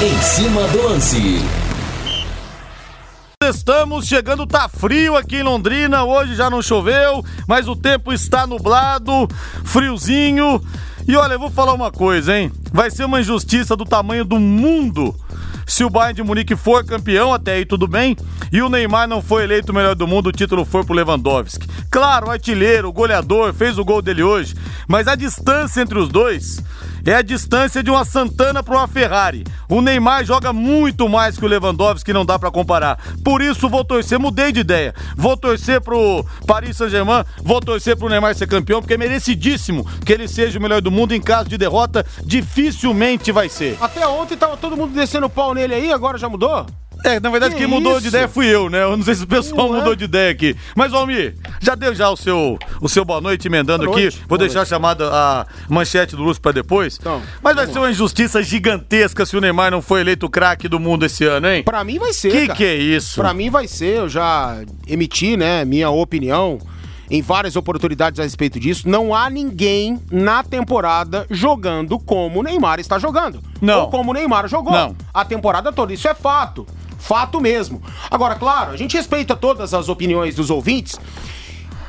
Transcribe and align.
Em 0.00 0.16
cima 0.22 0.62
do 0.68 0.80
lance. 0.80 1.40
Estamos 3.42 4.06
chegando, 4.06 4.46
tá 4.46 4.68
frio 4.68 5.16
aqui 5.16 5.38
em 5.38 5.42
Londrina. 5.42 6.04
Hoje 6.04 6.36
já 6.36 6.48
não 6.48 6.62
choveu, 6.62 7.24
mas 7.48 7.66
o 7.66 7.74
tempo 7.74 8.12
está 8.12 8.46
nublado, 8.46 9.26
friozinho. 9.64 10.62
E 11.08 11.16
olha, 11.16 11.32
eu 11.32 11.40
vou 11.40 11.50
falar 11.50 11.72
uma 11.72 11.90
coisa, 11.90 12.38
hein? 12.38 12.52
Vai 12.72 12.92
ser 12.92 13.06
uma 13.06 13.20
injustiça 13.20 13.74
do 13.74 13.84
tamanho 13.84 14.24
do 14.24 14.38
mundo 14.38 15.12
se 15.68 15.84
o 15.84 15.90
Bayern 15.90 16.14
de 16.14 16.22
Munique 16.22 16.56
for 16.56 16.82
campeão, 16.82 17.32
até 17.32 17.52
aí 17.52 17.66
tudo 17.66 17.86
bem, 17.86 18.16
e 18.50 18.62
o 18.62 18.70
Neymar 18.70 19.06
não 19.06 19.20
foi 19.20 19.44
eleito 19.44 19.70
o 19.70 19.74
melhor 19.74 19.94
do 19.94 20.08
mundo, 20.08 20.28
o 20.28 20.32
título 20.32 20.64
foi 20.64 20.82
pro 20.82 20.94
Lewandowski. 20.94 21.68
Claro, 21.90 22.28
o 22.28 22.30
artilheiro, 22.30 22.88
o 22.88 22.92
goleador, 22.92 23.52
fez 23.52 23.76
o 23.78 23.84
gol 23.84 24.00
dele 24.00 24.22
hoje, 24.22 24.54
mas 24.88 25.06
a 25.06 25.14
distância 25.14 25.82
entre 25.82 25.98
os 25.98 26.08
dois 26.08 26.62
é 27.04 27.14
a 27.14 27.22
distância 27.22 27.82
de 27.82 27.90
uma 27.90 28.04
Santana 28.04 28.62
para 28.62 28.76
uma 28.76 28.88
Ferrari. 28.88 29.44
O 29.68 29.80
Neymar 29.80 30.24
joga 30.24 30.52
muito 30.52 31.08
mais 31.08 31.36
que 31.36 31.44
o 31.44 31.48
Lewandowski, 31.48 32.12
não 32.12 32.24
dá 32.24 32.38
para 32.38 32.50
comparar. 32.50 32.98
Por 33.24 33.42
isso 33.42 33.68
vou 33.68 33.84
torcer, 33.84 34.18
mudei 34.18 34.52
de 34.52 34.60
ideia. 34.60 34.94
Vou 35.16 35.36
torcer 35.36 35.80
pro 35.80 36.24
Paris 36.46 36.76
Saint-Germain, 36.76 37.24
vou 37.42 37.60
torcer 37.60 37.96
pro 37.96 38.08
Neymar 38.08 38.34
ser 38.34 38.46
campeão, 38.46 38.80
porque 38.80 38.94
é 38.94 38.98
merecidíssimo 38.98 39.84
que 40.04 40.12
ele 40.12 40.28
seja 40.28 40.58
o 40.58 40.62
melhor 40.62 40.80
do 40.80 40.90
mundo. 40.90 41.14
Em 41.14 41.20
caso 41.20 41.48
de 41.48 41.58
derrota, 41.58 42.04
dificilmente 42.24 43.32
vai 43.32 43.48
ser. 43.48 43.76
Até 43.80 44.06
ontem 44.06 44.36
tava 44.36 44.56
todo 44.56 44.76
mundo 44.76 44.94
descendo 44.94 45.26
o 45.26 45.30
pau 45.30 45.54
nele 45.54 45.74
aí, 45.74 45.92
agora 45.92 46.18
já 46.18 46.28
mudou? 46.28 46.66
É, 47.04 47.20
na 47.20 47.30
verdade, 47.30 47.54
Que 47.54 47.60
quem 47.60 47.66
mudou 47.68 47.92
isso? 47.92 48.02
de 48.02 48.08
ideia 48.08 48.26
fui 48.28 48.46
eu, 48.46 48.68
né? 48.68 48.82
Eu 48.82 48.96
não 48.96 49.04
sei 49.04 49.14
se 49.14 49.22
o 49.24 49.26
pessoal 49.26 49.68
Não 49.68 49.76
é? 49.76 49.78
mudou 49.78 49.94
de 49.94 50.04
ideia 50.04 50.30
aqui. 50.32 50.56
Mas, 50.74 50.92
Almir, 50.92 51.36
já 51.60 51.74
deu 51.74 51.94
já 51.94 52.10
o 52.10 52.16
seu, 52.16 52.58
o 52.80 52.88
seu 52.88 53.04
boa 53.04 53.20
noite 53.20 53.46
emendando 53.46 53.84
Boa 53.84 53.96
aqui. 53.96 54.02
noite, 54.04 54.18
Vou 54.20 54.28
boa 54.30 54.38
deixar 54.38 54.58
noite. 54.60 54.68
chamada 54.68 55.08
a 55.12 55.46
manchete 55.68 56.16
do 56.16 56.22
Lúcio 56.22 56.42
pra 56.42 56.50
depois. 56.52 56.98
Então, 57.00 57.22
Mas 57.42 57.54
vai 57.54 57.66
ser 57.66 57.78
uma 57.78 57.90
injustiça 57.90 58.42
gigantesca 58.42 59.24
se 59.24 59.36
o 59.36 59.40
Neymar 59.40 59.70
não 59.70 59.80
foi 59.80 60.00
eleito 60.00 60.28
craque 60.28 60.68
do 60.68 60.80
mundo 60.80 61.06
esse 61.06 61.24
ano, 61.24 61.48
hein? 61.48 61.62
Pra 61.62 61.84
mim 61.84 61.98
vai 61.98 62.12
ser, 62.12 62.30
Que 62.32 62.46
cara. 62.48 62.56
que 62.56 62.64
é 62.64 62.74
isso? 62.76 63.20
Pra 63.20 63.32
mim 63.32 63.48
vai 63.48 63.68
ser, 63.68 63.96
eu 63.98 64.08
já 64.08 64.56
emiti, 64.86 65.36
né, 65.36 65.64
minha 65.64 65.90
opinião 65.90 66.58
em 67.10 67.22
várias 67.22 67.56
oportunidades 67.56 68.20
a 68.20 68.22
respeito 68.24 68.60
disso. 68.60 68.86
Não 68.88 69.14
há 69.14 69.30
ninguém 69.30 69.98
na 70.10 70.42
temporada 70.42 71.26
jogando 71.30 71.98
como 71.98 72.40
o 72.40 72.42
Neymar 72.42 72.80
está 72.80 72.98
jogando. 72.98 73.40
Não. 73.62 73.82
Ou 73.82 73.88
como 73.88 74.10
o 74.10 74.14
Neymar 74.14 74.46
jogou. 74.48 74.72
Não. 74.74 74.94
A 75.14 75.24
temporada 75.24 75.72
toda. 75.72 75.92
Isso 75.94 76.06
é 76.06 76.12
fato. 76.12 76.66
Fato 76.98 77.40
mesmo. 77.40 77.80
Agora, 78.10 78.34
claro, 78.34 78.72
a 78.72 78.76
gente 78.76 78.96
respeita 78.96 79.34
todas 79.36 79.72
as 79.72 79.88
opiniões 79.88 80.34
dos 80.34 80.50
ouvintes. 80.50 80.98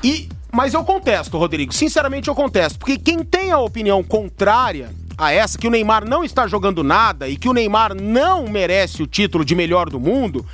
E, 0.04 0.30
mas 0.52 0.74
eu 0.74 0.84
contesto, 0.84 1.38
Rodrigo. 1.38 1.74
Sinceramente, 1.74 2.30
eu 2.30 2.36
contesto. 2.36 2.80
Porque 2.80 2.98
quem 2.98 3.20
tem 3.20 3.52
a 3.52 3.60
opinião 3.60 4.04
contrária 4.04 4.92
a 5.18 5.34
essa, 5.34 5.58
que 5.58 5.68
o 5.68 5.72
Neymar 5.72 6.08
não 6.08 6.24
está 6.24 6.48
jogando 6.48 6.84
nada 6.84 7.28
e 7.28 7.36
que 7.36 7.50
o 7.50 7.54
Neymar 7.54 7.94
não 7.94 8.48
merece 8.48 9.04
o 9.04 9.08
título 9.08 9.44
de 9.44 9.54
melhor 9.54 9.90
do 9.90 10.00
mundo, 10.00 10.46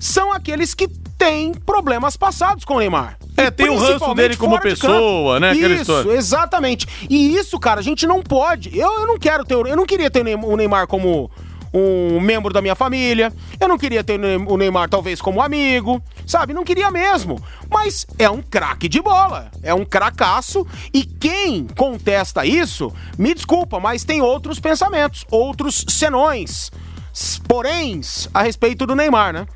são 0.00 0.32
aqueles 0.32 0.74
que 0.74 0.88
têm 1.16 1.54
problemas 1.54 2.16
passados 2.16 2.64
com 2.64 2.74
o 2.74 2.78
Neymar. 2.80 3.16
É, 3.36 3.46
E 3.46 3.50
tem 3.50 3.68
o 3.68 3.76
ranço 3.76 4.14
dele 4.14 4.36
como 4.36 4.60
pessoa, 4.60 5.40
né, 5.40 5.54
Isso, 5.54 6.10
exatamente. 6.10 6.86
E 7.08 7.36
isso, 7.36 7.58
cara, 7.58 7.80
a 7.80 7.82
gente 7.82 8.06
não 8.06 8.22
pode. 8.22 8.76
Eu, 8.76 9.00
eu 9.00 9.06
não 9.06 9.18
quero 9.18 9.44
ter. 9.44 9.54
Eu 9.54 9.76
não 9.76 9.86
queria 9.86 10.10
ter 10.10 10.24
o 10.36 10.56
Neymar 10.56 10.86
como 10.86 11.30
um 11.74 12.20
membro 12.20 12.52
da 12.52 12.62
minha 12.62 12.76
família. 12.76 13.32
Eu 13.58 13.66
não 13.66 13.76
queria 13.76 14.04
ter 14.04 14.14
o 14.14 14.18
Ney- 14.18 14.46
o 14.46 14.56
Neymar, 14.56 14.88
talvez, 14.88 15.20
como 15.20 15.42
amigo. 15.42 16.00
Sabe? 16.24 16.54
Não 16.54 16.62
queria 16.64 16.90
mesmo. 16.90 17.42
Mas 17.68 18.06
é 18.18 18.30
um 18.30 18.40
craque 18.40 18.88
de 18.88 19.02
bola. 19.02 19.50
É 19.62 19.74
um 19.74 19.84
cracaço. 19.84 20.64
E 20.92 21.02
quem 21.04 21.66
contesta 21.66 22.46
isso, 22.46 22.92
me 23.18 23.34
desculpa, 23.34 23.80
mas 23.80 24.04
tem 24.04 24.22
outros 24.22 24.60
pensamentos, 24.60 25.26
outros 25.30 25.84
senões. 25.88 26.70
Poréns 27.48 28.28
a 28.32 28.42
respeito 28.42 28.86
do 28.86 28.94
Neymar, 28.94 29.32
né? 29.32 29.46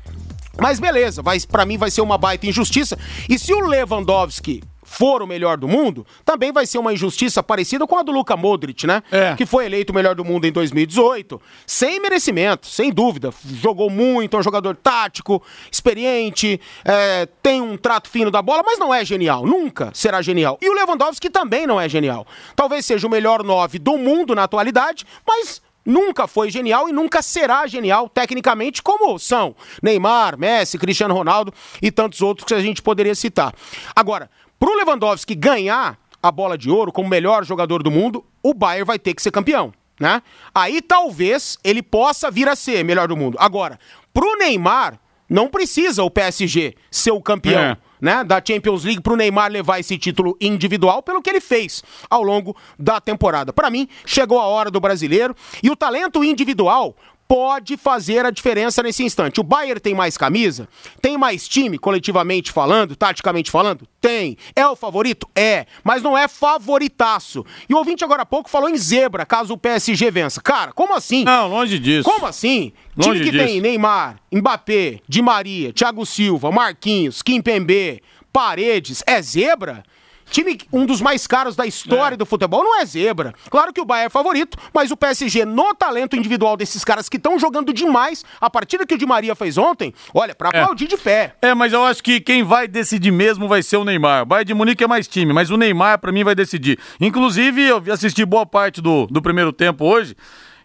Mas 0.61 0.79
beleza, 0.79 1.21
vai, 1.21 1.39
para 1.39 1.65
mim 1.65 1.77
vai 1.77 1.89
ser 1.89 2.01
uma 2.01 2.17
baita 2.17 2.45
injustiça. 2.45 2.97
E 3.29 3.39
se 3.39 3.53
o 3.53 3.61
Lewandowski 3.65 4.61
for 4.89 5.21
o 5.21 5.27
melhor 5.27 5.55
do 5.55 5.67
mundo, 5.67 6.05
também 6.25 6.51
vai 6.51 6.65
ser 6.65 6.79
uma 6.79 6.91
injustiça 6.91 7.43
parecida 7.43 7.85
com 7.85 7.95
a 7.95 8.01
do 8.01 8.11
Luka 8.11 8.35
Modric, 8.35 8.87
né? 8.87 9.03
É. 9.11 9.35
Que 9.35 9.45
foi 9.45 9.65
eleito 9.67 9.93
o 9.93 9.95
melhor 9.95 10.15
do 10.15 10.25
mundo 10.25 10.45
em 10.45 10.51
2018. 10.51 11.39
Sem 11.65 11.99
merecimento, 11.99 12.65
sem 12.65 12.91
dúvida. 12.91 13.31
Jogou 13.45 13.89
muito, 13.89 14.35
é 14.35 14.39
um 14.39 14.43
jogador 14.43 14.75
tático, 14.75 15.43
experiente, 15.71 16.59
é, 16.83 17.27
tem 17.43 17.61
um 17.61 17.77
trato 17.77 18.09
fino 18.09 18.31
da 18.31 18.41
bola, 18.41 18.63
mas 18.65 18.79
não 18.79 18.93
é 18.93 19.05
genial. 19.05 19.45
Nunca 19.45 19.91
será 19.93 20.23
genial. 20.23 20.57
E 20.59 20.67
o 20.67 20.73
Lewandowski 20.73 21.29
também 21.29 21.67
não 21.67 21.79
é 21.79 21.87
genial. 21.87 22.25
Talvez 22.55 22.83
seja 22.83 23.05
o 23.05 23.09
melhor 23.09 23.43
nove 23.43 23.77
do 23.77 23.95
mundo 23.95 24.33
na 24.33 24.43
atualidade, 24.43 25.05
mas 25.25 25.61
nunca 25.85 26.27
foi 26.27 26.49
genial 26.49 26.89
e 26.89 26.91
nunca 26.91 27.21
será 27.21 27.65
genial 27.67 28.09
tecnicamente 28.09 28.81
como 28.81 29.17
são 29.17 29.55
Neymar, 29.81 30.37
Messi, 30.37 30.77
Cristiano 30.77 31.13
Ronaldo 31.13 31.53
e 31.81 31.91
tantos 31.91 32.21
outros 32.21 32.45
que 32.45 32.53
a 32.53 32.59
gente 32.59 32.81
poderia 32.81 33.15
citar. 33.15 33.53
Agora, 33.95 34.29
pro 34.59 34.75
Lewandowski 34.75 35.35
ganhar 35.35 35.97
a 36.21 36.31
bola 36.31 36.57
de 36.57 36.69
ouro 36.69 36.91
como 36.91 37.07
melhor 37.07 37.45
jogador 37.45 37.81
do 37.81 37.89
mundo, 37.89 38.25
o 38.43 38.53
Bayern 38.53 38.85
vai 38.85 38.99
ter 38.99 39.13
que 39.13 39.21
ser 39.21 39.31
campeão, 39.31 39.73
né? 39.99 40.21
Aí 40.53 40.81
talvez 40.81 41.57
ele 41.63 41.81
possa 41.81 42.29
vir 42.29 42.47
a 42.49 42.55
ser 42.55 42.83
melhor 42.83 43.07
do 43.07 43.15
mundo. 43.15 43.37
Agora, 43.39 43.79
pro 44.13 44.37
Neymar 44.37 44.99
não 45.29 45.47
precisa 45.47 46.03
o 46.03 46.09
PSG 46.11 46.75
ser 46.91 47.11
o 47.11 47.21
campeão 47.21 47.61
É. 47.61 47.77
né, 48.01 48.23
da 48.23 48.41
Champions 48.45 48.83
League 48.83 49.01
pro 49.01 49.15
Neymar 49.15 49.51
levar 49.51 49.79
esse 49.79 49.97
título 49.97 50.35
individual 50.41 51.03
pelo 51.03 51.21
que 51.21 51.29
ele 51.29 51.39
fez 51.39 51.83
ao 52.09 52.23
longo 52.23 52.55
da 52.77 52.99
temporada. 52.99 53.53
Pra 53.53 53.69
mim, 53.69 53.87
chegou 54.05 54.39
a 54.39 54.45
hora 54.45 54.71
do 54.71 54.79
brasileiro 54.79 55.35
e 55.61 55.69
o 55.69 55.75
talento 55.75 56.23
individual 56.23 56.95
pode 57.29 57.77
fazer 57.77 58.25
a 58.25 58.31
diferença 58.31 58.81
nesse 58.81 59.03
instante. 59.03 59.39
O 59.39 59.43
Bayern 59.43 59.79
tem 59.79 59.93
mais 59.93 60.17
camisa? 60.17 60.67
Tem 60.99 61.15
mais 61.15 61.47
time, 61.47 61.77
coletivamente 61.77 62.51
falando, 62.51 62.95
taticamente 62.95 63.51
falando? 63.51 63.87
Tem. 64.01 64.35
É 64.55 64.67
o 64.67 64.75
favorito? 64.75 65.29
É. 65.35 65.67
Mas 65.83 66.01
não 66.01 66.17
é 66.17 66.27
favoritaço. 66.27 67.45
E 67.69 67.73
o 67.75 67.77
ouvinte 67.77 68.03
agora 68.03 68.23
há 68.23 68.25
pouco 68.25 68.49
falou 68.49 68.67
em 68.67 68.75
zebra, 68.75 69.27
caso 69.27 69.53
o 69.53 69.57
PSG 69.57 70.09
vença. 70.09 70.41
Cara, 70.41 70.73
como 70.73 70.95
assim? 70.95 71.23
Não, 71.23 71.47
longe 71.47 71.77
disso. 71.77 72.09
Como 72.09 72.25
assim? 72.25 72.73
Longe 72.97 73.19
Time 73.19 73.25
que 73.25 73.31
disso. 73.31 73.45
tem 73.45 73.61
Neymar, 73.61 74.17
Mbappé, 74.33 74.99
Di 75.07 75.21
Maria, 75.21 75.71
Thiago 75.71 76.07
Silva, 76.07 76.51
Marquinhos, 76.51 77.21
Kimpembe, 77.21 78.01
Paredes, 78.33 79.03
é 79.05 79.21
zebra? 79.21 79.83
Time, 80.29 80.59
um 80.71 80.85
dos 80.85 81.01
mais 81.01 81.25
caros 81.27 81.55
da 81.55 81.65
história 81.65 82.13
É. 82.15 82.17
do 82.17 82.25
futebol, 82.25 82.63
não 82.63 82.79
é 82.79 82.85
zebra. 82.85 83.33
Claro 83.49 83.73
que 83.73 83.81
o 83.81 83.85
Bayern 83.85 84.07
é 84.07 84.09
favorito, 84.09 84.57
mas 84.73 84.91
o 84.91 84.97
PSG, 84.97 85.45
no 85.45 85.73
talento 85.73 86.15
individual 86.15 86.55
desses 86.55 86.83
caras 86.83 87.09
que 87.09 87.17
estão 87.17 87.37
jogando 87.39 87.73
demais, 87.73 88.23
a 88.39 88.49
partida 88.49 88.85
que 88.85 88.93
o 88.93 88.97
Di 88.97 89.05
Maria 89.05 89.35
fez 89.35 89.57
ontem, 89.57 89.93
olha, 90.13 90.35
pra 90.35 90.49
aplaudir 90.49 90.87
de 90.87 90.97
pé. 90.97 91.35
É, 91.41 91.53
mas 91.53 91.73
eu 91.73 91.83
acho 91.83 92.03
que 92.03 92.19
quem 92.19 92.43
vai 92.43 92.67
decidir 92.67 93.11
mesmo 93.11 93.47
vai 93.47 93.63
ser 93.63 93.77
o 93.77 93.83
Neymar. 93.83 94.23
O 94.23 94.25
Bayern 94.25 94.45
de 94.45 94.53
Munique 94.53 94.83
é 94.83 94.87
mais 94.87 95.07
time, 95.07 95.33
mas 95.33 95.49
o 95.49 95.57
Neymar, 95.57 95.99
pra 95.99 96.11
mim, 96.11 96.23
vai 96.23 96.35
decidir. 96.35 96.79
Inclusive, 96.99 97.61
eu 97.63 97.83
assisti 97.91 98.23
boa 98.25 98.45
parte 98.45 98.81
do, 98.81 99.07
do 99.07 99.21
primeiro 99.21 99.51
tempo 99.51 99.85
hoje. 99.85 100.15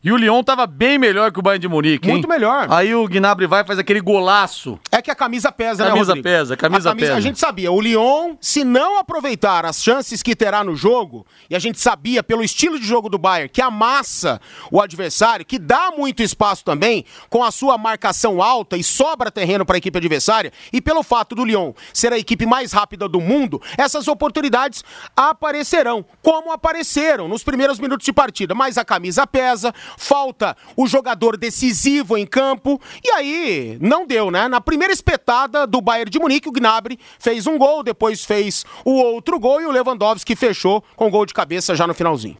E 0.04 0.12
o 0.12 0.18
Lyon 0.18 0.42
tava 0.42 0.66
bem 0.66 0.98
melhor 0.98 1.32
que 1.32 1.38
o 1.38 1.42
Bayern 1.42 1.62
de 1.62 1.66
Munique, 1.66 2.06
hein? 2.06 2.16
Muito 2.16 2.28
melhor. 2.28 2.66
Aí 2.68 2.94
o 2.94 3.08
Gnabry 3.08 3.46
vai 3.46 3.62
e 3.62 3.66
faz 3.66 3.78
aquele 3.78 4.02
golaço. 4.02 4.78
É 4.92 5.00
que 5.00 5.10
a 5.10 5.14
camisa 5.14 5.50
pesa, 5.50 5.82
né, 5.82 5.88
Camisa 5.88 6.08
Rodrigo? 6.08 6.22
pesa, 6.22 6.56
camisa 6.58 6.90
a 6.90 6.94
pesa. 6.94 7.14
A 7.14 7.20
gente 7.22 7.38
sabia, 7.38 7.72
o 7.72 7.80
Lyon, 7.80 8.36
se 8.38 8.64
não 8.64 8.98
aproveitar 8.98 9.64
as 9.64 9.82
chances 9.82 10.22
que 10.22 10.36
terá 10.36 10.62
no 10.62 10.76
jogo, 10.76 11.26
e 11.48 11.56
a 11.56 11.58
gente 11.58 11.80
sabia 11.80 12.22
pelo 12.22 12.44
estilo 12.44 12.78
de 12.78 12.86
jogo 12.86 13.08
do 13.08 13.16
Bayern, 13.16 13.48
que 13.48 13.62
amassa 13.62 14.38
o 14.70 14.78
adversário, 14.78 15.42
que 15.46 15.58
dá 15.58 15.90
muito 15.96 16.22
espaço 16.22 16.62
também, 16.62 17.06
com 17.30 17.42
a 17.42 17.50
sua 17.50 17.78
marcação 17.78 18.42
alta 18.42 18.76
e 18.76 18.84
sobra 18.84 19.30
terreno 19.30 19.64
para 19.64 19.76
a 19.76 19.78
equipe 19.78 19.96
adversária, 19.96 20.52
e 20.70 20.82
pelo 20.82 21.02
fato 21.02 21.34
do 21.34 21.46
Lyon 21.46 21.72
ser 21.94 22.12
a 22.12 22.18
equipe 22.18 22.44
mais 22.44 22.72
rápida 22.72 23.08
do 23.08 23.22
mundo, 23.22 23.58
essas 23.78 24.06
oportunidades 24.06 24.84
aparecerão, 25.16 26.04
como 26.20 26.52
apareceram 26.52 27.26
nos 27.26 27.42
primeiros 27.42 27.78
minutos 27.78 28.04
de 28.04 28.12
partida. 28.12 28.54
Mas 28.54 28.76
a 28.76 28.84
camisa 28.84 29.26
pesa, 29.26 29.72
falta 29.96 30.56
o 30.76 30.86
jogador 30.86 31.36
decisivo 31.36 32.16
em 32.16 32.26
campo, 32.26 32.80
e 33.02 33.10
aí 33.10 33.78
não 33.80 34.06
deu, 34.06 34.30
né? 34.30 34.48
Na 34.48 34.60
primeira 34.60 34.92
espetada 34.92 35.66
do 35.66 35.80
Bayern 35.80 36.10
de 36.10 36.18
Munique, 36.18 36.48
o 36.48 36.52
Gnabry 36.52 36.98
fez 37.18 37.46
um 37.46 37.58
gol, 37.58 37.82
depois 37.82 38.24
fez 38.24 38.64
o 38.84 38.92
outro 38.92 39.38
gol 39.38 39.60
e 39.60 39.66
o 39.66 39.70
Lewandowski 39.70 40.36
fechou 40.36 40.82
com 40.96 41.10
gol 41.10 41.26
de 41.26 41.34
cabeça 41.34 41.74
já 41.74 41.86
no 41.86 41.94
finalzinho. 41.94 42.36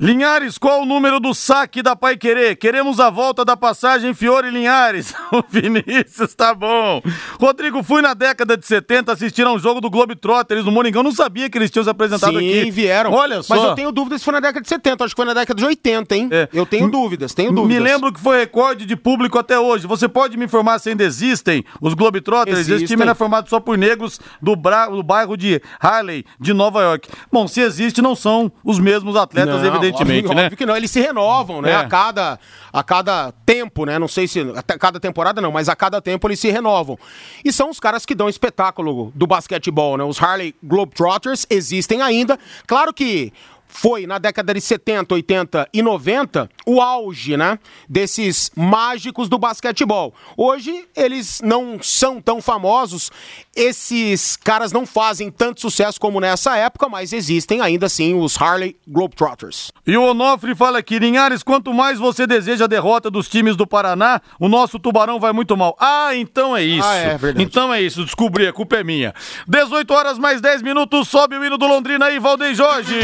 Linhares, 0.00 0.58
qual 0.58 0.82
o 0.82 0.86
número 0.86 1.18
do 1.18 1.34
saque 1.34 1.82
da 1.82 1.96
Pai 1.96 2.16
Querer? 2.16 2.54
Queremos 2.54 3.00
a 3.00 3.10
volta 3.10 3.44
da 3.44 3.56
passagem 3.56 4.14
Fiore 4.14 4.48
Linhares. 4.48 5.12
O 5.30 5.42
Vinícius, 5.46 6.34
tá 6.34 6.54
bom. 6.54 7.02
Rodrigo, 7.38 7.82
fui 7.82 8.00
na 8.00 8.14
década 8.14 8.56
de 8.56 8.64
70 8.66 9.12
assistir 9.12 9.46
a 9.46 9.52
um 9.52 9.58
jogo 9.58 9.78
do 9.80 9.90
Globetrotters 9.90 10.64
no 10.64 10.72
Moringão. 10.72 11.02
Não 11.02 11.12
sabia 11.12 11.50
que 11.50 11.58
eles 11.58 11.70
tinham 11.70 11.84
se 11.84 11.90
apresentado 11.90 12.38
Sim, 12.38 12.60
aqui. 12.60 12.70
vieram. 12.70 13.12
Olha 13.12 13.42
só. 13.42 13.54
Mas 13.54 13.64
eu 13.64 13.74
tenho 13.74 13.92
dúvidas 13.92 14.20
se 14.20 14.24
foi 14.24 14.32
na 14.32 14.40
década 14.40 14.62
de 14.62 14.68
70, 14.68 15.04
acho 15.04 15.14
que 15.14 15.18
foi 15.20 15.26
na 15.26 15.34
década 15.34 15.58
de 15.60 15.66
80, 15.66 16.16
hein? 16.16 16.28
É. 16.30 16.48
Eu 16.52 16.64
tenho 16.64 16.90
dúvidas, 16.90 17.34
tenho 17.34 17.52
dúvidas. 17.52 17.82
Me 17.82 17.88
lembro 17.90 18.10
que 18.12 18.18
foi 18.20 18.38
recorde 18.38 18.86
de 18.86 18.96
público 18.96 19.38
até 19.38 19.58
hoje. 19.58 19.86
Você 19.86 20.08
pode 20.08 20.36
me 20.38 20.46
informar 20.46 20.78
se 20.78 20.88
ainda 20.90 21.04
existem 21.04 21.62
os 21.80 21.92
Globetrotters? 21.92 22.60
Esse 22.60 22.70
Existem. 22.70 22.86
time 22.96 23.02
era 23.02 23.14
formado 23.14 23.48
só 23.50 23.60
por 23.60 23.76
negros 23.76 24.18
do, 24.40 24.56
bra- 24.56 24.86
do 24.86 25.02
bairro 25.02 25.36
de 25.36 25.60
Harley, 25.78 26.24
de 26.40 26.54
Nova 26.54 26.80
York. 26.82 27.08
Bom, 27.30 27.46
se 27.46 27.60
existe, 27.60 28.00
não 28.00 28.14
são 28.16 28.50
os 28.64 28.78
mesmos 28.78 29.14
atletas, 29.16 29.56
Não. 29.62 29.68
Evidentemente, 29.88 30.26
óbvio, 30.26 30.36
né? 30.36 30.42
Óbvio 30.44 30.58
que 30.58 30.66
não, 30.66 30.76
eles 30.76 30.90
se 30.90 31.00
renovam, 31.00 31.62
né? 31.62 31.70
É. 31.70 31.74
A, 31.74 31.88
cada, 31.88 32.38
a 32.72 32.82
cada 32.82 33.32
tempo, 33.44 33.84
né? 33.84 33.98
Não 33.98 34.08
sei 34.08 34.28
se 34.28 34.40
a 34.40 34.78
cada 34.78 35.00
temporada 35.00 35.40
não, 35.40 35.52
mas 35.52 35.68
a 35.68 35.76
cada 35.76 36.00
tempo 36.00 36.26
eles 36.28 36.40
se 36.40 36.50
renovam. 36.50 36.98
E 37.44 37.52
são 37.52 37.70
os 37.70 37.80
caras 37.80 38.06
que 38.06 38.14
dão 38.14 38.28
espetáculo 38.28 39.12
do 39.14 39.26
basquetebol, 39.26 39.96
né? 39.96 40.04
Os 40.04 40.22
Harley 40.22 40.54
Globetrotters 40.62 41.46
existem 41.50 42.02
ainda. 42.02 42.38
Claro 42.66 42.92
que 42.92 43.32
foi 43.68 44.06
na 44.06 44.18
década 44.18 44.54
de 44.54 44.60
70, 44.60 45.14
80 45.14 45.68
e 45.72 45.82
90 45.82 46.50
o 46.66 46.80
auge, 46.80 47.36
né, 47.36 47.58
desses 47.88 48.50
mágicos 48.56 49.28
do 49.28 49.38
basquetebol. 49.38 50.14
Hoje 50.36 50.88
eles 50.96 51.40
não 51.42 51.80
são 51.80 52.20
tão 52.20 52.40
famosos, 52.40 53.12
esses 53.58 54.36
caras 54.36 54.70
não 54.70 54.86
fazem 54.86 55.32
tanto 55.32 55.60
sucesso 55.60 56.00
como 56.00 56.20
nessa 56.20 56.56
época, 56.56 56.88
mas 56.88 57.12
existem 57.12 57.60
ainda 57.60 57.86
assim 57.86 58.14
os 58.14 58.40
Harley 58.40 58.76
Globetrotters. 58.86 59.72
E 59.84 59.96
o 59.96 60.04
Onofre 60.04 60.54
fala 60.54 60.78
aqui, 60.78 60.96
Linhares, 61.00 61.42
quanto 61.42 61.74
mais 61.74 61.98
você 61.98 62.24
deseja 62.24 62.66
a 62.66 62.68
derrota 62.68 63.10
dos 63.10 63.28
times 63.28 63.56
do 63.56 63.66
Paraná, 63.66 64.20
o 64.38 64.48
nosso 64.48 64.78
Tubarão 64.78 65.18
vai 65.18 65.32
muito 65.32 65.56
mal. 65.56 65.76
Ah, 65.80 66.14
então 66.14 66.56
é 66.56 66.62
isso. 66.62 66.86
Ah, 66.86 66.94
é 66.94 67.18
verdade. 67.18 67.44
Então 67.44 67.74
é 67.74 67.82
isso, 67.82 68.04
descobri, 68.04 68.46
a 68.46 68.52
culpa 68.52 68.76
é 68.76 68.84
minha. 68.84 69.12
18 69.48 69.92
horas 69.92 70.18
mais 70.20 70.40
10 70.40 70.62
minutos, 70.62 71.08
sobe 71.08 71.36
o 71.36 71.44
hino 71.44 71.58
do 71.58 71.66
Londrina 71.66 72.06
aí, 72.06 72.20
Valdeir 72.20 72.54
Jorge. 72.54 72.94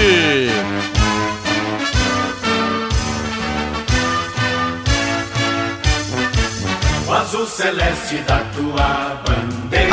O 7.09 7.13
azul 7.13 7.47
celeste 7.47 8.19
da 8.19 8.39
tua. 8.55 9.34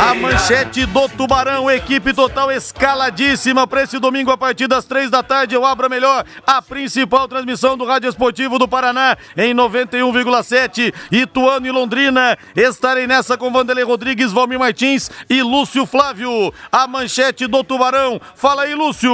A 0.01 0.15
manchete 0.15 0.83
do 0.87 1.07
Tubarão, 1.07 1.69
equipe 1.69 2.11
total 2.11 2.51
escaladíssima 2.51 3.67
para 3.67 3.83
esse 3.83 3.99
domingo 3.99 4.31
a 4.31 4.37
partir 4.37 4.65
das 4.65 4.83
três 4.83 5.11
da 5.11 5.21
tarde. 5.21 5.53
Eu 5.53 5.63
abro 5.63 5.87
melhor, 5.87 6.25
a 6.43 6.59
principal 6.59 7.27
transmissão 7.27 7.77
do 7.77 7.85
Rádio 7.85 8.09
Esportivo 8.09 8.57
do 8.57 8.67
Paraná 8.67 9.15
em 9.37 9.53
91,7. 9.53 10.91
Ituano 11.11 11.67
e 11.67 11.71
Londrina. 11.71 12.35
Estarei 12.55 13.05
nessa 13.05 13.37
com 13.37 13.51
Vanderlei 13.51 13.83
Rodrigues, 13.83 14.31
Valmir 14.31 14.57
Martins 14.57 15.11
e 15.29 15.43
Lúcio 15.43 15.85
Flávio. 15.85 16.51
A 16.71 16.87
manchete 16.87 17.45
do 17.45 17.63
Tubarão. 17.63 18.19
Fala 18.33 18.63
aí, 18.63 18.73
Lúcio. 18.73 19.13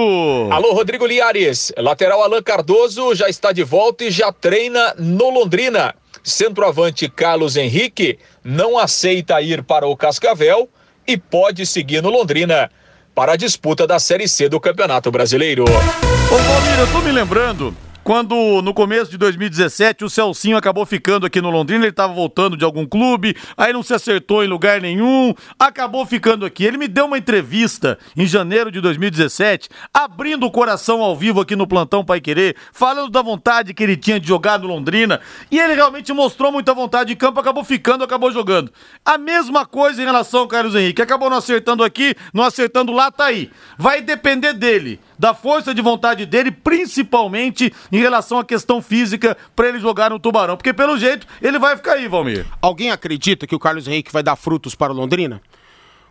Alô, 0.50 0.72
Rodrigo 0.72 1.06
Liares. 1.06 1.74
Lateral 1.78 2.24
Alain 2.24 2.42
Cardoso 2.42 3.14
já 3.14 3.28
está 3.28 3.52
de 3.52 3.66
volta 3.66 4.06
e 4.06 4.10
já 4.10 4.32
treina 4.32 4.96
no 4.98 5.30
Londrina. 5.32 5.94
Centroavante 6.24 7.10
Carlos 7.10 7.58
Henrique 7.58 8.18
não 8.42 8.78
aceita 8.78 9.42
ir 9.42 9.64
para 9.64 9.86
o 9.86 9.96
Cascavel 9.96 10.70
e 11.08 11.18
pode 11.18 11.66
seguir 11.66 12.02
no 12.02 12.10
Londrina 12.10 12.70
para 13.16 13.34
a 13.34 13.36
disputa 13.38 13.88
da 13.88 13.98
Série 13.98 14.28
C 14.28 14.50
do 14.50 14.60
Campeonato 14.60 15.10
Brasileiro. 15.10 15.64
Ô 15.64 16.38
Valmir, 16.38 16.80
eu 16.80 16.92
tô 16.92 17.00
me 17.00 17.12
lembrando 17.12 17.76
quando 18.08 18.62
no 18.62 18.74
começo 18.74 19.12
de 19.12 19.18
2017 19.18 20.06
o 20.06 20.10
Celcinho 20.10 20.56
acabou 20.56 20.86
ficando 20.86 21.26
aqui 21.26 21.42
no 21.42 21.50
Londrina, 21.50 21.84
ele 21.84 21.92
tava 21.92 22.14
voltando 22.14 22.56
de 22.56 22.64
algum 22.64 22.86
clube, 22.86 23.36
aí 23.58 23.74
não 23.74 23.84
se 23.84 23.94
acertou 23.94 24.42
em 24.42 24.48
lugar 24.48 24.80
nenhum, 24.80 25.34
acabou 25.60 26.06
ficando 26.06 26.46
aqui. 26.46 26.64
Ele 26.64 26.78
me 26.78 26.88
deu 26.88 27.04
uma 27.04 27.18
entrevista 27.18 28.00
em 28.16 28.26
janeiro 28.26 28.72
de 28.72 28.80
2017, 28.80 29.68
abrindo 29.94 30.46
o 30.46 30.52
coração 30.52 31.02
ao 31.02 31.18
vivo 31.18 31.42
aqui 31.42 31.54
no 31.54 31.68
plantão 31.68 32.06
Pai 32.06 32.22
Querer, 32.22 32.56
falando 32.72 33.10
da 33.10 33.22
vontade 33.22 33.74
que 33.74 33.84
ele 33.84 33.98
tinha 33.98 34.22
de 34.22 34.28
jogar 34.30 34.58
no 34.58 34.68
Londrina, 34.68 35.20
e 35.52 35.60
ele 35.60 35.74
realmente 35.74 36.14
mostrou 36.14 36.50
muita 36.50 36.74
vontade 36.74 37.10
de 37.10 37.16
campo, 37.18 37.42
acabou 37.42 37.66
ficando, 37.66 38.06
acabou 38.06 38.32
jogando. 38.32 38.72
A 39.04 39.18
mesma 39.18 39.66
coisa 39.66 40.02
em 40.02 40.06
relação 40.06 40.40
ao 40.40 40.48
Carlos 40.48 40.76
Henrique, 40.76 41.02
acabou 41.02 41.30
não 41.30 41.36
acertando 41.36 41.84
aqui, 41.84 42.16
não 42.34 42.46
acertando 42.46 42.94
lá, 42.94 43.12
tá 43.12 43.26
aí. 43.26 43.52
Vai 43.78 44.02
depender 44.02 44.54
dele 44.54 44.98
da 45.18 45.34
força 45.34 45.74
de 45.74 45.82
vontade 45.82 46.26
dele, 46.26 46.52
principalmente 46.52 47.74
em 47.92 47.98
relação 47.98 48.40
à 48.40 48.46
questão 48.46 48.82
física 48.82 49.38
para 49.56 49.70
ele 49.70 49.80
jogar 49.80 50.10
no 50.10 50.20
Tubarão, 50.20 50.56
porque 50.56 50.74
pelo 50.74 50.98
jeito 50.98 51.28
ele 51.42 51.58
vai 51.58 51.76
ficar 51.76 51.94
aí, 51.94 52.08
Valmir. 52.08 52.46
Alguém 52.62 52.92
acredita 52.92 53.48
que 53.48 53.56
o 53.56 53.60
Carlos 53.60 53.88
Henrique 53.88 54.12
vai 54.12 54.24
dar 54.24 54.36
frutos 54.36 54.76
para 54.76 54.94
o 54.94 54.96
Londrina? 54.96 55.42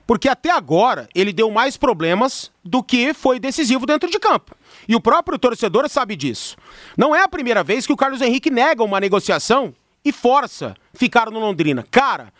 Porque 0.06 0.28
até 0.28 0.50
agora 0.50 1.08
ele 1.14 1.32
deu 1.32 1.50
mais 1.50 1.76
problemas 1.76 2.52
do 2.64 2.82
que 2.82 3.12
foi 3.12 3.40
decisivo 3.40 3.84
dentro 3.86 4.08
de 4.08 4.20
campo. 4.20 4.54
E 4.86 4.94
o 4.94 5.00
próprio 5.00 5.38
torcedor 5.38 5.88
sabe 5.88 6.14
disso. 6.14 6.56
Não 6.96 7.14
é 7.14 7.22
a 7.22 7.28
primeira 7.28 7.64
vez 7.64 7.86
que 7.86 7.92
o 7.92 7.96
Carlos 7.96 8.20
Henrique 8.20 8.48
nega 8.48 8.84
uma 8.84 9.00
negociação 9.00 9.74
e 10.04 10.12
força 10.12 10.76
ficar 10.94 11.28
no 11.28 11.40
Londrina. 11.40 11.84
Cara, 11.90 12.32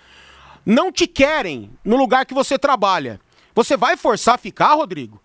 não 0.64 0.92
te 0.92 1.08
querem 1.08 1.70
no 1.84 1.96
lugar 1.96 2.24
que 2.24 2.34
você 2.34 2.56
trabalha. 2.56 3.20
Você 3.52 3.76
vai 3.76 3.96
forçar 3.96 4.36
a 4.36 4.38
ficar, 4.38 4.74
Rodrigo? 4.74 5.20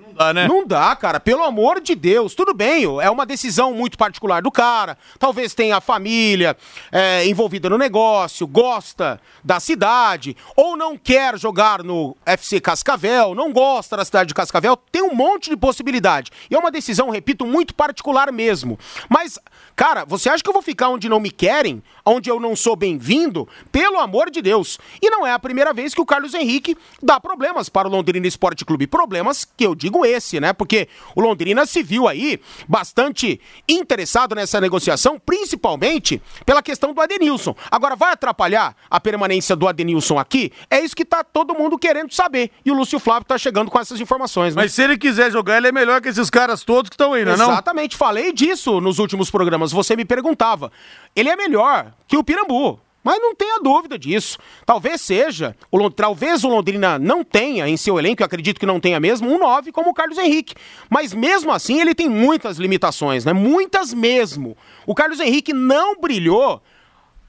Não 0.00 0.05
dá, 0.16 0.32
né? 0.32 0.48
Não 0.48 0.66
dá, 0.66 0.96
cara, 0.96 1.20
pelo 1.20 1.44
amor 1.44 1.80
de 1.80 1.94
Deus. 1.94 2.34
Tudo 2.34 2.54
bem, 2.54 2.84
é 3.00 3.10
uma 3.10 3.26
decisão 3.26 3.74
muito 3.74 3.96
particular 3.98 4.42
do 4.42 4.50
cara. 4.50 4.98
Talvez 5.18 5.54
tenha 5.54 5.76
a 5.76 5.80
família 5.80 6.56
é, 6.90 7.26
envolvida 7.26 7.68
no 7.68 7.78
negócio, 7.78 8.46
gosta 8.46 9.20
da 9.44 9.60
cidade, 9.60 10.36
ou 10.56 10.76
não 10.76 10.96
quer 10.96 11.38
jogar 11.38 11.82
no 11.82 12.16
FC 12.24 12.60
Cascavel, 12.60 13.34
não 13.34 13.52
gosta 13.52 13.96
da 13.96 14.04
cidade 14.04 14.28
de 14.28 14.34
Cascavel. 14.34 14.76
Tem 14.90 15.02
um 15.02 15.14
monte 15.14 15.50
de 15.50 15.56
possibilidade. 15.56 16.32
E 16.50 16.54
é 16.54 16.58
uma 16.58 16.70
decisão, 16.70 17.10
repito, 17.10 17.46
muito 17.46 17.74
particular 17.74 18.32
mesmo. 18.32 18.78
Mas, 19.08 19.38
cara, 19.76 20.04
você 20.04 20.28
acha 20.28 20.42
que 20.42 20.48
eu 20.48 20.54
vou 20.54 20.62
ficar 20.62 20.88
onde 20.88 21.08
não 21.08 21.20
me 21.20 21.30
querem? 21.30 21.82
Onde 22.04 22.30
eu 22.30 22.40
não 22.40 22.56
sou 22.56 22.74
bem-vindo? 22.74 23.46
Pelo 23.70 23.98
amor 23.98 24.30
de 24.30 24.40
Deus. 24.40 24.78
E 25.02 25.10
não 25.10 25.26
é 25.26 25.32
a 25.32 25.38
primeira 25.38 25.72
vez 25.74 25.94
que 25.94 26.00
o 26.00 26.06
Carlos 26.06 26.34
Henrique 26.34 26.76
dá 27.02 27.20
problemas 27.20 27.68
para 27.68 27.86
o 27.86 27.90
Londrina 27.90 28.26
Esporte 28.26 28.64
Clube. 28.64 28.86
Problemas 28.86 29.44
que 29.44 29.66
eu 29.66 29.74
digo 29.74 30.05
esse, 30.08 30.40
né? 30.40 30.52
Porque 30.52 30.88
o 31.14 31.20
Londrina 31.20 31.66
se 31.66 31.82
viu 31.82 32.08
aí 32.08 32.40
bastante 32.68 33.40
interessado 33.68 34.34
nessa 34.34 34.60
negociação, 34.60 35.20
principalmente 35.24 36.20
pela 36.44 36.62
questão 36.62 36.92
do 36.92 37.00
Adenilson. 37.00 37.54
Agora, 37.70 37.96
vai 37.96 38.12
atrapalhar 38.12 38.76
a 38.90 39.00
permanência 39.00 39.56
do 39.56 39.66
Adenilson 39.68 40.18
aqui? 40.18 40.52
É 40.70 40.80
isso 40.80 40.96
que 40.96 41.04
tá 41.04 41.22
todo 41.24 41.54
mundo 41.54 41.78
querendo 41.78 42.12
saber. 42.12 42.50
E 42.64 42.70
o 42.70 42.74
Lúcio 42.74 42.98
Flávio 42.98 43.26
tá 43.26 43.38
chegando 43.38 43.70
com 43.70 43.78
essas 43.78 44.00
informações, 44.00 44.54
né? 44.54 44.62
Mas 44.62 44.72
se 44.72 44.82
ele 44.82 44.96
quiser 44.96 45.30
jogar, 45.30 45.56
ele 45.58 45.68
é 45.68 45.72
melhor 45.72 46.00
que 46.00 46.08
esses 46.08 46.30
caras 46.30 46.62
todos 46.62 46.88
que 46.88 46.94
estão 46.94 47.12
aí, 47.12 47.24
não 47.24 47.32
é 47.32 47.36
não? 47.36 47.50
Exatamente, 47.50 47.96
falei 47.96 48.32
disso 48.32 48.80
nos 48.80 48.98
últimos 48.98 49.30
programas. 49.30 49.72
Você 49.72 49.96
me 49.96 50.04
perguntava. 50.04 50.70
Ele 51.14 51.28
é 51.28 51.36
melhor 51.36 51.92
que 52.06 52.16
o 52.16 52.24
Pirambu. 52.24 52.80
Mas 53.06 53.22
não 53.22 53.36
tenha 53.36 53.60
dúvida 53.60 53.96
disso. 53.96 54.36
Talvez 54.64 55.00
seja, 55.00 55.54
o, 55.70 55.88
talvez 55.88 56.42
o 56.42 56.48
Londrina 56.48 56.98
não 56.98 57.22
tenha 57.22 57.68
em 57.68 57.76
seu 57.76 58.00
elenco, 58.00 58.20
eu 58.20 58.26
acredito 58.26 58.58
que 58.58 58.66
não 58.66 58.80
tenha 58.80 58.98
mesmo, 58.98 59.32
um 59.32 59.38
9 59.38 59.70
como 59.70 59.90
o 59.90 59.94
Carlos 59.94 60.18
Henrique. 60.18 60.56
Mas 60.90 61.14
mesmo 61.14 61.52
assim 61.52 61.80
ele 61.80 61.94
tem 61.94 62.08
muitas 62.08 62.56
limitações, 62.56 63.24
né? 63.24 63.32
Muitas 63.32 63.94
mesmo. 63.94 64.56
O 64.84 64.92
Carlos 64.92 65.20
Henrique 65.20 65.52
não 65.52 66.00
brilhou 66.00 66.60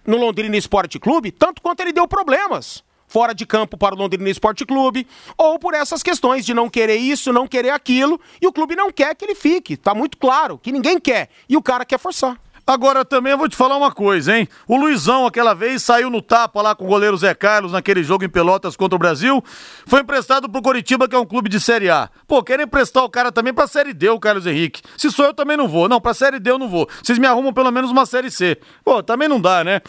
no 0.04 0.18
Londrina 0.18 0.58
Esporte 0.58 0.98
Clube, 0.98 1.30
tanto 1.30 1.62
quanto 1.62 1.82
ele 1.82 1.94
deu 1.94 2.08
problemas 2.08 2.84
fora 3.08 3.34
de 3.34 3.46
campo 3.46 3.78
para 3.78 3.94
o 3.94 3.98
Londrina 3.98 4.30
Esporte 4.32 4.66
Clube, 4.66 5.08
ou 5.38 5.60
por 5.60 5.76
essas 5.76 6.02
questões 6.02 6.44
de 6.44 6.56
não 6.56 6.70
querer 6.70 6.98
isso, 6.98 7.32
não 7.32 7.48
querer 7.48 7.70
aquilo, 7.70 8.20
e 8.42 8.48
o 8.48 8.52
clube 8.52 8.76
não 8.76 8.92
quer 8.92 9.16
que 9.16 9.24
ele 9.24 9.36
fique. 9.36 9.78
Tá 9.78 9.94
muito 9.94 10.18
claro 10.18 10.58
que 10.58 10.72
ninguém 10.72 11.00
quer, 11.00 11.30
e 11.48 11.56
o 11.56 11.62
cara 11.62 11.86
quer 11.86 12.00
forçar. 12.00 12.38
Agora 12.70 13.06
também 13.06 13.32
eu 13.32 13.38
vou 13.38 13.48
te 13.48 13.56
falar 13.56 13.78
uma 13.78 13.94
coisa, 13.94 14.38
hein? 14.38 14.46
O 14.68 14.76
Luizão, 14.76 15.26
aquela 15.26 15.54
vez, 15.54 15.82
saiu 15.82 16.10
no 16.10 16.22
tapa 16.22 16.62
lá 16.62 16.76
com 16.76 16.84
o 16.84 16.88
goleiro 16.88 17.16
Zé 17.16 17.34
Carlos 17.34 17.72
naquele 17.72 18.04
jogo 18.04 18.26
em 18.26 18.30
Pelotas 18.30 18.76
contra 18.76 18.94
o 18.94 19.00
Brasil. 19.00 19.42
Foi 19.86 20.02
emprestado 20.02 20.50
pro 20.50 20.62
Coritiba, 20.62 21.08
que 21.08 21.16
é 21.16 21.18
um 21.18 21.26
clube 21.26 21.48
de 21.48 21.62
Série 21.62 21.90
A. 21.90 22.10
Pô, 22.28 22.44
querem 22.44 22.66
emprestar 22.66 23.06
o 23.06 23.10
cara 23.10 23.32
também 23.32 23.54
pra 23.54 23.68
Série 23.68 23.94
D, 23.94 24.10
o 24.10 24.20
Carlos 24.20 24.46
Henrique. 24.46 24.82
Se 24.98 25.10
sou 25.10 25.28
eu, 25.28 25.34
também 25.34 25.56
não 25.56 25.66
vou. 25.66 25.88
Não, 25.88 26.02
pra 26.02 26.14
Série 26.14 26.40
D 26.40 26.52
eu 26.52 26.60
não 26.60 26.68
vou. 26.68 26.90
Vocês 27.02 27.18
me 27.18 27.26
arrumam 27.26 27.54
pelo 27.54 27.72
menos 27.72 27.90
uma 27.90 28.06
Série 28.06 28.30
C. 28.30 28.58
Pô, 28.84 29.02
também 29.02 29.30
não 29.30 29.40
dá, 29.40 29.64
né? 29.64 29.80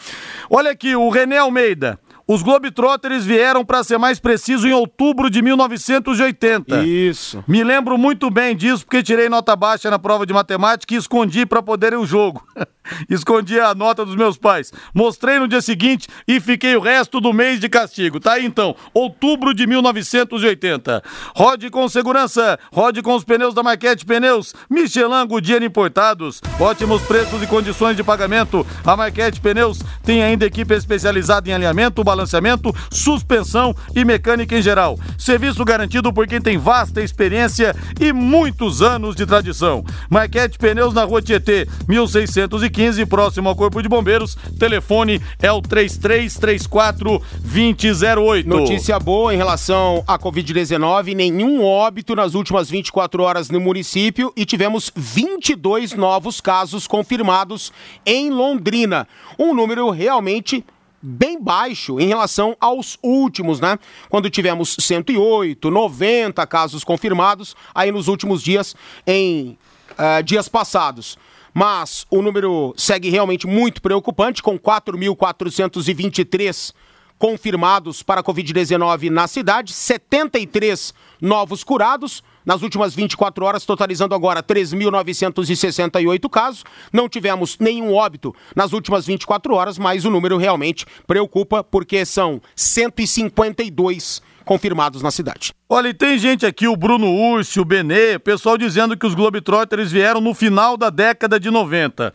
Olha 0.49 0.71
aqui, 0.71 0.95
o 0.95 1.09
René 1.09 1.37
Almeida. 1.37 1.99
Os 2.31 2.43
Globetrotters 2.43 3.25
vieram, 3.25 3.65
pra 3.65 3.83
ser 3.83 3.97
mais 3.97 4.19
preciso, 4.19 4.67
em 4.67 4.71
outubro 4.71 5.31
de 5.31 5.41
1980. 5.41 6.85
Isso. 6.85 7.43
Me 7.47 7.63
lembro 7.63 7.97
muito 7.97 8.29
bem 8.29 8.55
disso, 8.55 8.85
porque 8.85 9.01
tirei 9.01 9.27
nota 9.27 9.55
baixa 9.55 9.89
na 9.89 9.97
prova 9.97 10.27
de 10.27 10.33
matemática 10.33 10.93
e 10.93 10.97
escondi 10.97 11.43
para 11.43 11.63
poder 11.63 11.93
ir 11.93 11.95
o 11.95 12.05
jogo. 12.05 12.47
escondi 13.09 13.59
a 13.59 13.73
nota 13.73 14.05
dos 14.05 14.15
meus 14.15 14.37
pais. 14.37 14.71
Mostrei 14.93 15.39
no 15.39 15.47
dia 15.47 15.59
seguinte 15.59 16.07
e 16.27 16.39
fiquei 16.39 16.75
o 16.75 16.79
resto 16.79 17.19
do 17.19 17.33
mês 17.33 17.59
de 17.59 17.67
castigo. 17.67 18.19
Tá 18.19 18.33
aí 18.33 18.45
então, 18.45 18.75
outubro 18.93 19.51
de 19.51 19.65
1980. 19.65 21.01
Rode 21.35 21.71
com 21.71 21.89
segurança, 21.89 22.59
rode 22.71 23.01
com 23.01 23.15
os 23.15 23.23
pneus 23.23 23.55
da 23.55 23.63
Marquete 23.63 24.05
Pneus, 24.05 24.53
Michelin 24.69 25.25
Goodyear 25.27 25.63
importados, 25.63 26.41
ótimos 26.59 27.01
preços 27.01 27.41
e 27.41 27.47
condições 27.47 27.97
de 27.97 28.03
pagamento. 28.03 28.65
A 28.85 28.95
Marquete 28.95 29.41
Pneus 29.41 29.79
tem 30.03 30.23
ainda 30.23 30.45
equipe 30.45 30.75
especializada 30.75 31.49
em 31.49 31.53
alinhamento, 31.53 32.03
balanço 32.03 32.18
balanceamento, 32.19 32.75
suspensão 32.91 33.73
e 33.95 34.03
mecânica 34.03 34.57
em 34.57 34.61
geral. 34.61 34.99
Serviço 35.17 35.63
garantido 35.63 36.11
por 36.11 36.27
quem 36.27 36.41
tem 36.41 36.57
vasta 36.57 37.01
experiência 37.01 37.75
e 37.99 38.11
muitos 38.11 38.81
anos 38.81 39.15
de 39.15 39.25
tradição. 39.25 39.83
Marquete 40.09 40.57
Pneus 40.57 40.93
na 40.93 41.03
Rua 41.03 41.21
Tietê, 41.21 41.67
1615, 41.87 43.05
próximo 43.05 43.47
ao 43.47 43.55
Corpo 43.55 43.81
de 43.81 43.87
Bombeiros. 43.87 44.35
Telefone 44.59 45.21
é 45.41 45.51
o 45.51 45.61
3334 45.61 47.21
2008. 47.41 48.47
Notícia 48.49 48.99
boa 48.99 49.33
em 49.33 49.37
relação 49.37 50.03
à 50.07 50.19
Covid-19, 50.19 51.15
nenhum 51.15 51.63
óbito 51.63 52.15
nas 52.15 52.33
últimas 52.33 52.69
24 52.69 53.23
horas 53.23 53.49
no 53.49 53.59
município 53.59 54.33
e 54.35 54.45
tivemos 54.45 54.91
22 54.95 55.93
novos 55.93 56.41
casos 56.41 56.85
confirmados 56.85 57.71
em 58.05 58.29
Londrina. 58.29 59.07
Um 59.37 59.53
número 59.53 59.89
realmente 59.89 60.65
bem 61.01 61.41
baixo 61.41 61.99
em 61.99 62.07
relação 62.07 62.55
aos 62.59 62.99
últimos, 63.01 63.59
né? 63.59 63.79
Quando 64.09 64.29
tivemos 64.29 64.75
108, 64.79 65.71
90 65.71 66.45
casos 66.47 66.83
confirmados 66.83 67.55
aí 67.73 67.91
nos 67.91 68.07
últimos 68.07 68.43
dias, 68.43 68.75
em 69.05 69.57
uh, 69.91 70.23
dias 70.23 70.47
passados. 70.47 71.17
Mas 71.53 72.05
o 72.09 72.21
número 72.21 72.73
segue 72.77 73.09
realmente 73.09 73.45
muito 73.47 73.81
preocupante, 73.81 74.43
com 74.43 74.59
4.423 74.59 76.73
confirmados 77.17 78.01
para 78.01 78.21
a 78.21 78.23
Covid-19 78.23 79.09
na 79.09 79.27
cidade, 79.27 79.73
73 79.73 80.93
novos 81.19 81.65
curados, 81.65 82.23
nas 82.45 82.61
últimas 82.61 82.95
24 82.95 83.45
horas, 83.45 83.65
totalizando 83.65 84.15
agora 84.15 84.41
3.968 84.41 86.29
casos. 86.29 86.63
Não 86.91 87.09
tivemos 87.09 87.57
nenhum 87.59 87.93
óbito 87.93 88.35
nas 88.55 88.73
últimas 88.73 89.05
24 89.05 89.53
horas, 89.53 89.77
mas 89.77 90.05
o 90.05 90.09
número 90.09 90.37
realmente 90.37 90.85
preocupa 91.05 91.63
porque 91.63 92.05
são 92.05 92.41
152 92.55 94.21
confirmados 94.49 95.03
na 95.03 95.11
cidade. 95.11 95.53
Olha, 95.69 95.89
e 95.89 95.93
tem 95.93 96.17
gente 96.17 96.43
aqui, 96.43 96.67
o 96.67 96.75
Bruno 96.75 97.07
Urso, 97.07 97.61
o 97.61 97.65
Benê, 97.65 98.17
pessoal 98.17 98.57
dizendo 98.57 98.97
que 98.97 99.05
os 99.05 99.13
Globetrotters 99.13 99.91
vieram 99.91 100.19
no 100.19 100.33
final 100.33 100.75
da 100.75 100.89
década 100.89 101.39
de 101.39 101.51
90. 101.51 102.11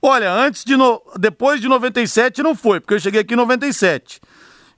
Olha, 0.00 0.32
antes 0.32 0.64
de 0.64 0.76
no... 0.76 1.02
depois 1.18 1.60
de 1.60 1.68
97 1.68 2.42
não 2.42 2.54
foi, 2.54 2.78
porque 2.78 2.94
eu 2.94 3.00
cheguei 3.00 3.20
aqui 3.20 3.34
em 3.34 3.36
97. 3.36 4.20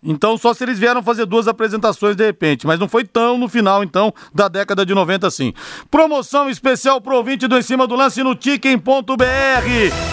Então, 0.05 0.37
só 0.37 0.53
se 0.53 0.63
eles 0.63 0.79
vieram 0.79 1.03
fazer 1.03 1.25
duas 1.25 1.49
apresentações 1.49 2.15
de 2.15 2.25
repente, 2.25 2.67
mas 2.67 2.79
não 2.79 2.87
foi 2.87 3.05
tão 3.05 3.39
no 3.39 3.49
final, 3.49 3.83
então, 3.83 4.13
da 4.35 4.49
década 4.49 4.85
de 4.85 4.95
90 4.95 5.27
assim. 5.27 5.55
Promoção 5.91 6.51
especial 6.51 7.01
pro 7.01 7.17
ouvinte 7.17 7.49
do 7.49 7.57
Em 7.57 7.63
Cima 7.63 7.87
do 7.87 7.97
Lance 7.97 8.23
no 8.23 8.35
Ticken.br, 8.35 8.85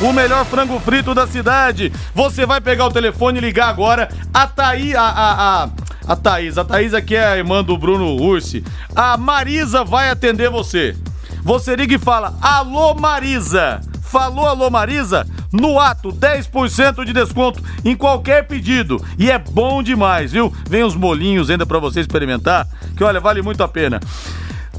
o 0.01 0.13
melhor 0.13 0.45
frango 0.45 0.79
frito 0.79 1.13
da 1.13 1.27
cidade. 1.27 1.91
Você 2.15 2.45
vai 2.45 2.61
pegar 2.61 2.85
o 2.85 2.91
telefone 2.91 3.39
e 3.39 3.41
ligar 3.41 3.67
agora. 3.67 4.09
A 4.33 4.47
Thaí, 4.47 4.95
a, 4.95 5.01
a, 5.01 5.63
a, 5.63 5.69
a 6.07 6.15
Thaís, 6.15 6.57
a 6.57 6.63
Thaís 6.63 6.93
aqui 6.93 7.15
é 7.15 7.25
a 7.25 7.37
irmã 7.37 7.61
do 7.61 7.77
Bruno 7.77 8.15
Ursi. 8.15 8.63
A 8.95 9.17
Marisa 9.17 9.83
vai 9.83 10.09
atender 10.09 10.49
você. 10.49 10.95
Você 11.43 11.75
liga 11.75 11.95
e 11.95 11.99
fala, 11.99 12.37
alô 12.41 12.93
Marisa. 12.93 13.81
Falou 14.11 14.45
alô 14.45 14.69
Marisa? 14.69 15.25
No 15.53 15.79
ato, 15.79 16.11
10% 16.11 17.05
de 17.05 17.13
desconto 17.13 17.63
em 17.85 17.95
qualquer 17.95 18.45
pedido. 18.45 19.01
E 19.17 19.31
é 19.31 19.39
bom 19.39 19.81
demais, 19.81 20.33
viu? 20.33 20.53
Vem 20.69 20.83
os 20.83 20.95
molinhos 20.95 21.49
ainda 21.49 21.65
para 21.65 21.79
você 21.79 22.01
experimentar, 22.01 22.67
que 22.97 23.05
olha, 23.05 23.21
vale 23.21 23.41
muito 23.41 23.63
a 23.63 23.69
pena. 23.69 24.01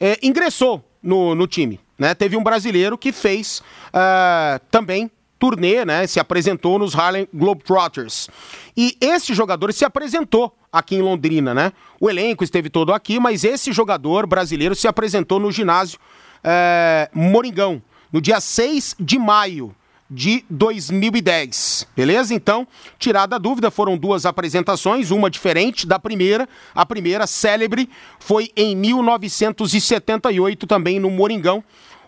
é, 0.00 0.18
ingressou 0.22 0.84
no, 1.02 1.34
no 1.34 1.46
time. 1.46 1.80
Né? 1.98 2.14
Teve 2.14 2.36
um 2.36 2.42
brasileiro 2.42 2.98
que 2.98 3.12
fez 3.12 3.62
uh, 3.88 4.60
também 4.70 5.10
turnê, 5.38 5.84
né? 5.84 6.06
Se 6.06 6.18
apresentou 6.18 6.78
nos 6.78 6.94
Harlem 6.94 7.28
Globetrotters. 7.32 8.28
E 8.76 8.96
esse 9.00 9.34
jogador 9.34 9.72
se 9.72 9.84
apresentou 9.84 10.56
aqui 10.72 10.96
em 10.96 11.02
Londrina, 11.02 11.54
né? 11.54 11.72
O 12.00 12.08
elenco 12.08 12.42
esteve 12.42 12.70
todo 12.70 12.92
aqui, 12.92 13.20
mas 13.20 13.44
esse 13.44 13.72
jogador 13.72 14.26
brasileiro 14.26 14.74
se 14.74 14.88
apresentou 14.88 15.38
no 15.38 15.52
ginásio 15.52 15.98
uh, 16.42 17.18
Moringão, 17.18 17.82
no 18.12 18.20
dia 18.20 18.40
6 18.40 18.96
de 18.98 19.18
maio 19.18 19.74
de 20.10 20.44
2010. 20.48 21.86
Beleza? 21.96 22.34
Então, 22.34 22.66
tirada 22.98 23.36
a 23.36 23.38
dúvida, 23.38 23.70
foram 23.70 23.96
duas 23.96 24.24
apresentações, 24.24 25.10
uma 25.10 25.28
diferente 25.30 25.86
da 25.86 25.98
primeira. 25.98 26.48
A 26.74 26.86
primeira, 26.86 27.26
célebre, 27.26 27.88
foi 28.18 28.50
em 28.56 28.74
1978, 28.76 30.66
também 30.66 30.98
no 31.00 31.10
Moringão. 31.10 31.62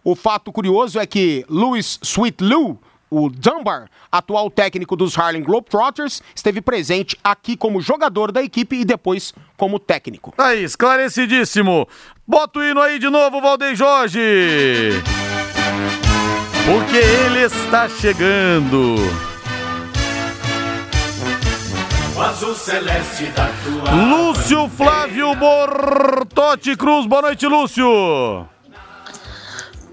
O 0.04 0.14
fato 0.14 0.52
curioso 0.52 0.98
é 0.98 1.06
que 1.06 1.44
Louis 1.48 1.98
Sweetlou, 2.02 2.78
o 3.10 3.28
Dunbar, 3.28 3.90
atual 4.12 4.50
técnico 4.50 4.94
dos 4.94 5.18
Harlem 5.18 5.42
Globetrotters, 5.42 6.22
esteve 6.34 6.60
presente 6.60 7.16
aqui 7.22 7.56
como 7.56 7.80
jogador 7.80 8.30
da 8.30 8.42
equipe 8.42 8.76
e 8.76 8.84
depois 8.84 9.34
como 9.56 9.78
técnico. 9.78 10.32
Aí, 10.38 10.62
esclarecidíssimo. 10.62 11.88
Bota 12.26 12.58
o 12.58 12.64
hino 12.64 12.80
aí 12.80 12.98
de 12.98 13.08
novo, 13.08 13.40
Valdeir 13.40 13.74
Jorge. 13.74 14.20
Porque 16.68 16.98
ele 16.98 17.46
está 17.46 17.88
chegando. 17.88 18.96
O 22.14 22.20
azul 22.20 22.54
celeste 22.54 23.24
da 23.28 23.48
tua 23.64 23.90
Lúcio 23.94 24.68
Flávio 24.68 25.34
Bortotti 25.34 26.76
Cruz. 26.76 27.06
Boa 27.06 27.22
noite, 27.22 27.46
Lúcio. 27.46 28.46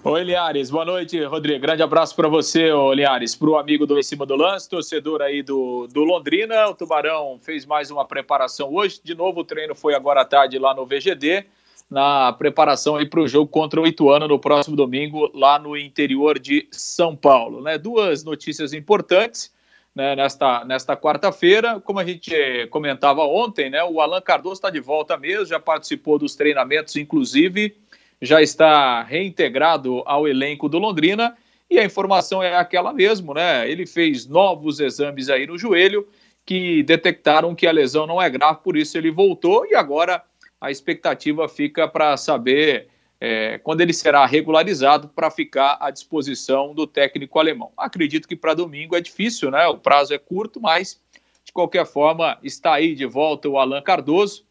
Oi, 0.04 0.24
Liares. 0.26 0.70
Boa 0.70 0.84
noite, 0.84 1.24
Rodrigo. 1.24 1.62
Grande 1.62 1.82
abraço 1.82 2.14
para 2.14 2.28
você, 2.28 2.70
ô, 2.74 2.92
Liares. 2.92 3.38
Para 3.38 3.50
o 3.52 3.58
amigo 3.58 3.88
do 3.88 3.98
Em 3.98 4.04
Cima 4.04 4.26
do 4.26 4.36
Lance, 4.36 4.70
torcedor 4.70 5.22
aí 5.22 5.42
do, 5.42 5.88
do 5.88 6.04
Londrina. 6.04 6.68
O 6.68 6.76
Tubarão 6.76 7.40
fez 7.42 7.66
mais 7.66 7.90
uma 7.90 8.04
preparação 8.04 8.74
hoje. 8.74 9.00
De 9.02 9.16
novo, 9.16 9.40
o 9.40 9.46
treino 9.46 9.74
foi 9.74 9.96
agora 9.96 10.24
à 10.24 10.26
tarde 10.26 10.60
lá 10.60 10.76
no 10.76 10.86
VGD 10.86 11.46
na 11.90 12.34
preparação 12.34 12.98
para 13.08 13.22
o 13.22 13.28
jogo 13.28 13.48
contra 13.48 13.80
o 13.80 13.88
Ituano 13.88 14.28
no 14.28 14.40
próximo 14.40 14.76
domingo, 14.76 15.30
lá 15.34 15.60
no 15.60 15.78
interior 15.78 16.40
de 16.40 16.68
São 16.72 17.16
Paulo. 17.16 17.62
Né? 17.62 17.78
Duas 17.78 18.24
notícias 18.24 18.74
importantes 18.74 19.54
né, 19.96 20.16
nesta, 20.16 20.66
nesta 20.66 20.98
quarta-feira. 20.98 21.80
Como 21.80 22.00
a 22.00 22.04
gente 22.04 22.34
comentava 22.70 23.24
ontem, 23.24 23.70
né, 23.70 23.84
o 23.84 24.02
Alan 24.02 24.22
Cardoso 24.22 24.56
está 24.56 24.70
de 24.70 24.80
volta 24.80 25.16
mesmo, 25.16 25.46
já 25.46 25.60
participou 25.60 26.20
dos 26.20 26.36
treinamentos, 26.36 26.96
inclusive, 26.96 27.76
já 28.22 28.42
está 28.42 29.04
reintegrado 29.04 30.02
ao 30.06 30.28
elenco 30.28 30.68
do 30.68 30.80
Londrina. 30.80 31.36
E 31.70 31.80
a 31.80 31.86
informação 31.86 32.44
é 32.44 32.56
aquela 32.56 32.94
mesmo, 32.94 33.34
né? 33.34 33.70
Ele 33.70 33.88
fez 33.88 34.28
novos 34.28 34.80
exames 34.80 35.30
aí 35.30 35.48
no 35.48 35.58
joelho 35.58 36.08
que 36.46 36.84
detectaram 36.84 37.56
que 37.56 37.66
a 37.66 37.72
lesão 37.72 38.06
não 38.06 38.22
é 38.22 38.30
grave, 38.30 38.60
por 38.64 38.78
isso 38.78 38.96
ele 38.98 39.10
voltou 39.10 39.66
e 39.66 39.74
agora 39.74 40.22
a 40.60 40.72
expectativa 40.72 41.48
fica 41.48 41.88
para 41.88 42.16
saber 42.18 42.88
é, 43.20 43.58
quando 43.60 43.82
ele 43.82 43.94
será 43.94 44.26
regularizado 44.26 45.08
para 45.10 45.32
ficar 45.32 45.78
à 45.80 45.90
disposição 45.90 46.74
do 46.74 46.86
técnico 46.86 47.40
alemão. 47.40 47.72
Acredito 47.78 48.28
que 48.28 48.36
para 48.36 48.54
domingo 48.54 48.96
é 48.96 49.02
difícil, 49.02 49.50
né? 49.50 49.66
O 49.68 49.78
prazo 49.78 50.14
é 50.14 50.18
curto, 50.18 50.60
mas 50.60 51.00
de 51.44 51.52
qualquer 51.52 51.86
forma 51.86 52.38
está 52.44 52.74
aí 52.74 52.94
de 52.96 53.06
volta 53.06 53.48
o 53.48 53.58
Alan 53.58 53.82
Cardoso 53.82 54.46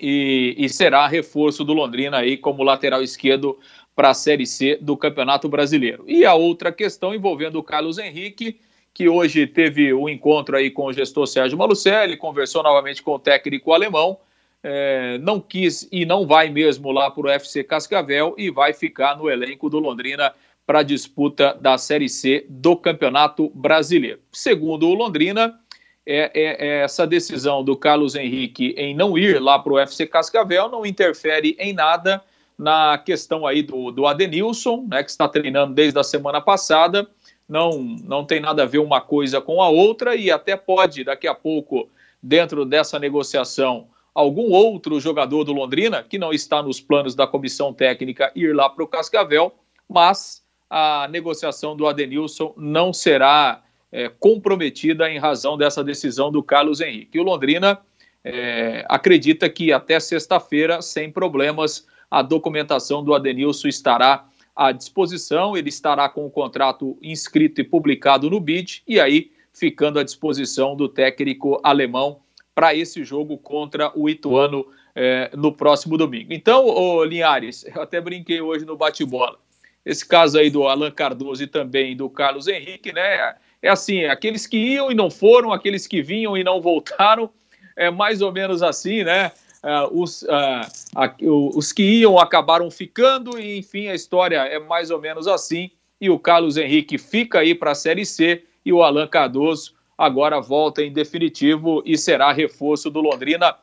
e, 0.00 0.54
e 0.58 0.68
será 0.68 1.06
reforço 1.06 1.64
do 1.64 1.72
Londrina 1.72 2.18
aí 2.18 2.36
como 2.36 2.62
lateral 2.62 3.02
esquerdo 3.02 3.58
para 3.94 4.10
a 4.10 4.14
Série 4.14 4.46
C 4.46 4.78
do 4.80 4.96
Campeonato 4.96 5.48
Brasileiro. 5.48 6.04
E 6.06 6.24
a 6.24 6.34
outra 6.34 6.72
questão 6.72 7.14
envolvendo 7.14 7.58
o 7.58 7.62
Carlos 7.62 7.98
Henrique, 7.98 8.58
que 8.92 9.08
hoje 9.08 9.46
teve 9.46 9.92
o 9.92 10.04
um 10.04 10.08
encontro 10.08 10.56
aí 10.56 10.70
com 10.70 10.86
o 10.86 10.92
gestor 10.92 11.26
Sérgio 11.26 11.56
Malucelli, 11.56 12.16
conversou 12.16 12.62
novamente 12.62 13.02
com 13.02 13.12
o 13.14 13.18
técnico 13.18 13.72
alemão 13.72 14.18
é, 14.62 15.18
não 15.18 15.40
quis 15.40 15.88
e 15.90 16.06
não 16.06 16.26
vai 16.26 16.48
mesmo 16.48 16.90
lá 16.92 17.10
para 17.10 17.26
o 17.26 17.30
FC 17.30 17.64
Cascavel 17.64 18.34
e 18.38 18.50
vai 18.50 18.72
ficar 18.72 19.16
no 19.16 19.28
elenco 19.28 19.68
do 19.68 19.78
Londrina 19.78 20.32
para 20.64 20.80
a 20.80 20.84
disputa 20.84 21.56
da 21.60 21.76
Série 21.76 22.08
C 22.08 22.46
do 22.48 22.76
Campeonato 22.76 23.50
Brasileiro. 23.54 24.20
Segundo 24.30 24.88
o 24.88 24.94
Londrina, 24.94 25.58
é, 26.06 26.30
é, 26.34 26.66
é 26.66 26.82
essa 26.82 27.06
decisão 27.06 27.64
do 27.64 27.76
Carlos 27.76 28.14
Henrique 28.14 28.74
em 28.76 28.94
não 28.94 29.18
ir 29.18 29.40
lá 29.40 29.58
para 29.58 29.72
o 29.72 29.78
FC 29.78 30.06
Cascavel 30.06 30.68
não 30.68 30.86
interfere 30.86 31.56
em 31.58 31.72
nada 31.72 32.22
na 32.58 32.96
questão 32.98 33.46
aí 33.46 33.62
do, 33.62 33.90
do 33.90 34.06
Adenilson, 34.06 34.86
né, 34.88 35.02
que 35.02 35.10
está 35.10 35.28
treinando 35.28 35.74
desde 35.74 35.98
a 35.98 36.04
semana 36.04 36.40
passada. 36.40 37.08
Não, 37.48 37.78
não 38.04 38.24
tem 38.24 38.40
nada 38.40 38.62
a 38.62 38.66
ver 38.66 38.78
uma 38.78 39.00
coisa 39.00 39.40
com 39.40 39.60
a 39.60 39.68
outra 39.68 40.14
e 40.14 40.30
até 40.30 40.56
pode, 40.56 41.02
daqui 41.02 41.26
a 41.26 41.34
pouco, 41.34 41.88
dentro 42.22 42.64
dessa 42.64 42.98
negociação, 42.98 43.88
algum 44.14 44.52
outro 44.52 45.00
jogador 45.00 45.44
do 45.44 45.52
Londrina, 45.52 46.02
que 46.02 46.18
não 46.18 46.32
está 46.32 46.62
nos 46.62 46.80
planos 46.80 47.14
da 47.14 47.26
comissão 47.26 47.72
técnica, 47.72 48.30
ir 48.34 48.54
lá 48.54 48.68
para 48.68 48.84
o 48.84 48.88
Cascavel, 48.88 49.54
mas 49.88 50.42
a 50.68 51.08
negociação 51.10 51.76
do 51.76 51.86
Adenilson 51.86 52.54
não 52.56 52.92
será 52.92 53.62
é, 53.90 54.08
comprometida 54.08 55.10
em 55.10 55.18
razão 55.18 55.56
dessa 55.56 55.84
decisão 55.84 56.30
do 56.30 56.42
Carlos 56.42 56.80
Henrique. 56.80 57.18
O 57.18 57.22
Londrina 57.22 57.78
é, 58.24 58.84
acredita 58.88 59.48
que 59.48 59.72
até 59.72 60.00
sexta-feira, 60.00 60.80
sem 60.80 61.10
problemas, 61.10 61.86
a 62.10 62.22
documentação 62.22 63.02
do 63.02 63.14
Adenilson 63.14 63.68
estará 63.68 64.26
à 64.54 64.72
disposição, 64.72 65.56
ele 65.56 65.68
estará 65.68 66.08
com 66.08 66.26
o 66.26 66.30
contrato 66.30 66.98
inscrito 67.02 67.60
e 67.60 67.64
publicado 67.64 68.28
no 68.28 68.38
BID, 68.38 68.82
e 68.86 69.00
aí 69.00 69.30
ficando 69.52 69.98
à 69.98 70.02
disposição 70.02 70.76
do 70.76 70.88
técnico 70.88 71.60
alemão 71.62 72.20
para 72.54 72.74
esse 72.74 73.04
jogo 73.04 73.38
contra 73.38 73.90
o 73.98 74.08
Ituano 74.08 74.66
é, 74.94 75.30
no 75.34 75.52
próximo 75.52 75.96
domingo. 75.96 76.32
Então, 76.32 76.66
ô 76.66 77.04
Linhares, 77.04 77.64
eu 77.74 77.82
até 77.82 78.00
brinquei 78.00 78.40
hoje 78.40 78.64
no 78.64 78.76
bate-bola. 78.76 79.38
Esse 79.84 80.06
caso 80.06 80.38
aí 80.38 80.48
do 80.48 80.66
Alan 80.68 80.90
Cardoso 80.90 81.42
e 81.42 81.46
também 81.46 81.96
do 81.96 82.08
Carlos 82.08 82.46
Henrique, 82.46 82.92
né? 82.92 83.34
É 83.60 83.68
assim, 83.68 84.04
aqueles 84.04 84.46
que 84.46 84.56
iam 84.56 84.90
e 84.90 84.94
não 84.94 85.10
foram, 85.10 85.52
aqueles 85.52 85.86
que 85.86 86.02
vinham 86.02 86.36
e 86.36 86.44
não 86.44 86.60
voltaram, 86.60 87.30
é 87.76 87.90
mais 87.90 88.22
ou 88.22 88.32
menos 88.32 88.62
assim, 88.62 89.02
né? 89.02 89.32
Uh, 89.62 90.02
os, 90.02 90.22
uh, 90.22 91.56
os 91.56 91.72
que 91.72 91.82
iam 91.82 92.18
acabaram 92.18 92.68
ficando, 92.70 93.38
e 93.38 93.58
enfim, 93.58 93.88
a 93.88 93.94
história 93.94 94.38
é 94.38 94.58
mais 94.58 94.90
ou 94.90 95.00
menos 95.00 95.26
assim. 95.26 95.70
E 96.00 96.10
o 96.10 96.18
Carlos 96.18 96.56
Henrique 96.56 96.98
fica 96.98 97.38
aí 97.38 97.54
para 97.54 97.70
a 97.70 97.76
Série 97.76 98.04
C 98.04 98.44
e 98.64 98.72
o 98.72 98.82
Alan 98.82 99.06
Cardoso 99.06 99.74
agora 100.02 100.40
volta 100.40 100.82
em 100.82 100.92
definitivo 100.92 101.80
e 101.86 101.96
será 101.96 102.32
reforço 102.32 102.90
do 102.90 103.00
Londrina. 103.00 103.54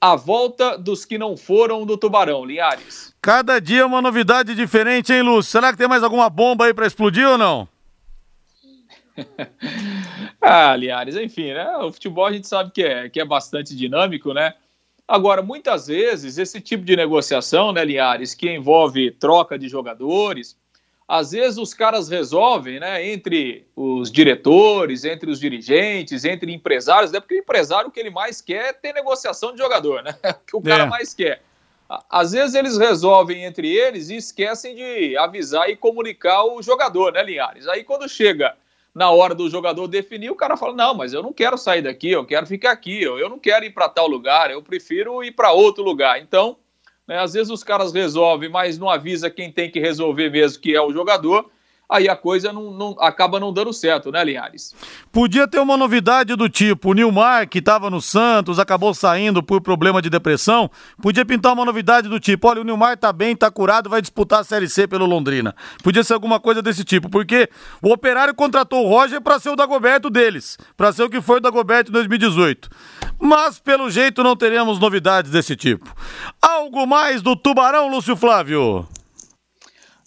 A 0.00 0.14
volta 0.14 0.78
dos 0.78 1.04
que 1.04 1.18
não 1.18 1.36
foram 1.36 1.84
do 1.84 1.98
Tubarão, 1.98 2.44
Linhares. 2.44 3.12
Cada 3.20 3.58
dia 3.58 3.84
uma 3.84 4.00
novidade 4.00 4.54
diferente, 4.54 5.12
hein, 5.12 5.22
Lúcio? 5.22 5.50
Será 5.50 5.72
que 5.72 5.78
tem 5.78 5.88
mais 5.88 6.04
alguma 6.04 6.30
bomba 6.30 6.66
aí 6.66 6.72
para 6.72 6.86
explodir 6.86 7.26
ou 7.26 7.36
não? 7.36 7.68
ah, 10.40 10.76
Linhares, 10.76 11.16
enfim, 11.16 11.52
né? 11.52 11.68
O 11.78 11.90
futebol 11.90 12.26
a 12.26 12.32
gente 12.32 12.46
sabe 12.46 12.70
que 12.70 12.84
é, 12.84 13.08
que 13.08 13.20
é 13.20 13.24
bastante 13.24 13.74
dinâmico, 13.74 14.32
né? 14.32 14.54
Agora, 15.08 15.42
muitas 15.42 15.88
vezes, 15.88 16.38
esse 16.38 16.60
tipo 16.60 16.84
de 16.84 16.94
negociação, 16.94 17.72
né, 17.72 17.84
Linhares, 17.84 18.34
que 18.34 18.48
envolve 18.48 19.10
troca 19.10 19.58
de 19.58 19.68
jogadores, 19.68 20.56
às 21.08 21.30
vezes 21.30 21.56
os 21.56 21.72
caras 21.72 22.10
resolvem, 22.10 22.78
né, 22.78 23.06
entre 23.10 23.66
os 23.74 24.12
diretores, 24.12 25.06
entre 25.06 25.30
os 25.30 25.40
dirigentes, 25.40 26.26
entre 26.26 26.52
empresários, 26.52 27.10
né, 27.10 27.18
porque 27.18 27.36
o 27.36 27.38
empresário 27.38 27.88
o 27.88 27.90
que 27.90 27.98
ele 27.98 28.10
mais 28.10 28.42
quer 28.42 28.66
é 28.66 28.72
ter 28.74 28.92
negociação 28.92 29.52
de 29.52 29.58
jogador, 29.58 30.02
né, 30.02 30.14
o 30.22 30.46
que 30.46 30.56
o 30.56 30.60
cara 30.60 30.84
é. 30.84 30.86
mais 30.86 31.14
quer. 31.14 31.40
Às 32.10 32.32
vezes 32.32 32.54
eles 32.54 32.76
resolvem 32.76 33.44
entre 33.44 33.74
eles 33.74 34.10
e 34.10 34.16
esquecem 34.16 34.76
de 34.76 35.16
avisar 35.16 35.70
e 35.70 35.76
comunicar 35.76 36.44
o 36.44 36.62
jogador, 36.62 37.14
né, 37.14 37.22
Linhares? 37.22 37.66
Aí 37.66 37.82
quando 37.82 38.06
chega 38.06 38.54
na 38.94 39.10
hora 39.10 39.34
do 39.34 39.48
jogador 39.48 39.86
definir, 39.86 40.30
o 40.30 40.36
cara 40.36 40.54
fala: 40.54 40.74
Não, 40.74 40.92
mas 40.92 41.14
eu 41.14 41.22
não 41.22 41.32
quero 41.32 41.56
sair 41.56 41.80
daqui, 41.80 42.10
eu 42.10 42.26
quero 42.26 42.46
ficar 42.46 42.72
aqui, 42.72 43.02
eu 43.02 43.30
não 43.30 43.38
quero 43.38 43.64
ir 43.64 43.70
para 43.70 43.88
tal 43.88 44.06
lugar, 44.06 44.50
eu 44.50 44.62
prefiro 44.62 45.24
ir 45.24 45.32
para 45.32 45.52
outro 45.52 45.82
lugar. 45.82 46.20
Então, 46.20 46.58
né? 47.08 47.18
Às 47.18 47.32
vezes 47.32 47.50
os 47.50 47.64
caras 47.64 47.92
resolvem, 47.92 48.50
mas 48.50 48.78
não 48.78 48.90
avisa 48.90 49.30
quem 49.30 49.50
tem 49.50 49.70
que 49.70 49.80
resolver 49.80 50.28
mesmo, 50.28 50.60
que 50.60 50.76
é 50.76 50.80
o 50.80 50.92
jogador. 50.92 51.50
Aí 51.90 52.06
a 52.06 52.14
coisa 52.14 52.52
não, 52.52 52.70
não 52.70 52.94
acaba 53.00 53.40
não 53.40 53.50
dando 53.50 53.72
certo, 53.72 54.12
né, 54.12 54.22
Linhares? 54.22 54.74
Podia 55.10 55.48
ter 55.48 55.58
uma 55.58 55.74
novidade 55.74 56.36
do 56.36 56.46
tipo: 56.46 56.90
o 56.90 56.92
Nilmar, 56.92 57.48
que 57.48 57.60
estava 57.60 57.88
no 57.88 57.98
Santos, 57.98 58.58
acabou 58.58 58.92
saindo 58.92 59.42
por 59.42 59.62
problema 59.62 60.02
de 60.02 60.10
depressão. 60.10 60.70
Podia 61.00 61.24
pintar 61.24 61.54
uma 61.54 61.64
novidade 61.64 62.06
do 62.06 62.20
tipo: 62.20 62.46
olha, 62.46 62.60
o 62.60 62.64
Nilmar 62.64 62.98
tá 62.98 63.10
bem, 63.10 63.34
tá 63.34 63.50
curado, 63.50 63.88
vai 63.88 64.02
disputar 64.02 64.40
a 64.40 64.44
Série 64.44 64.68
C 64.68 64.86
pelo 64.86 65.06
Londrina. 65.06 65.56
Podia 65.82 66.04
ser 66.04 66.12
alguma 66.12 66.38
coisa 66.38 66.60
desse 66.60 66.84
tipo, 66.84 67.08
porque 67.08 67.48
o 67.80 67.90
Operário 67.90 68.34
contratou 68.34 68.84
o 68.84 68.88
Roger 68.90 69.22
para 69.22 69.38
ser 69.38 69.48
o 69.48 69.56
Dagoberto 69.56 70.10
deles, 70.10 70.58
para 70.76 70.92
ser 70.92 71.04
o 71.04 71.08
que 71.08 71.22
foi 71.22 71.38
o 71.38 71.40
Dagoberto 71.40 71.90
em 71.90 71.94
2018 71.94 72.68
mas 73.20 73.58
pelo 73.58 73.90
jeito 73.90 74.22
não 74.22 74.36
teremos 74.36 74.78
novidades 74.78 75.30
desse 75.30 75.56
tipo. 75.56 75.94
Algo 76.40 76.86
mais 76.86 77.22
do 77.22 77.34
Tubarão, 77.34 77.88
Lúcio 77.88 78.16
Flávio? 78.16 78.86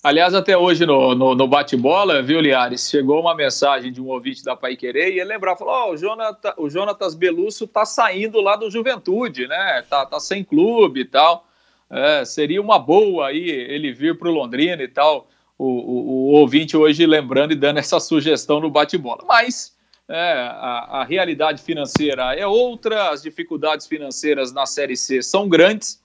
Aliás, 0.03 0.33
até 0.33 0.57
hoje 0.57 0.83
no, 0.83 1.13
no, 1.13 1.35
no 1.35 1.47
bate-bola, 1.47 2.23
viu, 2.23 2.41
Liares? 2.41 2.89
Chegou 2.89 3.21
uma 3.21 3.35
mensagem 3.35 3.91
de 3.91 4.01
um 4.01 4.07
ouvinte 4.07 4.43
da 4.43 4.55
Pai 4.55 4.75
Querer 4.75 5.13
e 5.13 5.19
ele 5.19 5.25
lembrou, 5.25 5.55
falou: 5.55 5.89
oh, 5.89 5.91
o, 5.91 5.97
Jonathan, 5.97 6.53
o 6.57 6.69
Jonatas 6.69 7.13
Belusso 7.13 7.67
tá 7.67 7.85
saindo 7.85 8.41
lá 8.41 8.55
do 8.55 8.71
Juventude, 8.71 9.47
né? 9.47 9.83
Tá, 9.87 10.03
tá 10.03 10.19
sem 10.19 10.43
clube 10.43 11.01
e 11.01 11.05
tal. 11.05 11.45
É, 11.87 12.25
seria 12.25 12.59
uma 12.59 12.79
boa 12.79 13.27
aí 13.27 13.47
ele 13.47 13.93
vir 13.93 14.17
para 14.17 14.27
o 14.27 14.31
Londrina 14.31 14.81
e 14.81 14.87
tal. 14.87 15.27
O, 15.55 15.65
o, 15.65 16.31
o, 16.31 16.31
ouvinte 16.31 16.75
hoje 16.75 17.05
lembrando 17.05 17.51
e 17.51 17.55
dando 17.55 17.77
essa 17.77 17.99
sugestão 17.99 18.59
no 18.59 18.71
bate-bola. 18.71 19.23
Mas 19.27 19.77
é, 20.11 20.33
a, 20.33 20.99
a, 20.99 21.03
realidade 21.03 21.61
financeira 21.61 22.35
é 22.35 22.45
outra, 22.45 23.09
as 23.09 23.21
dificuldades 23.21 23.87
financeiras 23.87 24.51
na 24.51 24.65
Série 24.65 24.97
C 24.97 25.21
são 25.21 25.47
grandes 25.47 26.01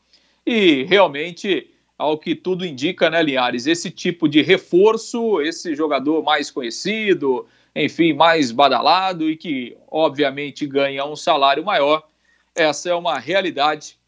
e 0.46 0.84
realmente, 0.84 1.68
ao 1.98 2.16
que 2.16 2.34
tudo 2.34 2.64
indica, 2.64 3.10
né, 3.10 3.20
Linhares, 3.22 3.66
esse 3.66 3.90
tipo 3.90 4.28
de 4.28 4.42
reforço, 4.42 5.40
esse 5.40 5.74
jogador 5.74 6.22
mais 6.22 6.50
conhecido, 6.50 7.46
enfim, 7.74 8.12
mais 8.12 8.52
badalado 8.52 9.28
e 9.28 9.36
que, 9.36 9.76
obviamente, 9.90 10.66
ganha 10.66 11.04
um 11.04 11.16
salário 11.16 11.64
maior, 11.64 12.06
essa 12.54 12.88
é 12.88 12.94
uma 12.94 13.18
realidade 13.18 13.98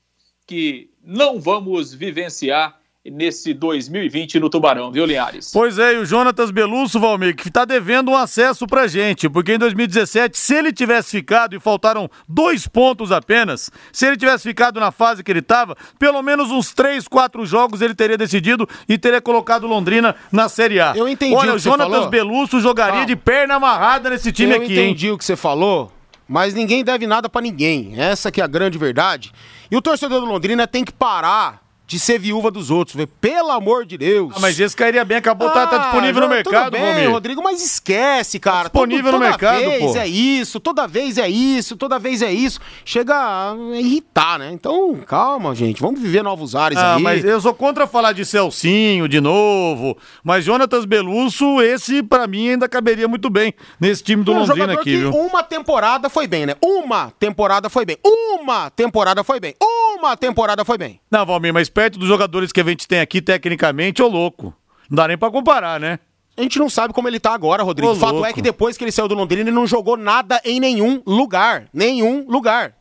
que 0.46 0.90
não 1.02 1.40
vamos 1.40 1.92
vivenciar 1.92 2.77
nesse 3.10 3.52
2020 3.54 4.40
no 4.40 4.50
Tubarão, 4.50 4.90
viu, 4.90 5.04
Linhares? 5.04 5.50
Pois 5.52 5.78
é, 5.78 5.94
e 5.94 5.98
o 5.98 6.04
Jonatas 6.04 6.50
Belusso, 6.50 7.00
Valmir, 7.00 7.34
que 7.34 7.50
tá 7.50 7.64
devendo 7.64 8.10
um 8.10 8.16
acesso 8.16 8.66
pra 8.66 8.86
gente, 8.86 9.28
porque 9.28 9.54
em 9.54 9.58
2017, 9.58 10.38
se 10.38 10.54
ele 10.54 10.72
tivesse 10.72 11.10
ficado, 11.10 11.54
e 11.54 11.60
faltaram 11.60 12.10
dois 12.28 12.66
pontos 12.66 13.12
apenas, 13.12 13.70
se 13.92 14.06
ele 14.06 14.16
tivesse 14.16 14.44
ficado 14.44 14.80
na 14.80 14.90
fase 14.90 15.22
que 15.22 15.30
ele 15.30 15.42
tava, 15.42 15.76
pelo 15.98 16.22
menos 16.22 16.50
uns 16.50 16.72
três, 16.72 17.06
quatro 17.06 17.44
jogos 17.46 17.80
ele 17.80 17.94
teria 17.94 18.16
decidido 18.16 18.68
e 18.88 18.98
teria 18.98 19.20
colocado 19.20 19.66
Londrina 19.66 20.14
na 20.30 20.48
Série 20.48 20.80
A. 20.80 20.94
Eu 20.96 21.08
entendi 21.08 21.34
Olha, 21.34 21.52
o, 21.52 21.56
o 21.56 21.58
Jonatas 21.58 22.06
Belusso 22.06 22.60
jogaria 22.60 23.02
ah. 23.02 23.06
de 23.06 23.16
perna 23.16 23.54
amarrada 23.54 24.10
nesse 24.10 24.32
time 24.32 24.52
Eu 24.52 24.62
aqui, 24.62 24.74
Eu 24.74 24.84
entendi 24.84 25.06
hein? 25.06 25.12
o 25.12 25.18
que 25.18 25.24
você 25.24 25.36
falou, 25.36 25.92
mas 26.28 26.54
ninguém 26.54 26.84
deve 26.84 27.06
nada 27.06 27.28
para 27.28 27.40
ninguém. 27.40 27.94
Essa 27.96 28.30
que 28.30 28.40
é 28.40 28.44
a 28.44 28.48
grande 28.48 28.76
verdade. 28.76 29.32
E 29.70 29.76
o 29.76 29.82
torcedor 29.82 30.20
do 30.20 30.26
Londrina 30.26 30.66
tem 30.66 30.84
que 30.84 30.92
parar 30.92 31.67
de 31.88 31.98
ser 31.98 32.18
viúva 32.18 32.50
dos 32.50 32.70
outros, 32.70 32.94
véio. 32.94 33.08
pelo 33.18 33.50
amor 33.50 33.86
de 33.86 33.96
Deus. 33.96 34.34
Ah, 34.36 34.40
mas 34.40 34.60
esse 34.60 34.76
cairia 34.76 35.06
bem, 35.06 35.16
acabou, 35.16 35.48
ah, 35.48 35.52
tá, 35.52 35.66
tá 35.66 35.78
disponível 35.78 36.20
no 36.20 36.28
mercado, 36.28 36.70
tudo 36.70 36.82
bem, 36.82 37.06
Rodrigo, 37.06 37.42
mas 37.42 37.62
esquece, 37.62 38.38
cara. 38.38 38.68
Tá 38.68 38.78
disponível 38.78 39.10
Todo, 39.10 39.14
no 39.14 39.26
mercado, 39.26 39.58
vez 39.58 39.92
pô. 39.92 39.96
é 39.96 40.06
isso, 40.06 40.60
toda 40.60 40.86
vez 40.86 41.16
é 41.16 41.30
isso, 41.30 41.78
toda 41.78 41.98
vez 41.98 42.20
é 42.20 42.30
isso. 42.30 42.60
Chega 42.84 43.14
a 43.14 43.56
irritar, 43.72 44.38
né? 44.38 44.50
Então, 44.52 44.96
calma, 45.06 45.54
gente, 45.54 45.80
vamos 45.80 45.98
viver 45.98 46.22
novos 46.22 46.54
ares 46.54 46.76
ah, 46.76 46.96
aí. 46.96 47.02
mas 47.02 47.24
eu 47.24 47.40
sou 47.40 47.54
contra 47.54 47.86
falar 47.86 48.12
de 48.12 48.22
Celcinho 48.22 49.08
de 49.08 49.18
novo, 49.18 49.96
mas 50.22 50.44
Jonatas 50.44 50.84
Belusso, 50.84 51.62
esse 51.62 52.02
para 52.02 52.26
mim 52.26 52.50
ainda 52.50 52.68
caberia 52.68 53.08
muito 53.08 53.30
bem 53.30 53.54
nesse 53.80 54.02
time 54.02 54.22
do 54.22 54.32
um 54.32 54.40
Londrina 54.40 54.74
aqui, 54.74 54.94
viu? 54.94 55.10
Uma 55.10 55.42
temporada 55.42 56.10
foi 56.10 56.26
bem, 56.26 56.44
né? 56.44 56.54
Uma 56.62 57.10
temporada 57.18 57.70
foi 57.70 57.86
bem. 57.86 57.96
Uma 58.04 58.68
temporada 58.68 59.24
foi 59.24 59.40
bem. 59.40 59.54
Uma 59.58 60.16
temporada 60.18 60.64
foi 60.66 60.76
bem. 60.76 61.00
Não, 61.10 61.24
Valmir, 61.24 61.54
mas 61.54 61.70
perto 61.78 61.96
dos 61.96 62.08
jogadores 62.08 62.50
que 62.50 62.60
a 62.60 62.64
gente 62.64 62.88
tem 62.88 62.98
aqui, 62.98 63.22
tecnicamente, 63.22 64.02
ô 64.02 64.08
louco. 64.08 64.52
Não 64.90 64.96
dá 64.96 65.06
nem 65.06 65.16
pra 65.16 65.30
comparar, 65.30 65.78
né? 65.78 66.00
A 66.36 66.42
gente 66.42 66.58
não 66.58 66.68
sabe 66.68 66.92
como 66.92 67.06
ele 67.06 67.20
tá 67.20 67.32
agora, 67.32 67.62
Rodrigo. 67.62 67.88
Ô, 67.88 67.92
o 67.92 67.94
fato 67.94 68.14
louco. 68.14 68.26
é 68.26 68.32
que 68.32 68.42
depois 68.42 68.76
que 68.76 68.82
ele 68.82 68.90
saiu 68.90 69.06
do 69.06 69.14
Londrina, 69.14 69.42
ele 69.42 69.54
não 69.54 69.64
jogou 69.64 69.96
nada 69.96 70.40
em 70.44 70.58
nenhum 70.58 71.00
lugar. 71.06 71.68
Nenhum 71.72 72.28
lugar. 72.28 72.74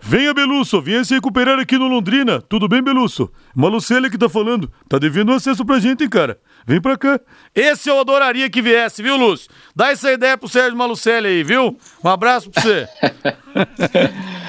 Venha, 0.00 0.34
Belusso, 0.34 0.82
venha 0.82 1.04
se 1.04 1.14
recuperar 1.14 1.60
aqui 1.60 1.78
no 1.78 1.86
Londrina. 1.86 2.42
Tudo 2.42 2.66
bem, 2.66 2.82
Belusso? 2.82 3.30
Malucelli 3.54 4.10
que 4.10 4.18
tá 4.18 4.28
falando. 4.28 4.68
Tá 4.88 4.98
devendo 4.98 5.30
um 5.30 5.36
acesso 5.36 5.64
pra 5.64 5.78
gente, 5.78 6.02
hein, 6.02 6.10
cara? 6.10 6.40
Vem 6.66 6.80
pra 6.80 6.98
cá. 6.98 7.20
Esse 7.54 7.88
eu 7.88 8.00
adoraria 8.00 8.50
que 8.50 8.60
viesse, 8.60 9.00
viu, 9.00 9.16
Lúcio? 9.16 9.48
Dá 9.76 9.92
essa 9.92 10.10
ideia 10.10 10.36
pro 10.36 10.48
Sérgio 10.48 10.76
Malucelli 10.76 11.28
aí, 11.28 11.44
viu? 11.44 11.78
Um 12.02 12.08
abraço 12.08 12.50
pra 12.50 12.60
você. 12.60 12.88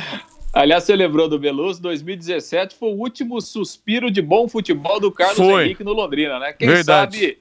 Aliás, 0.54 0.84
você 0.84 0.96
lembrou 0.96 1.28
do 1.28 1.39
Beluso, 1.39 1.82
2017 1.82 2.76
foi 2.76 2.89
o 2.89 3.00
último 3.00 3.42
suspiro 3.42 4.12
de 4.12 4.22
bom 4.22 4.48
futebol 4.48 5.00
do 5.00 5.12
Carlos 5.12 5.38
foi. 5.38 5.66
Henrique 5.66 5.84
no 5.84 5.94
Londrina, 5.94 6.38
né? 6.38 6.54
Quem 6.54 6.68
Verdade. 6.68 7.18
sabe 7.18 7.39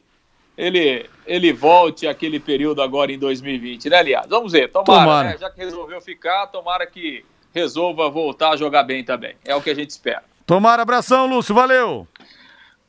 ele, 0.57 1.05
ele 1.27 1.53
volte 1.53 2.07
aquele 2.07 2.41
período 2.41 2.81
agora 2.81 3.13
em 3.13 3.19
2020, 3.19 3.91
né, 3.91 3.99
aliás? 3.99 4.27
Vamos 4.29 4.53
ver, 4.53 4.71
tomara, 4.71 4.87
tomara. 4.87 5.29
Né? 5.31 5.37
já 5.39 5.51
que 5.51 5.61
resolveu 5.61 6.01
ficar, 6.01 6.47
tomara 6.47 6.87
que 6.87 7.23
resolva 7.55 8.09
voltar 8.09 8.51
a 8.51 8.57
jogar 8.57 8.83
bem 8.83 9.05
também. 9.05 9.35
É 9.45 9.55
o 9.55 9.61
que 9.61 9.69
a 9.71 9.75
gente 9.75 9.91
espera. 9.91 10.23
Tomara, 10.47 10.81
abração, 10.83 11.27
Lúcio, 11.27 11.55
valeu! 11.55 12.09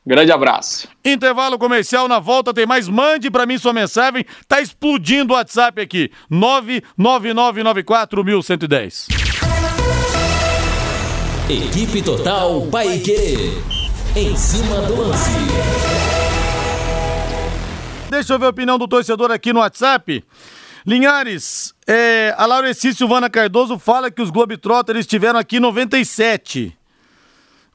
Grande 0.05 0.33
abraço. 0.33 0.89
Intervalo 1.03 1.57
comercial, 1.57 2.07
na 2.09 2.19
volta 2.19 2.53
tem 2.53 2.65
mais. 2.65 2.89
Mande 2.89 3.31
para 3.31 3.45
mim 3.45 3.57
sua 3.57 3.71
mensagem. 3.71 4.25
Tá 4.49 4.59
explodindo 4.59 5.33
o 5.33 5.37
WhatsApp 5.37 5.81
aqui. 5.81 6.11
99994110. 6.29 9.22
Equipe 11.49 12.01
Total 12.01 12.61
Paique. 12.71 13.51
Em 14.15 14.33
cima 14.33 14.77
do 14.83 14.95
lance. 14.95 15.29
Deixa 18.09 18.33
eu 18.33 18.39
ver 18.39 18.45
a 18.45 18.49
opinião 18.49 18.79
do 18.79 18.87
torcedor 18.87 19.29
aqui 19.29 19.51
no 19.51 19.59
WhatsApp. 19.59 20.23
Linhares, 20.87 21.73
é, 21.85 22.33
a 22.37 22.45
Laureci 22.45 22.93
Silvana 22.93 23.29
Cardoso 23.29 23.77
fala 23.77 24.09
que 24.09 24.21
os 24.21 24.29
Globetrotters 24.29 25.01
estiveram 25.01 25.37
aqui 25.37 25.57
em 25.57 25.59
97. 25.59 26.77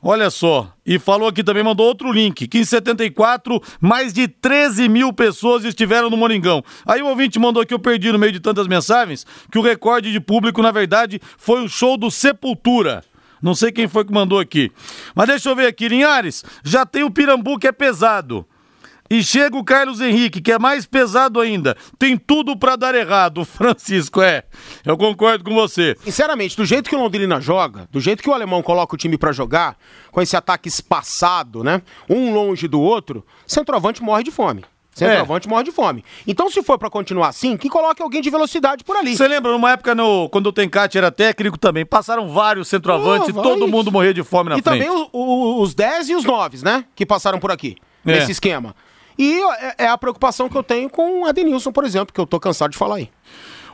Olha 0.03 0.31
só, 0.31 0.73
e 0.87 0.99
falou 0.99 1.29
aqui 1.29 1.45
também, 1.45 1.63
mandou 1.63 1.87
outro 1.87 2.11
link, 2.11 2.49
que 2.49 2.59
em 2.61 2.65
74, 2.65 3.61
mais 3.79 4.15
de 4.15 4.29
13 4.29 4.89
mil 4.89 5.13
pessoas 5.13 5.67
estiveram 5.67 6.09
no 6.09 6.17
Moringão. 6.17 6.65
Aí 6.87 7.03
o 7.03 7.09
ouvinte 7.09 7.39
mandou 7.39 7.63
aqui, 7.63 7.75
eu 7.75 7.79
perdi 7.79 8.11
no 8.13 8.19
meio 8.19 8.33
de 8.33 8.41
tantas 8.41 8.67
mensagens, 8.67 9.27
que 9.53 9.59
o 9.59 9.63
recorde 9.63 10.11
de 10.11 10.21
público, 10.21 10.63
na 10.63 10.71
verdade, 10.71 11.21
foi 11.37 11.63
o 11.63 11.69
show 11.69 11.99
do 11.99 12.11
Sepultura. 12.11 13.05
Não 13.43 13.55
sei 13.55 13.73
quem 13.73 13.89
foi 13.89 14.05
que 14.05 14.13
mandou 14.13 14.39
aqui. 14.39 14.71
Mas 15.15 15.29
deixa 15.29 15.49
eu 15.49 15.57
ver 15.57 15.67
aqui, 15.67 15.89
Linhares, 15.89 16.45
já 16.63 16.85
tem 16.85 17.05
o 17.05 17.11
Pirambu 17.11 17.59
que 17.59 17.67
é 17.67 17.73
pesado. 17.73 18.47
E 19.11 19.23
chega 19.23 19.57
o 19.57 19.65
Carlos 19.65 20.03
Henrique, 20.03 20.41
que 20.41 20.53
é 20.53 20.59
mais 20.59 20.85
pesado 20.85 21.41
ainda. 21.41 21.75
Tem 21.99 22.17
tudo 22.17 22.59
para 22.59 22.77
dar 22.77 22.95
errado, 22.95 23.43
Francisco, 23.47 24.21
é. 24.21 24.45
Eu 24.85 24.99
concordo 24.99 25.43
com 25.45 25.55
você. 25.55 25.97
Sinceramente, 26.05 26.57
do 26.57 26.67
jeito 26.67 26.91
que 26.91 26.97
o 26.97 26.99
Londrina 26.99 27.41
joga, 27.41 27.89
do 27.91 28.01
jeito 28.01 28.23
que 28.23 28.29
o 28.29 28.35
alemão 28.35 28.63
coloca 28.63 28.95
o 28.95 28.99
time 28.99 29.17
para 29.17 29.33
jogar, 29.33 29.79
com 30.11 30.21
esse 30.21 30.37
ataque 30.37 30.69
espaçado, 30.69 31.65
né? 31.65 31.81
Um 32.09 32.35
longe 32.35 32.69
do 32.69 32.81
outro, 32.81 33.25
centroavante 33.47 34.03
morre 34.03 34.25
de 34.25 34.31
fome. 34.31 34.63
Centroavante 34.99 35.47
é. 35.47 35.51
morre 35.51 35.65
de 35.65 35.73
fome. 35.73 36.05
Então, 36.27 36.51
se 36.51 36.63
for 36.63 36.79
para 36.79 36.91
continuar 36.91 37.29
assim, 37.29 37.57
que 37.57 37.69
coloque 37.69 38.03
alguém 38.03 38.21
de 38.21 38.31
velocidade 38.31 38.85
por 38.85 38.97
ali. 38.97 39.17
Você 39.17 39.27
lembra, 39.27 39.53
numa 39.53 39.73
época, 39.73 39.95
no, 39.95 40.29
quando 40.29 40.49
o 40.49 40.53
Tencate 40.53 40.99
era 40.99 41.11
técnico 41.11 41.59
também, 41.59 41.87
passaram 41.87 42.29
vários 42.29 42.69
centroavantes 42.69 43.35
oh, 43.35 43.41
e 43.41 43.43
todo 43.43 43.69
mundo 43.69 43.91
morria 43.91 44.13
de 44.13 44.23
fome 44.23 44.51
na 44.51 44.59
e 44.59 44.63
frente. 44.63 44.83
E 44.83 44.87
também 44.87 45.09
os, 45.13 45.69
os 45.69 45.75
10 45.75 46.09
e 46.11 46.15
os 46.15 46.25
9, 46.25 46.65
né? 46.65 46.85
Que 46.95 47.07
passaram 47.07 47.39
por 47.39 47.51
aqui, 47.51 47.77
é. 48.05 48.13
nesse 48.13 48.33
esquema. 48.33 48.75
E 49.19 49.41
é, 49.41 49.75
é 49.85 49.89
a 49.89 49.99
preocupação 49.99 50.49
que 50.49 50.57
eu 50.57 50.63
tenho 50.63 50.89
com 50.89 51.27
a 51.27 51.33
Denilson, 51.33 51.73
por 51.73 51.85
exemplo, 51.85 52.15
que 52.15 52.21
eu 52.21 52.27
tô 52.27 52.39
cansado 52.39 52.71
de 52.71 52.79
falar 52.79 52.97
aí. 52.97 53.11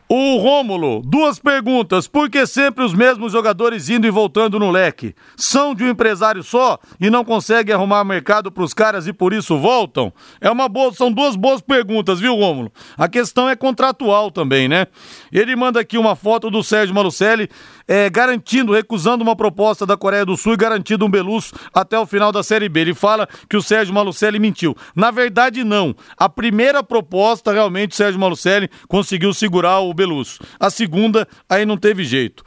O 0.06 0.36
Rômulo, 0.36 1.00
duas 1.02 1.38
perguntas. 1.38 2.06
Por 2.06 2.28
que 2.28 2.46
sempre 2.46 2.84
os 2.84 2.92
mesmos 2.92 3.32
jogadores 3.32 3.88
indo 3.88 4.06
e 4.06 4.10
voltando 4.10 4.58
no 4.58 4.70
leque? 4.70 5.14
São 5.34 5.74
de 5.74 5.82
um 5.82 5.88
empresário 5.88 6.42
só 6.42 6.78
e 7.00 7.08
não 7.08 7.24
conseguem 7.24 7.74
arrumar 7.74 8.04
mercado 8.04 8.52
para 8.52 8.62
os 8.62 8.74
caras 8.74 9.06
e 9.06 9.14
por 9.14 9.32
isso 9.32 9.58
voltam? 9.58 10.12
É 10.42 10.50
uma 10.50 10.68
boa, 10.68 10.92
são 10.92 11.10
duas 11.10 11.36
boas 11.36 11.62
perguntas, 11.62 12.20
viu, 12.20 12.34
Rômulo? 12.34 12.70
A 12.98 13.08
questão 13.08 13.48
é 13.48 13.56
contratual 13.56 14.30
também, 14.30 14.68
né? 14.68 14.88
Ele 15.32 15.56
manda 15.56 15.80
aqui 15.80 15.96
uma 15.96 16.14
foto 16.14 16.50
do 16.50 16.62
Sérgio 16.62 16.94
Malucelli 16.94 17.48
é, 17.86 18.08
garantindo, 18.08 18.72
recusando 18.72 19.22
uma 19.22 19.36
proposta 19.36 19.84
da 19.84 19.96
Coreia 19.96 20.24
do 20.24 20.36
Sul 20.36 20.54
e 20.54 20.56
garantindo 20.56 21.04
um 21.04 21.10
Belusso 21.10 21.54
até 21.72 21.98
o 21.98 22.06
final 22.06 22.32
da 22.32 22.42
Série 22.42 22.68
B. 22.68 22.80
Ele 22.80 22.94
fala 22.94 23.28
que 23.48 23.56
o 23.56 23.62
Sérgio 23.62 23.94
Malucelli 23.94 24.38
mentiu. 24.38 24.76
Na 24.94 25.10
verdade, 25.10 25.64
não. 25.64 25.94
A 26.16 26.28
primeira 26.28 26.82
proposta, 26.82 27.52
realmente, 27.52 27.92
o 27.92 27.94
Sérgio 27.94 28.20
Malucelli 28.20 28.70
conseguiu 28.88 29.32
segurar 29.32 29.80
o 29.80 29.92
Belusso. 29.92 30.40
A 30.58 30.70
segunda, 30.70 31.26
aí 31.48 31.64
não 31.64 31.76
teve 31.76 32.04
jeito. 32.04 32.42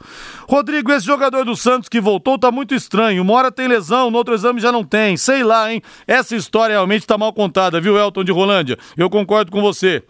Rodrigo, 0.48 0.92
esse 0.92 1.06
jogador 1.06 1.44
do 1.44 1.56
Santos 1.56 1.88
que 1.88 2.00
voltou 2.00 2.38
tá 2.38 2.50
muito 2.50 2.74
estranho. 2.74 3.22
Uma 3.22 3.34
hora 3.34 3.52
tem 3.52 3.68
lesão, 3.68 4.10
no 4.10 4.18
outro 4.18 4.34
exame 4.34 4.60
já 4.60 4.72
não 4.72 4.84
tem. 4.84 5.16
Sei 5.16 5.42
lá, 5.42 5.72
hein? 5.72 5.82
Essa 6.06 6.34
história 6.34 6.74
realmente 6.74 7.06
tá 7.06 7.16
mal 7.16 7.32
contada, 7.32 7.80
viu, 7.80 7.96
Elton 7.96 8.24
de 8.24 8.32
Rolândia? 8.32 8.78
Eu 8.96 9.10
concordo 9.10 9.50
com 9.50 9.60
você. 9.60 10.02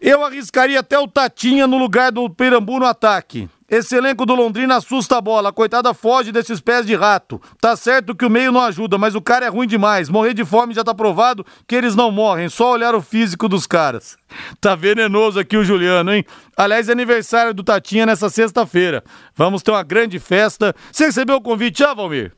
Eu 0.00 0.24
arriscaria 0.24 0.80
até 0.80 0.98
o 0.98 1.06
Tatinha 1.06 1.66
no 1.66 1.76
lugar 1.76 2.10
do 2.10 2.28
Pirambu 2.30 2.78
no 2.78 2.86
ataque. 2.86 3.48
Esse 3.70 3.94
elenco 3.94 4.26
do 4.26 4.34
Londrina 4.34 4.76
assusta 4.76 5.18
a 5.18 5.20
bola. 5.20 5.50
A 5.50 5.52
coitada 5.52 5.94
foge 5.94 6.32
desses 6.32 6.60
pés 6.60 6.84
de 6.84 6.96
rato. 6.96 7.40
Tá 7.60 7.76
certo 7.76 8.16
que 8.16 8.24
o 8.24 8.30
meio 8.30 8.50
não 8.50 8.60
ajuda, 8.62 8.98
mas 8.98 9.14
o 9.14 9.20
cara 9.20 9.46
é 9.46 9.48
ruim 9.48 9.68
demais. 9.68 10.08
Morrer 10.08 10.34
de 10.34 10.44
fome 10.44 10.74
já 10.74 10.82
tá 10.82 10.92
provado 10.92 11.46
que 11.68 11.76
eles 11.76 11.94
não 11.94 12.10
morrem. 12.10 12.48
Só 12.48 12.72
olhar 12.72 12.96
o 12.96 13.00
físico 13.00 13.48
dos 13.48 13.68
caras. 13.68 14.16
Tá 14.60 14.74
venenoso 14.74 15.38
aqui 15.38 15.56
o 15.56 15.62
Juliano, 15.62 16.12
hein? 16.12 16.24
Aliás, 16.56 16.88
é 16.88 16.92
aniversário 16.92 17.54
do 17.54 17.62
Tatinha 17.62 18.04
nessa 18.04 18.28
sexta-feira. 18.28 19.04
Vamos 19.36 19.62
ter 19.62 19.70
uma 19.70 19.84
grande 19.84 20.18
festa. 20.18 20.74
Você 20.90 21.06
recebeu 21.06 21.36
o 21.36 21.40
convite, 21.40 21.84
ah, 21.84 21.94
Valmir? 21.94 22.32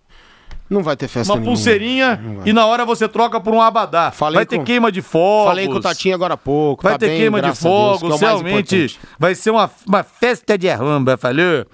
Não 0.73 0.83
vai 0.83 0.97
ter 0.97 1.09
festa 1.09 1.33
Uma 1.33 1.41
nenhuma. 1.41 1.57
pulseirinha 1.57 2.21
e 2.45 2.53
na 2.53 2.67
hora 2.67 2.85
você 2.85 3.09
troca 3.09 3.41
por 3.41 3.53
um 3.53 3.61
abadá. 3.61 4.11
Falei 4.11 4.37
vai 4.37 4.47
ter 4.47 4.59
com... 4.59 4.65
queima 4.65 4.91
de 4.91 5.03
fogos. 5.03 5.51
Falei 5.51 5.67
com 5.67 5.75
o 5.75 5.81
Tatinho 5.81 6.15
agora 6.15 6.35
há 6.35 6.37
pouco. 6.37 6.83
Vai 6.83 6.95
tá 6.95 7.01
ter 7.01 7.09
bem, 7.09 7.21
queima 7.21 7.43
de 7.43 7.55
fogos. 7.55 8.23
É 8.23 8.25
realmente 8.25 8.99
vai 9.19 9.35
ser 9.35 9.51
uma, 9.51 9.71
uma 9.87 10.03
festa 10.03 10.57
de 10.57 10.71
arramba, 10.71 11.17
falou? 11.17 11.67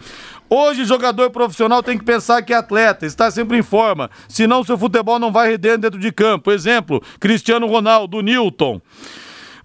Hoje, 0.50 0.84
jogador 0.84 1.30
profissional 1.30 1.82
tem 1.82 1.98
que 1.98 2.04
pensar 2.04 2.40
que 2.40 2.54
é 2.54 2.56
atleta, 2.56 3.04
está 3.04 3.30
sempre 3.30 3.58
em 3.58 3.62
forma, 3.62 4.10
senão 4.26 4.64
seu 4.64 4.78
futebol 4.78 5.18
não 5.18 5.30
vai 5.30 5.50
render 5.50 5.76
dentro 5.76 6.00
de 6.00 6.10
campo. 6.10 6.50
Exemplo, 6.50 7.02
Cristiano 7.20 7.66
Ronaldo, 7.66 8.22
Newton. 8.22 8.80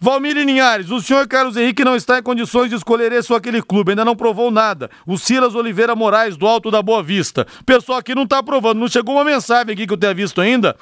Valmir 0.03 0.35
Linhares, 0.35 0.91
o 0.91 1.01
senhor 1.01 1.25
Carlos 1.29 1.55
Henrique 1.55 1.81
não 1.81 1.95
está 1.95 2.19
em 2.19 2.21
condições 2.21 2.69
de 2.69 2.75
escolher 2.75 3.09
esse 3.13 3.31
ou 3.31 3.37
aquele 3.37 3.61
clube, 3.61 3.91
ainda 3.91 4.03
não 4.03 4.17
provou 4.17 4.51
nada. 4.51 4.89
O 5.07 5.17
Silas 5.17 5.55
Oliveira 5.55 5.95
Moraes, 5.95 6.35
do 6.35 6.45
Alto 6.45 6.69
da 6.69 6.81
Boa 6.81 7.01
Vista. 7.01 7.47
Pessoal 7.65 7.99
aqui 7.99 8.13
não 8.13 8.23
está 8.23 8.39
aprovando, 8.39 8.81
não 8.81 8.89
chegou 8.89 9.15
uma 9.15 9.23
mensagem 9.23 9.71
aqui 9.71 9.87
que 9.87 9.93
eu 9.93 9.97
tenha 9.97 10.13
visto 10.13 10.41
ainda, 10.41 10.75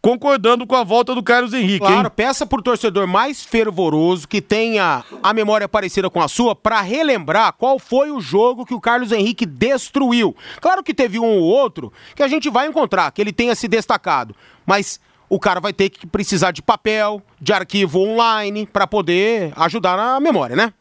concordando 0.00 0.64
com 0.64 0.76
a 0.76 0.84
volta 0.84 1.12
do 1.12 1.24
Carlos 1.24 1.52
Henrique. 1.52 1.80
Claro, 1.80 2.06
hein? 2.06 2.12
peça 2.14 2.46
por 2.46 2.62
torcedor 2.62 3.08
mais 3.08 3.42
fervoroso, 3.42 4.28
que 4.28 4.40
tenha 4.40 5.02
a 5.24 5.34
memória 5.34 5.68
parecida 5.68 6.08
com 6.08 6.22
a 6.22 6.28
sua, 6.28 6.54
para 6.54 6.80
relembrar 6.80 7.54
qual 7.54 7.80
foi 7.80 8.12
o 8.12 8.20
jogo 8.20 8.64
que 8.64 8.74
o 8.74 8.80
Carlos 8.80 9.10
Henrique 9.10 9.44
destruiu. 9.44 10.36
Claro 10.60 10.84
que 10.84 10.94
teve 10.94 11.18
um 11.18 11.24
ou 11.24 11.42
outro 11.42 11.92
que 12.14 12.22
a 12.22 12.28
gente 12.28 12.48
vai 12.48 12.68
encontrar, 12.68 13.10
que 13.10 13.20
ele 13.20 13.32
tenha 13.32 13.56
se 13.56 13.66
destacado, 13.66 14.36
mas 14.64 15.00
o 15.28 15.38
cara 15.38 15.60
vai 15.60 15.72
ter 15.72 15.90
que 15.90 16.06
precisar 16.06 16.50
de 16.50 16.62
papel, 16.62 17.22
de 17.40 17.52
arquivo 17.52 18.00
online, 18.00 18.66
para 18.66 18.86
poder 18.86 19.52
ajudar 19.56 19.96
na 19.96 20.20
memória, 20.20 20.56
né? 20.56 20.72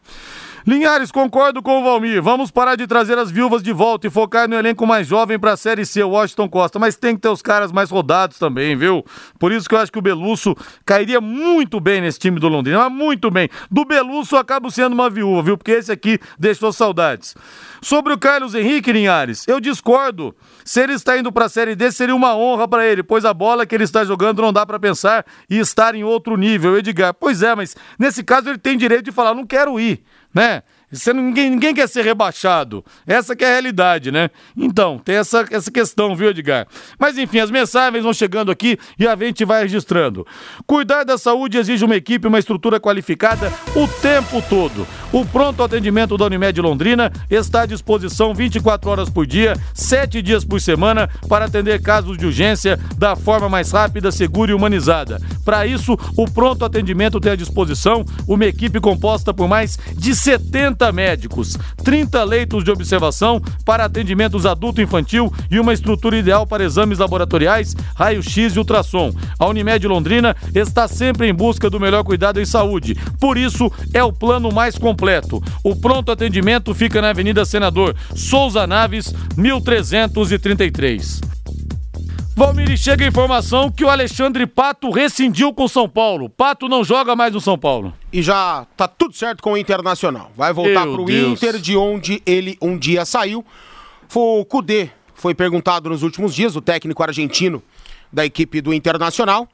Linhares, 0.67 1.13
concordo 1.13 1.63
com 1.63 1.80
o 1.80 1.84
Valmir. 1.86 2.21
Vamos 2.21 2.51
parar 2.51 2.75
de 2.75 2.86
trazer 2.86 3.17
as 3.17 3.32
viúvas 3.32 3.63
de 3.63 3.71
volta 3.71 4.06
e 4.06 4.10
focar 4.10 4.49
no 4.49 4.56
elenco 4.58 4.86
mais 4.86 5.08
jovem 5.08 5.39
para 5.39 5.53
a 5.53 5.58
Série 5.58 5.86
C, 5.86 6.03
o 6.03 6.10
Washington 6.10 6.49
Costa. 6.49 6.77
Mas 6.77 6.97
tem 6.97 7.15
que 7.15 7.21
ter 7.21 7.30
os 7.30 7.41
caras 7.41 7.71
mais 7.71 7.89
rodados 7.89 8.38
também, 8.38 8.75
viu? 8.75 9.01
Por 9.39 9.53
isso 9.53 9.69
que 9.69 9.75
eu 9.75 9.80
acho 9.80 9.89
que 9.89 9.97
o 9.97 10.01
Belusso 10.01 10.53
cairia 10.86 11.21
muito 11.21 11.80
bem 11.80 12.01
nesse 12.01 12.19
time 12.19 12.38
do 12.38 12.49
Londrina. 12.49 12.80
Mas 12.80 12.91
muito 12.91 13.32
bem. 13.32 13.47
Do 13.71 13.86
Belusso 13.86 14.36
eu 14.36 14.39
acabo 14.39 14.69
sendo 14.69 14.91
uma 14.91 15.10
viúva, 15.10 15.41
viu? 15.41 15.58
Porque 15.58 15.71
esse 15.71 15.89
aqui 15.89 16.19
deixou 16.38 16.73
saudades. 16.73 17.34
Sobre 17.82 18.12
o 18.12 18.17
Carlos 18.17 18.53
Henrique 18.53 18.91
Linhares, 18.91 19.47
eu 19.47 19.62
discordo. 19.62 20.36
Se 20.65 20.82
ele 20.82 20.91
está 20.91 21.17
indo 21.17 21.32
para 21.32 21.45
a 21.45 21.49
Série 21.49 21.77
D, 21.77 21.93
seria 21.93 22.13
uma 22.13 22.36
honra 22.36 22.67
para 22.67 22.86
ele, 22.86 23.03
pois 23.03 23.23
a 23.23 23.34
bola 23.34 23.65
que 23.65 23.73
ele 23.73 23.86
está 23.86 24.03
jogando 24.03 24.41
não 24.41 24.51
dá 24.51 24.65
para 24.65 24.77
pensar 24.77 25.25
e 25.49 25.60
estar 25.60 25.95
em 25.95 26.03
outro 26.03 26.36
nível. 26.36 26.77
Edgar, 26.77 27.13
pois 27.13 27.41
é, 27.41 27.56
mas 27.56 27.73
nesse 27.97 28.21
caso 28.21 28.49
ele 28.49 28.58
tem 28.58 28.75
direito 28.75 29.06
de 29.06 29.13
falar: 29.13 29.34
não 29.34 29.45
quero 29.45 29.80
ir 29.80 30.03
né? 30.38 30.62
Você, 30.89 31.12
ninguém, 31.12 31.50
ninguém 31.50 31.73
quer 31.73 31.88
ser 31.89 32.06
rebaixado. 32.06 32.84
Essa 33.06 33.36
que 33.36 33.43
é 33.43 33.47
a 33.47 33.52
realidade, 33.52 34.10
né? 34.10 34.30
Então, 34.56 34.97
tem 34.97 35.17
essa, 35.17 35.45
essa 35.52 35.69
questão, 35.69 36.15
viu, 36.15 36.30
Edgar? 36.30 36.65
Mas 36.97 37.17
enfim, 37.17 37.39
as 37.39 37.52
mensagens 37.52 38.04
vão 38.04 38.13
chegando 38.13 38.50
aqui 38.50 38.78
e 38.97 39.06
a 39.06 39.13
gente 39.17 39.43
vai 39.43 39.63
registrando. 39.63 40.26
Cuidar 40.65 41.04
da 41.04 41.17
saúde 41.17 41.58
exige 41.58 41.84
uma 41.84 41.97
equipe, 41.97 42.26
uma 42.26 42.39
estrutura 42.39 42.80
qualificada 42.80 43.52
o 43.76 43.86
tempo 43.86 44.41
todo. 44.47 44.88
O 45.12 45.26
pronto 45.26 45.62
atendimento 45.62 46.17
da 46.17 46.26
Unimed 46.26 46.62
Londrina 46.62 47.12
está 47.30 47.63
à 47.63 47.65
disposição 47.65 48.34
24 48.34 48.89
horas 48.89 49.10
por 49.10 49.28
dia, 49.28 49.56
7 49.73 50.21
dias 50.21 50.45
por 50.45 50.62
semana, 50.62 51.10
para 51.28 51.45
atender 51.45 51.82
casos 51.82 52.17
de 52.17 52.26
urgência 52.26 52.80
da 52.97 53.13
forma 53.13 53.50
mais 53.50 53.71
rápida, 53.71 54.10
segura 54.10 54.52
e 54.52 54.54
humanizada. 54.54 55.19
Para 55.43 55.67
isso, 55.67 55.97
o 56.15 56.30
pronto 56.32 56.63
atendimento 56.63 57.19
tem 57.19 57.34
à 57.34 57.36
disposição 57.36 58.06
uma 58.26 58.45
equipe 58.45 58.80
composta 58.80 59.34
por 59.34 59.50
mais 59.50 59.78
de 59.97 60.15
70 60.15 60.76
30 60.77 60.91
médicos, 60.91 61.57
30 61.83 62.23
leitos 62.23 62.63
de 62.63 62.69
observação 62.69 63.41
para 63.65 63.85
atendimentos 63.85 64.45
adulto-infantil 64.45 65.33
e 65.49 65.59
uma 65.59 65.73
estrutura 65.73 66.17
ideal 66.17 66.45
para 66.45 66.63
exames 66.63 66.99
laboratoriais, 66.99 67.75
raio-x 67.95 68.55
e 68.55 68.59
ultrassom. 68.59 69.11
A 69.39 69.47
Unimed 69.47 69.87
Londrina 69.87 70.35
está 70.53 70.87
sempre 70.87 71.27
em 71.27 71.33
busca 71.33 71.69
do 71.69 71.79
melhor 71.79 72.03
cuidado 72.03 72.39
em 72.39 72.45
saúde. 72.45 72.95
Por 73.19 73.37
isso, 73.37 73.71
é 73.93 74.03
o 74.03 74.13
plano 74.13 74.51
mais 74.51 74.77
completo. 74.77 75.41
O 75.63 75.75
pronto 75.75 76.11
atendimento 76.11 76.73
fica 76.75 77.01
na 77.01 77.09
Avenida 77.09 77.43
Senador 77.43 77.95
Souza 78.15 78.67
Naves, 78.67 79.13
1333. 79.35 81.37
Valmir, 82.38 82.78
chega 82.78 83.04
a 83.04 83.08
informação 83.08 83.71
que 83.71 83.84
o 83.84 83.89
Alexandre 83.89 84.45
Pato 84.45 84.91
rescindiu 84.91 85.52
com 85.52 85.63
o 85.63 85.67
São 85.67 85.89
Paulo. 85.89 86.30
Pato 86.30 86.69
não 86.69 86.84
joga 86.84 87.15
mais 87.15 87.34
no 87.34 87.41
São 87.41 87.58
Paulo. 87.58 87.91
E 88.13 88.21
já 88.21 88.67
tá 88.78 88.88
tudo 88.88 89.15
certo 89.15 89.41
com 89.41 89.54
o 89.54 89.58
Internacional. 89.58 90.30
Vai 90.38 90.54
voltar 90.54 90.86
Meu 90.86 90.93
pro 90.93 91.06
Deus. 91.06 91.32
Inter, 91.32 91.58
de 91.58 91.76
onde 91.76 92.21
ele 92.28 92.56
um 92.62 92.78
dia 92.78 93.06
saiu. 93.06 93.43
Foi 94.08 94.39
o 94.39 94.45
Cudê, 94.45 94.91
foi 95.15 95.34
perguntado 95.34 95.89
nos 95.89 96.04
últimos 96.04 96.36
dias, 96.36 96.56
o 96.56 96.62
técnico 96.62 97.02
argentino 97.02 97.60
da 98.13 98.23
equipe 98.23 98.62
do 98.62 98.71
Internacional, 98.71 99.47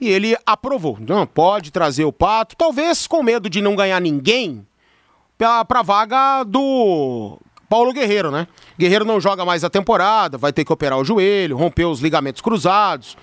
e 0.00 0.08
ele 0.08 0.36
aprovou. 0.46 0.96
Não, 1.00 1.26
pode 1.26 1.72
trazer 1.72 2.04
o 2.04 2.12
Pato, 2.12 2.54
talvez 2.56 3.08
com 3.08 3.20
medo 3.20 3.50
de 3.50 3.60
não 3.60 3.74
ganhar 3.74 4.00
ninguém 4.00 4.64
pra 5.36 5.82
vaga 5.82 6.44
do 6.44 7.36
Paulo 7.68 7.92
Guerreiro, 7.92 8.30
né? 8.30 8.46
Guerreiro 8.78 9.04
não 9.04 9.20
joga 9.20 9.44
mais 9.44 9.62
a 9.64 9.70
temporada, 9.70 10.38
vai 10.38 10.52
ter 10.52 10.64
que 10.64 10.72
operar 10.72 10.98
o 10.98 11.04
joelho, 11.04 11.56
romper 11.56 11.84
os 11.84 12.00
ligamentos 12.00 12.40
cruzados 12.40 13.16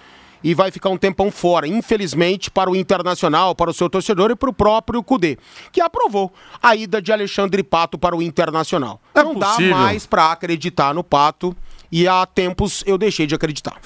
e 0.44 0.54
vai 0.54 0.70
ficar 0.70 0.90
um 0.90 0.98
tempão 0.98 1.32
fora, 1.32 1.68
infelizmente, 1.68 2.52
para 2.52 2.70
o 2.70 2.76
Internacional, 2.76 3.56
para 3.56 3.72
o 3.72 3.74
seu 3.74 3.90
torcedor 3.90 4.30
e 4.30 4.36
para 4.36 4.50
o 4.50 4.54
próprio 4.54 5.02
Cudê, 5.02 5.40
que 5.72 5.82
aprovou 5.82 6.32
a 6.62 6.76
ida 6.76 7.02
de 7.02 7.12
Alexandre 7.12 7.64
Pato 7.64 7.98
para 7.98 8.16
o 8.16 8.22
Internacional. 8.22 9.02
É 9.16 9.24
não 9.24 9.34
dá 9.34 9.48
possível. 9.48 9.76
mais 9.76 10.06
para 10.06 10.32
acreditar 10.32 10.94
no 10.94 11.04
Pato 11.04 11.56
e 11.92 12.08
há 12.08 12.24
tempos 12.28 12.84
eu 12.86 12.98
deixei 12.98 13.26
de 13.26 13.34
acreditar. 13.34 13.80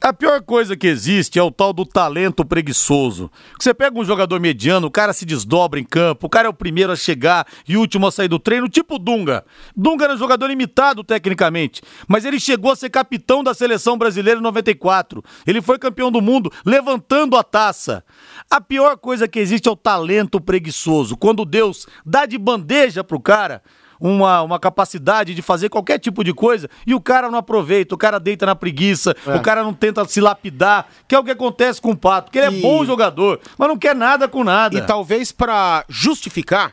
A 0.00 0.12
pior 0.12 0.42
coisa 0.42 0.76
que 0.76 0.86
existe 0.86 1.38
é 1.38 1.42
o 1.42 1.50
tal 1.50 1.72
do 1.72 1.84
talento 1.84 2.44
preguiçoso. 2.44 3.30
Você 3.58 3.72
pega 3.72 3.98
um 3.98 4.04
jogador 4.04 4.38
mediano, 4.38 4.86
o 4.86 4.90
cara 4.90 5.12
se 5.12 5.24
desdobra 5.24 5.80
em 5.80 5.84
campo, 5.84 6.26
o 6.26 6.30
cara 6.30 6.46
é 6.46 6.50
o 6.50 6.54
primeiro 6.54 6.92
a 6.92 6.96
chegar 6.96 7.46
e 7.66 7.76
o 7.76 7.80
último 7.80 8.06
a 8.06 8.12
sair 8.12 8.28
do 8.28 8.38
treino, 8.38 8.68
tipo 8.68 8.98
Dunga. 8.98 9.44
Dunga 9.74 10.04
era 10.04 10.14
um 10.14 10.18
jogador 10.18 10.46
limitado 10.46 11.02
tecnicamente, 11.02 11.82
mas 12.06 12.24
ele 12.24 12.38
chegou 12.38 12.70
a 12.70 12.76
ser 12.76 12.90
capitão 12.90 13.42
da 13.42 13.54
seleção 13.54 13.96
brasileira 13.96 14.38
em 14.38 14.42
94. 14.42 15.24
Ele 15.46 15.62
foi 15.62 15.78
campeão 15.78 16.12
do 16.12 16.20
mundo 16.20 16.52
levantando 16.64 17.36
a 17.36 17.42
taça. 17.42 18.04
A 18.50 18.60
pior 18.60 18.98
coisa 18.98 19.26
que 19.26 19.40
existe 19.40 19.66
é 19.66 19.72
o 19.72 19.76
talento 19.76 20.40
preguiçoso. 20.40 21.16
Quando 21.16 21.44
Deus 21.44 21.86
dá 22.04 22.26
de 22.26 22.38
bandeja 22.38 23.02
pro 23.02 23.18
cara, 23.18 23.62
uma, 24.00 24.42
uma 24.42 24.58
capacidade 24.58 25.34
de 25.34 25.42
fazer 25.42 25.68
qualquer 25.68 25.98
tipo 25.98 26.22
de 26.24 26.32
coisa 26.34 26.68
e 26.86 26.94
o 26.94 27.00
cara 27.00 27.30
não 27.30 27.38
aproveita, 27.38 27.94
o 27.94 27.98
cara 27.98 28.18
deita 28.18 28.46
na 28.46 28.54
preguiça, 28.54 29.14
É. 29.26 29.34
o 29.36 29.40
cara 29.42 29.62
não 29.62 29.72
tenta 29.74 30.04
se 30.06 30.20
lapidar, 30.20 30.86
que 31.08 31.14
é 31.14 31.18
o 31.18 31.24
que 31.24 31.30
acontece 31.30 31.80
com 31.80 31.90
o 31.92 31.96
Pato, 31.96 32.30
que 32.30 32.38
ele 32.38 32.46
é 32.46 32.58
E- 32.58 32.60
bom 32.62 32.84
jogador, 32.84 33.40
mas 33.58 33.68
não 33.68 33.76
quer 33.78 33.94
nada 33.94 34.28
com 34.28 34.44
nada. 34.44 34.76
E 34.76 34.82
talvez 34.82 35.32
para 35.32 35.84
justificar 35.88 36.72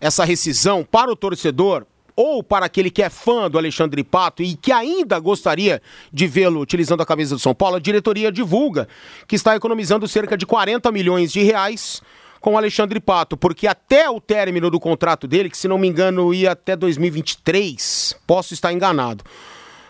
essa 0.00 0.24
rescisão 0.24 0.86
para 0.88 1.10
o 1.12 1.16
torcedor 1.16 1.84
ou 2.16 2.42
para 2.42 2.66
aquele 2.66 2.90
que 2.90 3.02
é 3.02 3.08
fã 3.08 3.50
do 3.50 3.56
Alexandre 3.56 4.02
Pato 4.04 4.42
e 4.42 4.54
que 4.54 4.72
ainda 4.72 5.18
gostaria 5.18 5.80
de 6.12 6.26
vê-lo 6.26 6.60
utilizando 6.60 7.02
a 7.02 7.06
camisa 7.06 7.34
do 7.34 7.38
São 7.40 7.54
Paulo, 7.54 7.76
a 7.76 7.80
diretoria 7.80 8.30
divulga 8.30 8.88
que 9.26 9.36
está 9.36 9.56
economizando 9.56 10.06
cerca 10.06 10.36
de 10.36 10.44
40 10.44 10.90
milhões 10.92 11.32
de 11.32 11.42
reais 11.42 12.02
com 12.40 12.54
o 12.54 12.56
Alexandre 12.56 12.98
Pato, 12.98 13.36
porque 13.36 13.66
até 13.66 14.08
o 14.08 14.20
término 14.20 14.70
do 14.70 14.80
contrato 14.80 15.28
dele, 15.28 15.50
que 15.50 15.58
se 15.58 15.68
não 15.68 15.78
me 15.78 15.86
engano 15.86 16.32
ia 16.32 16.52
até 16.52 16.74
2023, 16.74 18.16
posso 18.26 18.54
estar 18.54 18.72
enganado. 18.72 19.22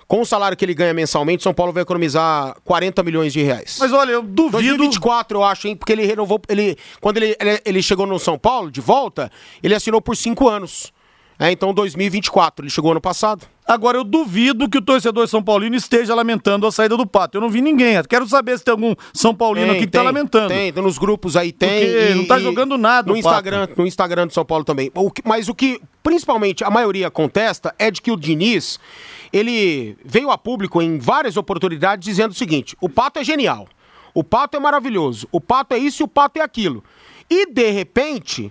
Com 0.08 0.22
o 0.22 0.26
salário 0.26 0.56
que 0.56 0.64
ele 0.64 0.74
ganha 0.74 0.92
mensalmente, 0.92 1.40
São 1.40 1.54
Paulo 1.54 1.72
vai 1.72 1.84
economizar 1.84 2.56
40 2.64 3.00
milhões 3.04 3.32
de 3.32 3.42
reais. 3.42 3.76
Mas 3.78 3.92
olha, 3.92 4.10
eu 4.10 4.22
duvido. 4.22 4.50
2024, 4.50 5.38
eu 5.38 5.44
acho, 5.44 5.68
hein? 5.68 5.76
Porque 5.76 5.92
ele 5.92 6.04
renovou. 6.04 6.40
Ele, 6.48 6.76
quando 7.00 7.18
ele, 7.18 7.36
ele, 7.38 7.62
ele 7.64 7.80
chegou 7.80 8.06
no 8.06 8.18
São 8.18 8.36
Paulo, 8.36 8.72
de 8.72 8.80
volta, 8.80 9.30
ele 9.62 9.72
assinou 9.72 10.02
por 10.02 10.16
cinco 10.16 10.48
anos. 10.48 10.92
É, 11.40 11.50
então, 11.50 11.72
2024. 11.72 12.64
Ele 12.66 12.70
chegou 12.70 12.90
ano 12.90 13.00
passado. 13.00 13.46
Agora, 13.66 13.96
eu 13.96 14.05
duvido 14.05 14.68
que 14.68 14.76
o 14.76 14.83
torcedor 14.83 15.26
São 15.26 15.42
Paulino 15.42 15.74
esteja 15.74 16.14
lamentando 16.14 16.66
a 16.66 16.72
saída 16.72 16.96
do 16.96 17.07
Pato. 17.07 17.38
Eu 17.38 17.40
não 17.40 17.48
vi 17.48 17.62
ninguém. 17.62 18.03
Quero 18.09 18.29
saber 18.29 18.59
se 18.59 18.64
tem 18.64 18.72
algum 18.72 18.94
São 19.14 19.35
Paulino 19.35 19.72
aqui 19.72 19.81
que 19.87 19.87
tá 19.87 20.03
lamentando. 20.03 20.48
Tem, 20.48 20.70
tem 20.72 20.83
nos 20.83 20.98
grupos 20.98 21.37
aí 21.37 21.50
tem. 21.50 21.70
Porque 21.87 22.14
não 22.14 22.26
tá 22.26 22.38
jogando 22.38 22.76
nada 22.76 23.09
No 23.11 23.16
Instagram, 23.16 23.68
no 23.76 23.87
Instagram 23.87 24.26
do 24.26 24.35
São 24.35 24.44
Paulo 24.44 24.64
também. 24.64 24.90
O 24.94 25.11
que- 25.11 25.22
mas 25.24 25.48
o 25.48 25.55
que, 25.55 25.81
principalmente, 26.03 26.62
a 26.62 26.70
maioria 26.70 27.11
contesta 27.11 27.74
é 27.79 27.90
de 27.90 28.03
que 28.03 28.11
o 28.12 28.16
Diniz, 28.16 28.79
ele 29.33 29.96
veio 30.05 30.31
a 30.31 30.37
público 30.37 30.83
em 30.83 30.98
várias 30.98 31.38
oportunidades 31.38 32.05
dizendo 32.05 32.33
o 32.33 32.35
seguinte: 32.35 32.76
o 32.83 32.88
Pato 32.88 33.18
é 33.18 33.24
genial, 33.24 33.66
o 34.12 34.22
Pato 34.22 34.57
é 34.57 34.61
maravilhoso, 34.61 35.26
o 35.33 35.40
Pato 35.40 35.74
é 35.74 35.79
isso 35.79 36.03
e 36.03 36.05
o 36.05 36.09
Pato 36.09 36.38
é 36.38 36.42
aquilo. 36.42 36.85
E, 37.31 37.46
de 37.46 37.70
repente, 37.70 38.50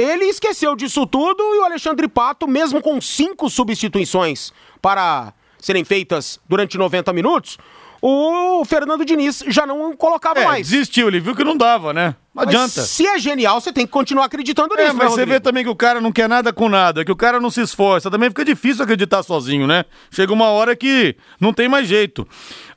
ele 0.00 0.24
esqueceu 0.26 0.76
disso 0.76 1.06
tudo 1.06 1.42
e 1.42 1.58
o 1.58 1.64
Alexandre 1.64 2.06
Pato, 2.08 2.46
mesmo 2.46 2.80
com 2.80 3.00
cinco 3.00 3.50
substituições 3.50 4.52
para 4.80 5.32
serem 5.58 5.84
feitas 5.84 6.38
durante 6.48 6.78
90 6.78 7.12
minutos, 7.12 7.58
o 8.00 8.64
Fernando 8.64 9.04
Diniz 9.04 9.42
já 9.48 9.66
não 9.66 9.96
colocava 9.96 10.38
É, 10.40 10.44
mais. 10.44 10.68
desistiu, 10.68 11.08
ele 11.08 11.18
viu 11.18 11.34
que 11.34 11.42
não 11.42 11.56
dava, 11.56 11.92
né? 11.92 12.14
Não 12.32 12.44
Mas 12.44 12.48
adianta. 12.54 12.82
Se 12.82 13.04
é 13.04 13.18
genial, 13.18 13.60
você 13.60 13.72
tem 13.72 13.84
que 13.84 13.90
continuar 13.90 14.26
acreditando 14.26 14.68
nisso, 14.76 14.80
É, 14.80 14.86
né, 14.86 14.92
mas 14.92 15.06
você 15.10 15.22
Rodrigo? 15.22 15.30
vê 15.32 15.40
também 15.40 15.64
que 15.64 15.70
o 15.70 15.74
cara 15.74 16.00
não 16.00 16.12
quer 16.12 16.28
nada 16.28 16.52
com 16.52 16.68
nada, 16.68 17.04
que 17.04 17.10
o 17.10 17.16
cara 17.16 17.40
não 17.40 17.50
se 17.50 17.60
esforça. 17.60 18.08
Também 18.08 18.28
fica 18.28 18.44
difícil 18.44 18.84
acreditar 18.84 19.24
sozinho, 19.24 19.66
né? 19.66 19.84
Chega 20.12 20.32
uma 20.32 20.46
hora 20.46 20.76
que 20.76 21.16
não 21.40 21.52
tem 21.52 21.68
mais 21.68 21.88
jeito. 21.88 22.24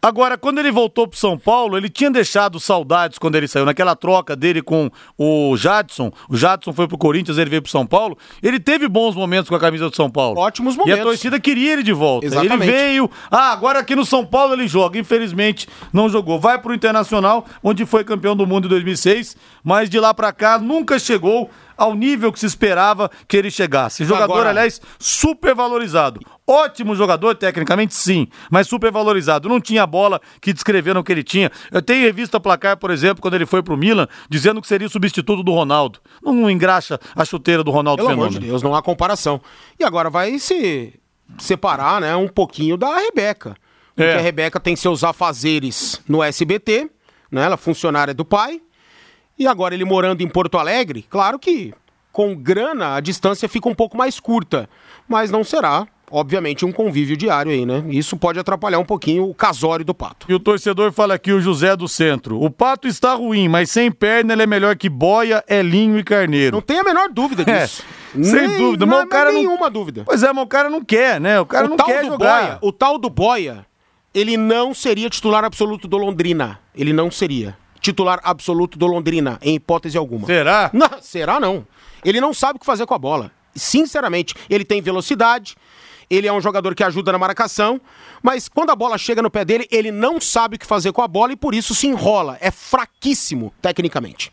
Agora, 0.03 0.35
quando 0.35 0.57
ele 0.57 0.71
voltou 0.71 1.07
pro 1.07 1.17
São 1.19 1.37
Paulo, 1.37 1.77
ele 1.77 1.87
tinha 1.87 2.09
deixado 2.09 2.59
saudades 2.59 3.19
quando 3.19 3.35
ele 3.35 3.47
saiu, 3.47 3.65
naquela 3.65 3.95
troca 3.95 4.35
dele 4.35 4.59
com 4.59 4.89
o 5.15 5.55
Jadson. 5.55 6.11
O 6.27 6.35
Jadson 6.35 6.73
foi 6.73 6.87
pro 6.87 6.97
Corinthians, 6.97 7.37
ele 7.37 7.51
veio 7.51 7.61
pro 7.61 7.69
São 7.69 7.85
Paulo. 7.85 8.17
Ele 8.41 8.59
teve 8.59 8.87
bons 8.87 9.15
momentos 9.15 9.47
com 9.47 9.55
a 9.55 9.59
camisa 9.59 9.89
do 9.91 9.95
São 9.95 10.09
Paulo. 10.09 10.39
Ótimos 10.39 10.73
E 10.73 10.77
momentos. 10.79 10.99
a 11.01 11.03
torcida 11.03 11.39
queria 11.39 11.73
ele 11.73 11.83
de 11.83 11.93
volta. 11.93 12.25
Exatamente. 12.25 12.63
Ele 12.63 12.71
veio, 12.71 13.11
ah, 13.29 13.51
agora 13.51 13.77
aqui 13.77 13.95
no 13.95 14.03
São 14.03 14.25
Paulo 14.25 14.53
ele 14.55 14.67
joga. 14.67 14.97
Infelizmente, 14.97 15.67
não 15.93 16.09
jogou. 16.09 16.39
Vai 16.39 16.59
pro 16.59 16.73
Internacional, 16.73 17.45
onde 17.63 17.85
foi 17.85 18.03
campeão 18.03 18.35
do 18.35 18.47
mundo 18.47 18.65
em 18.65 18.69
2006, 18.69 19.37
mas 19.63 19.87
de 19.87 19.99
lá 19.99 20.15
pra 20.15 20.33
cá 20.33 20.57
nunca 20.57 20.97
chegou 20.97 21.47
ao 21.77 21.93
nível 21.95 22.31
que 22.31 22.39
se 22.39 22.45
esperava 22.45 23.09
que 23.27 23.35
ele 23.37 23.49
chegasse. 23.51 24.03
Jogador, 24.05 24.33
Agora- 24.33 24.49
aliás, 24.49 24.81
super 24.99 25.53
valorizado. 25.55 26.19
Ótimo 26.47 26.95
jogador, 26.95 27.35
tecnicamente, 27.35 27.93
sim, 27.93 28.27
mas 28.49 28.67
super 28.67 28.91
valorizado. 28.91 29.47
Não 29.47 29.61
tinha 29.61 29.83
a 29.83 29.87
bola 29.87 30.19
que 30.41 30.51
descreveram 30.51 31.01
que 31.03 31.11
ele 31.11 31.23
tinha. 31.23 31.51
Eu 31.71 31.81
tenho 31.81 32.03
revista 32.05 32.39
Placar, 32.39 32.77
por 32.77 32.91
exemplo, 32.91 33.21
quando 33.21 33.35
ele 33.35 33.45
foi 33.45 33.63
pro 33.63 33.77
Milan, 33.77 34.07
dizendo 34.29 34.61
que 34.61 34.67
seria 34.67 34.87
o 34.87 34.89
substituto 34.89 35.43
do 35.43 35.53
Ronaldo. 35.53 35.99
Não 36.21 36.49
engraxa 36.49 36.99
a 37.15 37.23
chuteira 37.23 37.63
do 37.63 37.71
Ronaldo 37.71 38.01
Pelo 38.03 38.09
amor 38.13 38.23
Fenômeno. 38.27 38.41
de 38.41 38.47
Deus, 38.47 38.61
não 38.61 38.75
há 38.75 38.81
comparação. 38.81 39.39
E 39.79 39.83
agora 39.83 40.09
vai 40.09 40.37
se 40.39 40.93
separar, 41.37 42.01
né, 42.01 42.15
um 42.15 42.27
pouquinho 42.27 42.75
da 42.75 42.95
Rebeca. 42.97 43.55
Porque 43.95 44.09
É. 44.09 44.15
a 44.17 44.21
Rebeca 44.21 44.59
tem 44.59 44.75
seus 44.75 45.03
afazeres 45.03 46.01
no 46.07 46.21
SBT, 46.23 46.89
né, 47.31 47.43
ela 47.43 47.53
é 47.53 47.57
funcionária 47.57 48.13
do 48.13 48.25
pai. 48.25 48.61
E 49.41 49.47
agora 49.47 49.73
ele 49.73 49.83
morando 49.85 50.21
em 50.21 50.27
Porto 50.27 50.57
Alegre, 50.59 51.03
claro 51.09 51.39
que 51.39 51.73
com 52.11 52.35
grana 52.35 52.95
a 52.95 52.99
distância 52.99 53.49
fica 53.49 53.67
um 53.67 53.73
pouco 53.73 53.97
mais 53.97 54.19
curta, 54.19 54.69
mas 55.07 55.31
não 55.31 55.43
será, 55.43 55.87
obviamente, 56.11 56.63
um 56.65 56.71
convívio 56.71 57.17
diário 57.17 57.51
aí, 57.51 57.65
né? 57.65 57.83
Isso 57.89 58.15
pode 58.17 58.37
atrapalhar 58.37 58.77
um 58.77 58.85
pouquinho 58.85 59.27
o 59.27 59.33
casório 59.33 59.83
do 59.83 59.95
pato. 59.95 60.27
E 60.29 60.33
o 60.35 60.39
torcedor 60.39 60.91
fala 60.91 61.15
aqui, 61.15 61.31
o 61.31 61.41
José 61.41 61.75
do 61.75 61.87
Centro. 61.87 62.39
O 62.39 62.51
pato 62.51 62.87
está 62.87 63.13
ruim, 63.15 63.47
mas 63.47 63.71
sem 63.71 63.89
perna 63.91 64.33
ele 64.33 64.43
é 64.43 64.45
melhor 64.45 64.75
que 64.75 64.89
boia, 64.89 65.43
elinho 65.49 65.97
e 65.97 66.03
carneiro. 66.03 66.57
Não 66.57 66.61
tem 66.61 66.77
a 66.79 66.83
menor 66.83 67.09
dúvida 67.09 67.43
É, 67.49 67.63
disso. 67.63 67.83
sem 68.21 68.57
dúvida, 68.59 68.85
mas 68.85 69.03
o 69.05 69.07
cara 69.07 69.31
não- 69.31 69.39
nenhuma 69.39 69.69
dúvida. 69.71 70.03
Pois 70.05 70.21
é, 70.21 70.31
mas 70.31 70.43
o 70.43 70.47
cara 70.47 70.69
não 70.69 70.83
quer, 70.85 71.19
né? 71.19 71.39
O 71.39 71.45
cara 71.47 71.65
o 71.65 71.69
não 71.69 71.77
tal 71.77 71.87
quer 71.87 72.01
do 72.03 72.07
jogar. 72.09 72.41
Boia, 72.41 72.59
o 72.61 72.71
tal 72.71 72.99
do 72.99 73.09
Boia, 73.09 73.65
ele 74.13 74.37
não 74.37 74.73
seria 74.73 75.09
titular 75.09 75.43
absoluto 75.43 75.87
do 75.87 75.97
Londrina. 75.97 76.59
Ele 76.75 76.93
não 76.93 77.09
seria 77.09 77.57
titular 77.81 78.19
absoluto 78.23 78.77
do 78.77 78.85
Londrina, 78.85 79.37
em 79.41 79.55
hipótese 79.55 79.97
alguma. 79.97 80.27
Será? 80.27 80.69
Não, 80.71 80.89
será 81.01 81.39
não. 81.39 81.65
Ele 82.05 82.21
não 82.21 82.33
sabe 82.33 82.57
o 82.57 82.59
que 82.59 82.65
fazer 82.65 82.85
com 82.85 82.93
a 82.93 82.99
bola. 82.99 83.31
Sinceramente, 83.53 84.33
ele 84.49 84.63
tem 84.63 84.81
velocidade, 84.81 85.55
ele 86.09 86.27
é 86.27 86.33
um 86.33 86.39
jogador 86.39 86.75
que 86.75 86.83
ajuda 86.83 87.11
na 87.11 87.17
marcação, 87.17 87.81
mas 88.21 88.47
quando 88.47 88.69
a 88.69 88.75
bola 88.75 88.97
chega 88.97 89.21
no 89.21 89.31
pé 89.31 89.43
dele, 89.43 89.67
ele 89.71 89.91
não 89.91 90.21
sabe 90.21 90.55
o 90.55 90.59
que 90.59 90.65
fazer 90.65 90.91
com 90.91 91.01
a 91.01 91.07
bola 91.07 91.33
e 91.33 91.35
por 91.35 91.53
isso 91.53 91.73
se 91.73 91.87
enrola. 91.87 92.37
É 92.39 92.51
fraquíssimo 92.51 93.53
tecnicamente. 93.61 94.31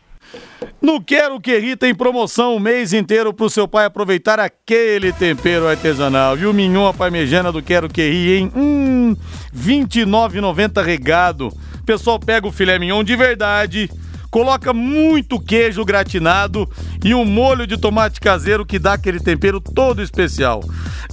No 0.81 1.01
Quero 1.01 1.39
Que 1.39 1.57
Ri 1.57 1.75
tem 1.75 1.93
promoção 1.93 2.55
o 2.55 2.59
mês 2.59 2.93
inteiro 2.93 3.33
pro 3.33 3.49
seu 3.49 3.67
pai 3.67 3.85
aproveitar 3.85 4.39
aquele 4.39 5.11
tempero 5.11 5.67
artesanal. 5.67 6.35
O 6.35 6.53
mignon 6.53 6.87
à 6.87 6.93
parmejana 6.93 7.51
do 7.51 7.61
Quero 7.61 7.89
Que 7.89 8.09
Ri, 8.09 8.37
hein? 8.37 8.51
Hum, 8.55 9.15
R$ 9.53 9.73
29,90 9.85 10.83
regado. 10.83 11.51
O 11.89 11.91
pessoal 11.91 12.19
pega 12.19 12.47
o 12.47 12.51
filé 12.51 12.77
mignon 12.77 13.03
de 13.03 13.15
verdade, 13.15 13.89
coloca 14.29 14.71
muito 14.71 15.39
queijo 15.39 15.83
gratinado 15.83 16.69
e 17.03 17.15
um 17.15 17.25
molho 17.25 17.65
de 17.65 17.77
tomate 17.77 18.19
caseiro 18.19 18.63
que 18.63 18.77
dá 18.77 18.93
aquele 18.93 19.19
tempero 19.19 19.59
todo 19.59 19.99
especial. 19.99 20.63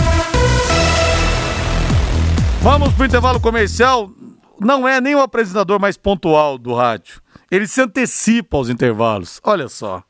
Vamos 2.65 2.91
pro 2.95 3.05
intervalo 3.05 3.39
comercial. 3.39 4.09
Não 4.59 4.87
é 4.87 4.99
nem 4.99 5.13
o 5.13 5.19
apresentador 5.21 5.79
mais 5.79 5.97
pontual 5.97 6.57
do 6.57 6.73
rádio. 6.73 7.21
Ele 7.51 7.67
se 7.67 7.79
antecipa 7.79 8.57
aos 8.57 8.69
intervalos. 8.69 9.39
Olha 9.43 9.69
só. 9.69 10.01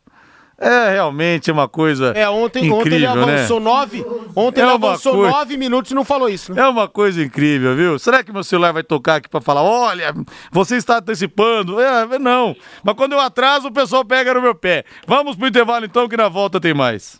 É 0.57 0.91
realmente 0.91 1.51
uma 1.51 1.67
coisa. 1.67 2.13
É, 2.15 2.29
ontem, 2.29 2.59
incrível, 2.67 2.77
ontem 2.79 2.95
ele 2.95 3.05
né? 3.07 3.11
avançou 3.35 3.59
nove. 3.59 4.05
Ontem 4.33 4.61
É 4.61 4.63
ele 4.63 4.71
avançou 4.71 5.15
coisa- 5.15 5.31
nove 5.31 5.57
minutos 5.57 5.91
e 5.91 5.93
não 5.93 6.05
falou 6.05 6.29
isso, 6.29 6.53
né? 6.53 6.61
É 6.61 6.65
uma 6.69 6.87
coisa 6.87 7.21
incrível, 7.21 7.75
viu? 7.75 7.99
Será 7.99 8.23
que 8.23 8.31
meu 8.31 8.41
celular 8.41 8.71
vai 8.71 8.83
tocar 8.83 9.15
aqui 9.15 9.27
pra 9.27 9.41
falar, 9.41 9.61
olha, 9.61 10.13
você 10.49 10.77
está 10.77 10.99
antecipando? 10.99 11.77
É, 11.81 12.17
não. 12.17 12.55
Mas 12.81 12.95
quando 12.95 13.11
eu 13.11 13.19
atraso, 13.19 13.67
o 13.67 13.73
pessoal 13.73 14.05
pega 14.05 14.33
no 14.33 14.41
meu 14.41 14.55
pé. 14.55 14.85
Vamos 15.05 15.35
pro 15.35 15.45
intervalo 15.45 15.83
então, 15.83 16.07
que 16.07 16.15
na 16.15 16.29
volta 16.29 16.61
tem 16.61 16.73
mais. 16.73 17.17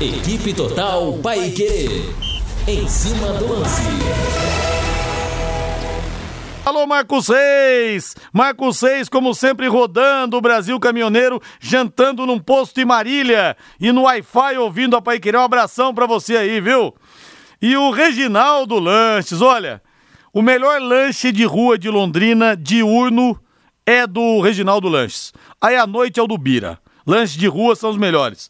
Equipe 0.00 0.54
Total 0.54 1.12
Paique. 1.22 2.25
Em 2.68 2.88
cima 2.88 3.28
do 3.34 3.46
lance. 3.46 3.82
Alô, 6.64 6.84
Marcos 6.84 7.28
Reis! 7.28 8.16
Marcos 8.32 8.80
Reis, 8.80 9.08
como 9.08 9.32
sempre, 9.36 9.68
rodando 9.68 10.36
o 10.36 10.40
Brasil 10.40 10.80
Caminhoneiro, 10.80 11.40
jantando 11.60 12.26
num 12.26 12.40
posto 12.40 12.80
em 12.80 12.84
Marília 12.84 13.56
e 13.78 13.92
no 13.92 14.02
Wi-Fi 14.02 14.56
ouvindo 14.58 14.96
a 14.96 15.00
Pai 15.00 15.20
Querer. 15.20 15.38
Um 15.38 15.42
abração 15.42 15.94
pra 15.94 16.06
você 16.06 16.36
aí, 16.36 16.60
viu? 16.60 16.92
E 17.62 17.76
o 17.76 17.92
Reginaldo 17.92 18.80
Lanches, 18.80 19.40
olha, 19.40 19.80
o 20.32 20.42
melhor 20.42 20.80
lanche 20.80 21.30
de 21.30 21.44
rua 21.44 21.78
de 21.78 21.88
Londrina, 21.88 22.56
diurno, 22.56 23.38
é 23.86 24.08
do 24.08 24.40
Reginaldo 24.40 24.88
Lanches. 24.88 25.32
Aí 25.60 25.76
à 25.76 25.86
noite 25.86 26.18
é 26.18 26.22
o 26.24 26.26
do 26.26 26.36
Bira. 26.36 26.80
Lanches 27.06 27.36
de 27.36 27.46
rua 27.46 27.76
são 27.76 27.90
os 27.90 27.96
melhores. 27.96 28.48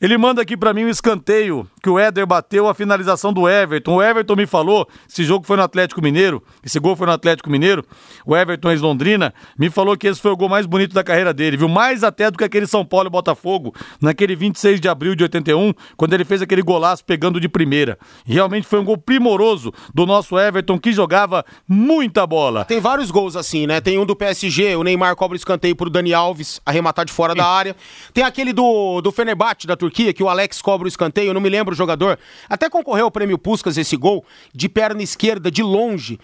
Ele 0.00 0.16
manda 0.16 0.40
aqui 0.40 0.56
pra 0.56 0.72
mim 0.72 0.86
um 0.86 0.88
escanteio 0.88 1.68
que 1.82 1.90
o 1.90 1.98
Éder 1.98 2.24
bateu 2.26 2.68
a 2.68 2.74
finalização 2.74 3.32
do 3.32 3.48
Everton. 3.48 3.96
O 3.96 4.02
Everton 4.02 4.36
me 4.36 4.46
falou, 4.46 4.88
esse 5.08 5.24
jogo 5.24 5.44
foi 5.44 5.56
no 5.56 5.64
Atlético 5.64 6.00
Mineiro, 6.00 6.42
esse 6.64 6.78
gol 6.78 6.94
foi 6.94 7.06
no 7.06 7.12
Atlético 7.12 7.50
Mineiro. 7.50 7.84
O 8.24 8.36
Everton 8.36 8.70
ex-Londrina 8.70 9.34
me 9.58 9.68
falou 9.68 9.96
que 9.96 10.06
esse 10.06 10.20
foi 10.20 10.30
o 10.30 10.36
gol 10.36 10.48
mais 10.48 10.64
bonito 10.64 10.94
da 10.94 11.02
carreira 11.02 11.34
dele, 11.34 11.56
viu? 11.56 11.68
Mais 11.68 12.04
até 12.04 12.30
do 12.30 12.38
que 12.38 12.44
aquele 12.44 12.68
São 12.68 12.84
Paulo 12.84 13.08
e 13.08 13.10
Botafogo, 13.10 13.74
naquele 14.00 14.36
26 14.36 14.80
de 14.80 14.88
abril 14.88 15.16
de 15.16 15.24
81, 15.24 15.74
quando 15.96 16.12
ele 16.12 16.24
fez 16.24 16.40
aquele 16.40 16.62
golaço 16.62 17.04
pegando 17.04 17.40
de 17.40 17.48
primeira. 17.48 17.98
Realmente 18.24 18.66
foi 18.66 18.78
um 18.78 18.84
gol 18.84 18.96
primoroso 18.96 19.72
do 19.92 20.06
nosso 20.06 20.38
Everton 20.38 20.78
que 20.78 20.92
jogava 20.92 21.44
muita 21.66 22.24
bola. 22.26 22.64
Tem 22.64 22.78
vários 22.78 23.10
gols 23.10 23.34
assim, 23.34 23.66
né? 23.66 23.80
Tem 23.80 23.98
um 23.98 24.06
do 24.06 24.14
PSG, 24.14 24.76
o 24.76 24.84
Neymar 24.84 25.16
cobra 25.16 25.34
o 25.34 25.36
escanteio 25.36 25.74
pro 25.74 25.90
Dani 25.90 26.14
Alves 26.14 26.60
arrematar 26.64 27.04
de 27.04 27.12
fora 27.12 27.34
da 27.34 27.44
área. 27.48 27.74
Tem 28.14 28.22
aquele 28.22 28.52
do, 28.52 29.00
do 29.00 29.10
Fenerbahçe 29.10 29.66
da 29.66 29.76
Turquia, 29.76 30.12
que 30.12 30.22
o 30.22 30.28
Alex 30.28 30.62
cobra 30.62 30.84
o 30.84 30.88
escanteio, 30.88 31.30
eu 31.30 31.34
não 31.34 31.40
me 31.40 31.48
lembro 31.48 31.71
o 31.72 31.76
jogador. 31.76 32.18
Até 32.48 32.68
concorreu 32.70 33.06
ao 33.06 33.10
prêmio 33.10 33.38
Puskas 33.38 33.76
esse 33.76 33.96
gol, 33.96 34.24
de 34.54 34.68
perna 34.68 35.02
esquerda, 35.02 35.50
de 35.50 35.62
longe. 35.62 36.18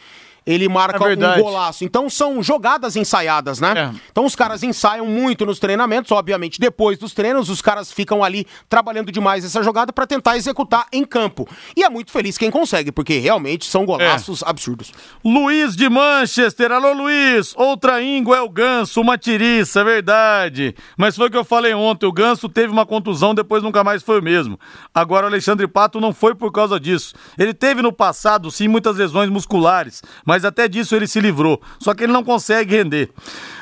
Ele 0.49 0.67
marca 0.67 0.99
É 1.37 1.41
um 1.41 1.43
golaço. 1.43 1.85
Então 1.85 2.09
são 2.09 2.43
jogadas 2.43 2.97
ensaiadas, 2.97 3.61
né? 3.61 3.93
É. 3.95 4.01
Então 4.11 4.25
os 4.25 4.35
caras 4.35 4.63
ensaiam 4.63 5.05
muito 5.05 5.45
nos 5.45 5.59
treinamentos, 5.59 6.11
obviamente 6.11 6.59
depois 6.59 6.99
dos 6.99 7.13
treinos 7.13 7.51
os 7.51 7.61
caras 7.61 7.93
ficam 7.93 8.25
ali 8.25 8.47
trabalhando 8.67 9.13
demais 9.13 9.45
essa 9.45 9.63
jogada 9.63 9.93
pra 9.93 10.07
tentar 10.07 10.39
executar 10.39 10.87
em 10.91 11.05
campo. 11.05 11.47
E 11.77 11.85
é 11.85 11.91
muito 11.91 12.11
feliz 12.11 12.39
quem 12.39 12.51
consegue, 12.51 12.91
porque 12.91 13.19
realmente 13.19 13.67
são 13.67 13.85
golaços 13.85 14.43
absurdos. 14.43 14.91
Luiz 15.23 15.77
de 15.77 15.89
Manchester, 15.91 16.73
alô 16.73 16.95
Luiz, 16.95 17.53
outra 17.55 18.03
íngua 18.03 18.39
é 18.39 18.41
o 18.41 18.49
Ganso, 18.49 19.03
uma 19.03 19.19
tiriça, 19.19 19.81
é 19.81 19.85
verdade. 19.85 20.75
Mas 20.97 21.15
foi 21.15 21.29
o 21.29 21.31
que 21.31 21.37
eu 21.37 21.45
falei 21.45 21.75
ontem, 21.75 22.07
o 22.07 22.13
Ganso 22.13 22.49
teve 22.49 22.73
uma 22.73 22.87
contusão, 22.87 23.35
depois 23.35 23.63
nunca 23.63 23.85
mais 23.85 24.03
foi 24.03 24.21
o 24.21 24.23
mesmo. 24.23 24.59
Agora 24.95 25.27
o 25.27 25.29
Alexandre 25.29 25.69
Pato 25.69 26.01
não 26.01 26.15
foi 26.15 26.35
por 26.35 26.51
causa 26.51 26.81
disso. 26.81 27.15
Ele 27.39 27.53
teve 27.53 27.83
no 27.83 27.93
passado, 27.93 28.51
sim, 28.51 28.67
muitas 28.67 28.97
lesões 28.97 29.29
musculares, 29.29 30.03
mas 30.25 30.38
até 30.45 30.69
disso 30.69 30.95
ele 30.95 31.07
se 31.07 31.21
livrou. 31.21 31.61
Só 31.81 31.95
que 31.95 32.05
ele 32.05 32.13
não 32.13 32.25
consegue 32.25 32.77
render. 32.77 33.11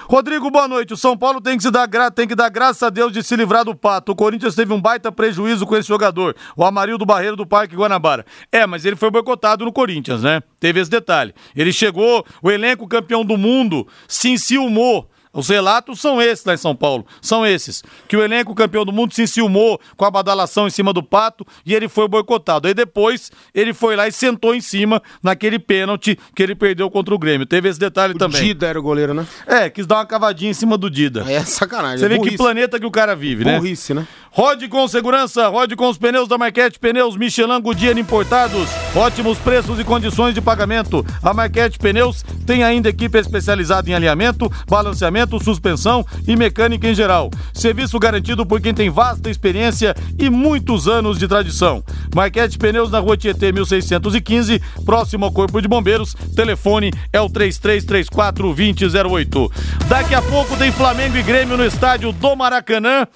Rodrigo, 0.08 0.50
boa 0.50 0.68
noite. 0.68 0.94
O 0.94 0.96
São 0.96 1.16
Paulo 1.16 1.40
tem 1.40 1.56
que, 1.56 1.64
se 1.64 1.70
dar 1.70 1.86
gra... 1.86 2.10
tem 2.10 2.28
que 2.28 2.34
dar 2.34 2.50
a 2.82 2.90
Deus 2.90 3.12
de 3.12 3.22
se 3.22 3.34
livrar 3.34 3.64
do 3.64 3.74
Pato. 3.74 4.12
O 4.12 4.16
Corinthians 4.16 4.54
teve 4.54 4.72
um 4.72 4.80
baita 4.80 5.10
prejuízo 5.10 5.66
com 5.66 5.76
esse 5.76 5.88
jogador, 5.88 6.36
o 6.56 6.64
Amarildo 6.64 7.04
Barreiro 7.04 7.36
do 7.36 7.46
Parque 7.46 7.74
Guanabara. 7.74 8.24
É, 8.52 8.66
mas 8.66 8.84
ele 8.84 8.94
foi 8.94 9.10
boicotado 9.10 9.64
no 9.64 9.72
Corinthians, 9.72 10.22
né? 10.22 10.40
Teve 10.60 10.80
esse 10.80 10.90
detalhe. 10.90 11.34
Ele 11.56 11.72
chegou, 11.72 12.24
o 12.40 12.50
elenco 12.50 12.86
campeão 12.86 13.24
do 13.24 13.36
mundo 13.36 13.86
se 14.06 14.30
enciumou. 14.30 15.10
Os 15.36 15.48
relatos 15.48 16.00
são 16.00 16.20
esses 16.20 16.44
lá 16.44 16.54
em 16.54 16.56
São 16.56 16.74
Paulo. 16.74 17.06
São 17.20 17.46
esses. 17.46 17.84
Que 18.08 18.16
o 18.16 18.22
elenco 18.22 18.54
campeão 18.54 18.84
do 18.84 18.92
mundo 18.92 19.14
se 19.14 19.22
enciumou 19.22 19.78
com 19.96 20.04
a 20.04 20.10
badalação 20.10 20.66
em 20.66 20.70
cima 20.70 20.92
do 20.92 21.02
Pato 21.02 21.46
e 21.64 21.74
ele 21.74 21.88
foi 21.88 22.08
boicotado. 22.08 22.66
Aí 22.66 22.74
depois 22.74 23.30
ele 23.54 23.74
foi 23.74 23.94
lá 23.94 24.08
e 24.08 24.12
sentou 24.12 24.54
em 24.54 24.60
cima 24.60 25.02
naquele 25.22 25.58
pênalti 25.58 26.18
que 26.34 26.42
ele 26.42 26.54
perdeu 26.54 26.90
contra 26.90 27.14
o 27.14 27.18
Grêmio. 27.18 27.46
Teve 27.46 27.68
esse 27.68 27.78
detalhe 27.78 28.14
também. 28.14 28.42
Dida 28.42 28.66
era 28.66 28.80
o 28.80 28.82
goleiro, 28.82 29.12
né? 29.12 29.26
É, 29.46 29.68
quis 29.68 29.86
dar 29.86 29.96
uma 29.96 30.06
cavadinha 30.06 30.50
em 30.50 30.54
cima 30.54 30.78
do 30.78 30.90
Dida. 30.90 31.24
É 31.30 31.44
sacanagem. 31.44 31.98
Você 31.98 32.06
é 32.06 32.08
vê 32.08 32.14
que 32.14 32.20
burrice. 32.20 32.38
planeta 32.38 32.80
que 32.80 32.86
o 32.86 32.90
cara 32.90 33.14
vive, 33.14 33.44
né? 33.44 33.58
Burrice, 33.58 33.92
né? 33.92 34.06
Rode 34.36 34.68
com 34.68 34.86
segurança, 34.86 35.48
rode 35.48 35.74
com 35.76 35.88
os 35.88 35.96
pneus 35.96 36.28
da 36.28 36.36
Marquete 36.36 36.78
Pneus 36.78 37.16
Michelin 37.16 37.58
Goodyear 37.58 37.96
importados. 37.96 38.68
Ótimos 38.94 39.38
preços 39.38 39.80
e 39.80 39.84
condições 39.84 40.34
de 40.34 40.42
pagamento. 40.42 41.02
A 41.22 41.32
Marquete 41.32 41.78
Pneus 41.78 42.22
tem 42.46 42.62
ainda 42.62 42.90
equipe 42.90 43.18
especializada 43.18 43.88
em 43.88 43.94
alinhamento, 43.94 44.52
balanceamento, 44.68 45.25
suspensão 45.42 46.04
e 46.26 46.36
mecânica 46.36 46.88
em 46.88 46.94
geral. 46.94 47.30
Serviço 47.52 47.98
garantido 47.98 48.46
por 48.46 48.60
quem 48.60 48.72
tem 48.72 48.90
vasta 48.90 49.30
experiência 49.30 49.94
e 50.18 50.30
muitos 50.30 50.86
anos 50.88 51.18
de 51.18 51.26
tradição. 51.26 51.82
Marquete 52.14 52.58
Pneus 52.58 52.90
na 52.90 52.98
Rua 52.98 53.16
Tietê 53.16 53.52
1615, 53.52 54.60
próximo 54.84 55.24
ao 55.24 55.32
Corpo 55.32 55.60
de 55.60 55.68
Bombeiros. 55.68 56.14
Telefone 56.34 56.92
é 57.12 57.20
o 57.20 57.28
3334 57.28 58.54
2008. 58.54 59.52
Daqui 59.88 60.14
a 60.14 60.22
pouco 60.22 60.56
tem 60.56 60.72
Flamengo 60.72 61.16
e 61.16 61.22
Grêmio 61.22 61.56
no 61.56 61.64
estádio 61.64 62.12
do 62.12 62.36
Maracanã. 62.36 63.06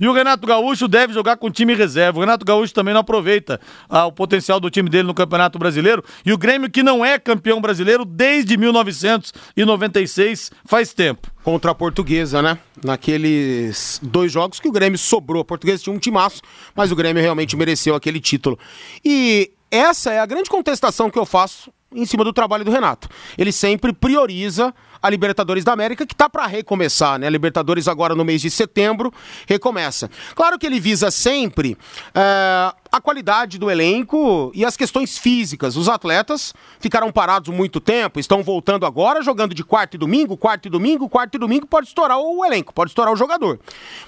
E 0.00 0.08
o 0.08 0.12
Renato 0.12 0.46
Gaúcho 0.46 0.88
deve 0.88 1.12
jogar 1.12 1.36
com 1.36 1.50
time 1.50 1.74
reserva. 1.74 2.18
O 2.18 2.20
Renato 2.22 2.44
Gaúcho 2.44 2.72
também 2.72 2.94
não 2.94 3.02
aproveita 3.02 3.60
ah, 3.88 4.06
o 4.06 4.12
potencial 4.12 4.58
do 4.58 4.70
time 4.70 4.88
dele 4.88 5.06
no 5.06 5.12
Campeonato 5.12 5.58
Brasileiro. 5.58 6.02
E 6.24 6.32
o 6.32 6.38
Grêmio, 6.38 6.70
que 6.70 6.82
não 6.82 7.04
é 7.04 7.18
campeão 7.18 7.60
brasileiro 7.60 8.06
desde 8.06 8.56
1996, 8.56 10.50
faz 10.64 10.94
tempo. 10.94 11.30
Contra 11.44 11.72
a 11.72 11.74
portuguesa, 11.74 12.40
né? 12.40 12.58
Naqueles 12.82 14.00
dois 14.02 14.32
jogos 14.32 14.58
que 14.58 14.68
o 14.68 14.72
Grêmio 14.72 14.98
sobrou. 14.98 15.42
A 15.42 15.44
portuguesa 15.44 15.82
tinha 15.82 15.94
um 15.94 15.98
timaço, 15.98 16.40
mas 16.74 16.90
o 16.90 16.96
Grêmio 16.96 17.22
realmente 17.22 17.54
mereceu 17.54 17.94
aquele 17.94 18.20
título. 18.20 18.58
E 19.04 19.52
essa 19.70 20.12
é 20.12 20.18
a 20.18 20.26
grande 20.26 20.48
contestação 20.48 21.10
que 21.10 21.18
eu 21.18 21.26
faço 21.26 21.70
em 21.94 22.06
cima 22.06 22.24
do 22.24 22.32
trabalho 22.32 22.64
do 22.64 22.70
Renato. 22.70 23.08
Ele 23.36 23.52
sempre 23.52 23.92
prioriza 23.92 24.74
a 25.02 25.08
Libertadores 25.08 25.64
da 25.64 25.72
América, 25.72 26.06
que 26.06 26.14
tá 26.14 26.28
para 26.28 26.46
recomeçar, 26.46 27.18
né? 27.18 27.26
A 27.26 27.30
Libertadores 27.30 27.88
agora 27.88 28.14
no 28.14 28.24
mês 28.24 28.42
de 28.42 28.50
setembro 28.50 29.12
recomeça. 29.46 30.10
Claro 30.34 30.58
que 30.58 30.66
ele 30.66 30.78
visa 30.78 31.10
sempre 31.10 31.76
é, 32.14 32.72
a 32.92 33.00
qualidade 33.00 33.58
do 33.58 33.70
elenco 33.70 34.52
e 34.54 34.64
as 34.64 34.76
questões 34.76 35.16
físicas. 35.16 35.76
Os 35.76 35.88
atletas 35.88 36.52
ficaram 36.78 37.10
parados 37.10 37.54
muito 37.54 37.80
tempo, 37.80 38.20
estão 38.20 38.42
voltando 38.42 38.84
agora, 38.84 39.22
jogando 39.22 39.54
de 39.54 39.64
quarto 39.64 39.94
e 39.94 39.98
domingo, 39.98 40.36
quarto 40.36 40.66
e 40.66 40.70
domingo, 40.70 41.08
quarto 41.08 41.36
e 41.36 41.38
domingo, 41.38 41.66
pode 41.66 41.88
estourar 41.88 42.18
o 42.18 42.44
elenco, 42.44 42.74
pode 42.74 42.90
estourar 42.90 43.12
o 43.12 43.16
jogador. 43.16 43.58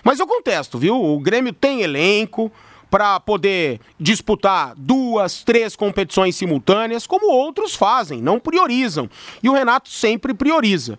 Mas 0.04 0.20
eu 0.20 0.26
contesto, 0.26 0.78
viu? 0.78 1.02
O 1.02 1.18
Grêmio 1.20 1.52
tem 1.52 1.80
elenco 1.80 2.52
para 2.92 3.18
poder 3.18 3.80
disputar 3.98 4.74
duas, 4.76 5.42
três 5.42 5.74
competições 5.74 6.36
simultâneas, 6.36 7.06
como 7.06 7.32
outros 7.32 7.74
fazem, 7.74 8.20
não 8.20 8.38
priorizam. 8.38 9.08
E 9.42 9.48
o 9.48 9.54
Renato 9.54 9.88
sempre 9.88 10.34
prioriza. 10.34 10.98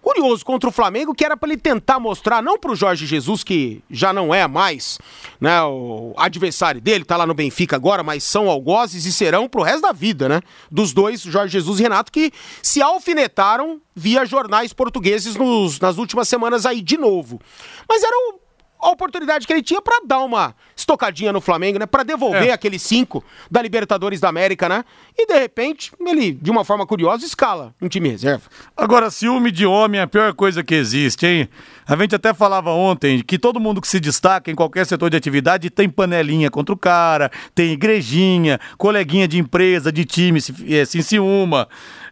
Curioso 0.00 0.42
contra 0.42 0.70
o 0.70 0.72
Flamengo, 0.72 1.14
que 1.14 1.22
era 1.22 1.36
para 1.36 1.50
ele 1.50 1.60
tentar 1.60 1.98
mostrar, 2.00 2.42
não 2.42 2.58
para 2.58 2.70
o 2.72 2.74
Jorge 2.76 3.04
Jesus, 3.04 3.44
que 3.44 3.82
já 3.90 4.10
não 4.10 4.32
é 4.32 4.48
mais 4.48 4.98
né, 5.38 5.60
o 5.64 6.14
adversário 6.16 6.80
dele, 6.80 7.04
tá 7.04 7.14
lá 7.14 7.26
no 7.26 7.34
Benfica 7.34 7.76
agora, 7.76 8.02
mas 8.02 8.24
são 8.24 8.48
algozes 8.48 9.04
e 9.04 9.12
serão 9.12 9.50
pro 9.50 9.60
resto 9.62 9.82
da 9.82 9.92
vida, 9.92 10.30
né? 10.30 10.40
Dos 10.70 10.94
dois, 10.94 11.20
Jorge 11.20 11.52
Jesus 11.52 11.78
e 11.78 11.82
Renato, 11.82 12.10
que 12.10 12.32
se 12.62 12.80
alfinetaram 12.80 13.82
via 13.94 14.24
jornais 14.24 14.72
portugueses 14.72 15.36
nos- 15.36 15.78
nas 15.78 15.98
últimas 15.98 16.26
semanas 16.26 16.64
aí 16.64 16.80
de 16.80 16.96
novo. 16.96 17.38
Mas 17.86 18.02
era 18.02 18.16
o 18.16 18.47
a 18.80 18.90
oportunidade 18.90 19.46
que 19.46 19.52
ele 19.52 19.62
tinha 19.62 19.80
pra 19.82 20.00
dar 20.06 20.20
uma 20.20 20.54
estocadinha 20.76 21.32
no 21.32 21.40
Flamengo, 21.40 21.78
né? 21.78 21.86
Pra 21.86 22.02
devolver 22.02 22.48
É. 22.48 22.52
aqueles 22.52 22.82
cinco 22.82 23.24
da 23.50 23.60
Libertadores 23.60 24.20
da 24.20 24.28
América, 24.28 24.68
né? 24.68 24.84
E 25.16 25.26
de 25.26 25.34
repente, 25.38 25.90
ele, 26.06 26.32
de 26.32 26.50
uma 26.50 26.64
forma 26.64 26.86
curiosa, 26.86 27.24
escala 27.26 27.74
um 27.82 27.88
time 27.88 28.08
reserva. 28.08 28.44
Agora, 28.76 29.10
ciúme 29.10 29.50
de 29.50 29.66
homem 29.66 30.00
é 30.00 30.04
a 30.04 30.06
pior 30.06 30.32
coisa 30.34 30.62
que 30.62 30.74
existe, 30.74 31.26
hein? 31.26 31.48
A 31.86 31.96
gente 31.96 32.14
até 32.14 32.32
falava 32.34 32.70
ontem 32.70 33.22
que 33.22 33.38
todo 33.38 33.58
mundo 33.58 33.80
que 33.80 33.88
se 33.88 33.98
destaca 33.98 34.50
em 34.50 34.54
qualquer 34.54 34.86
setor 34.86 35.08
de 35.10 35.16
atividade 35.16 35.70
tem 35.70 35.88
panelinha 35.88 36.50
contra 36.50 36.74
o 36.74 36.78
cara, 36.78 37.30
tem 37.54 37.72
igrejinha, 37.72 38.60
coleguinha 38.76 39.26
de 39.26 39.38
empresa, 39.38 39.90
de 39.90 40.04
time, 40.04 40.40
se, 40.40 40.54
eh, 40.72 40.84
se 40.84 40.98
enciuma. 40.98 41.66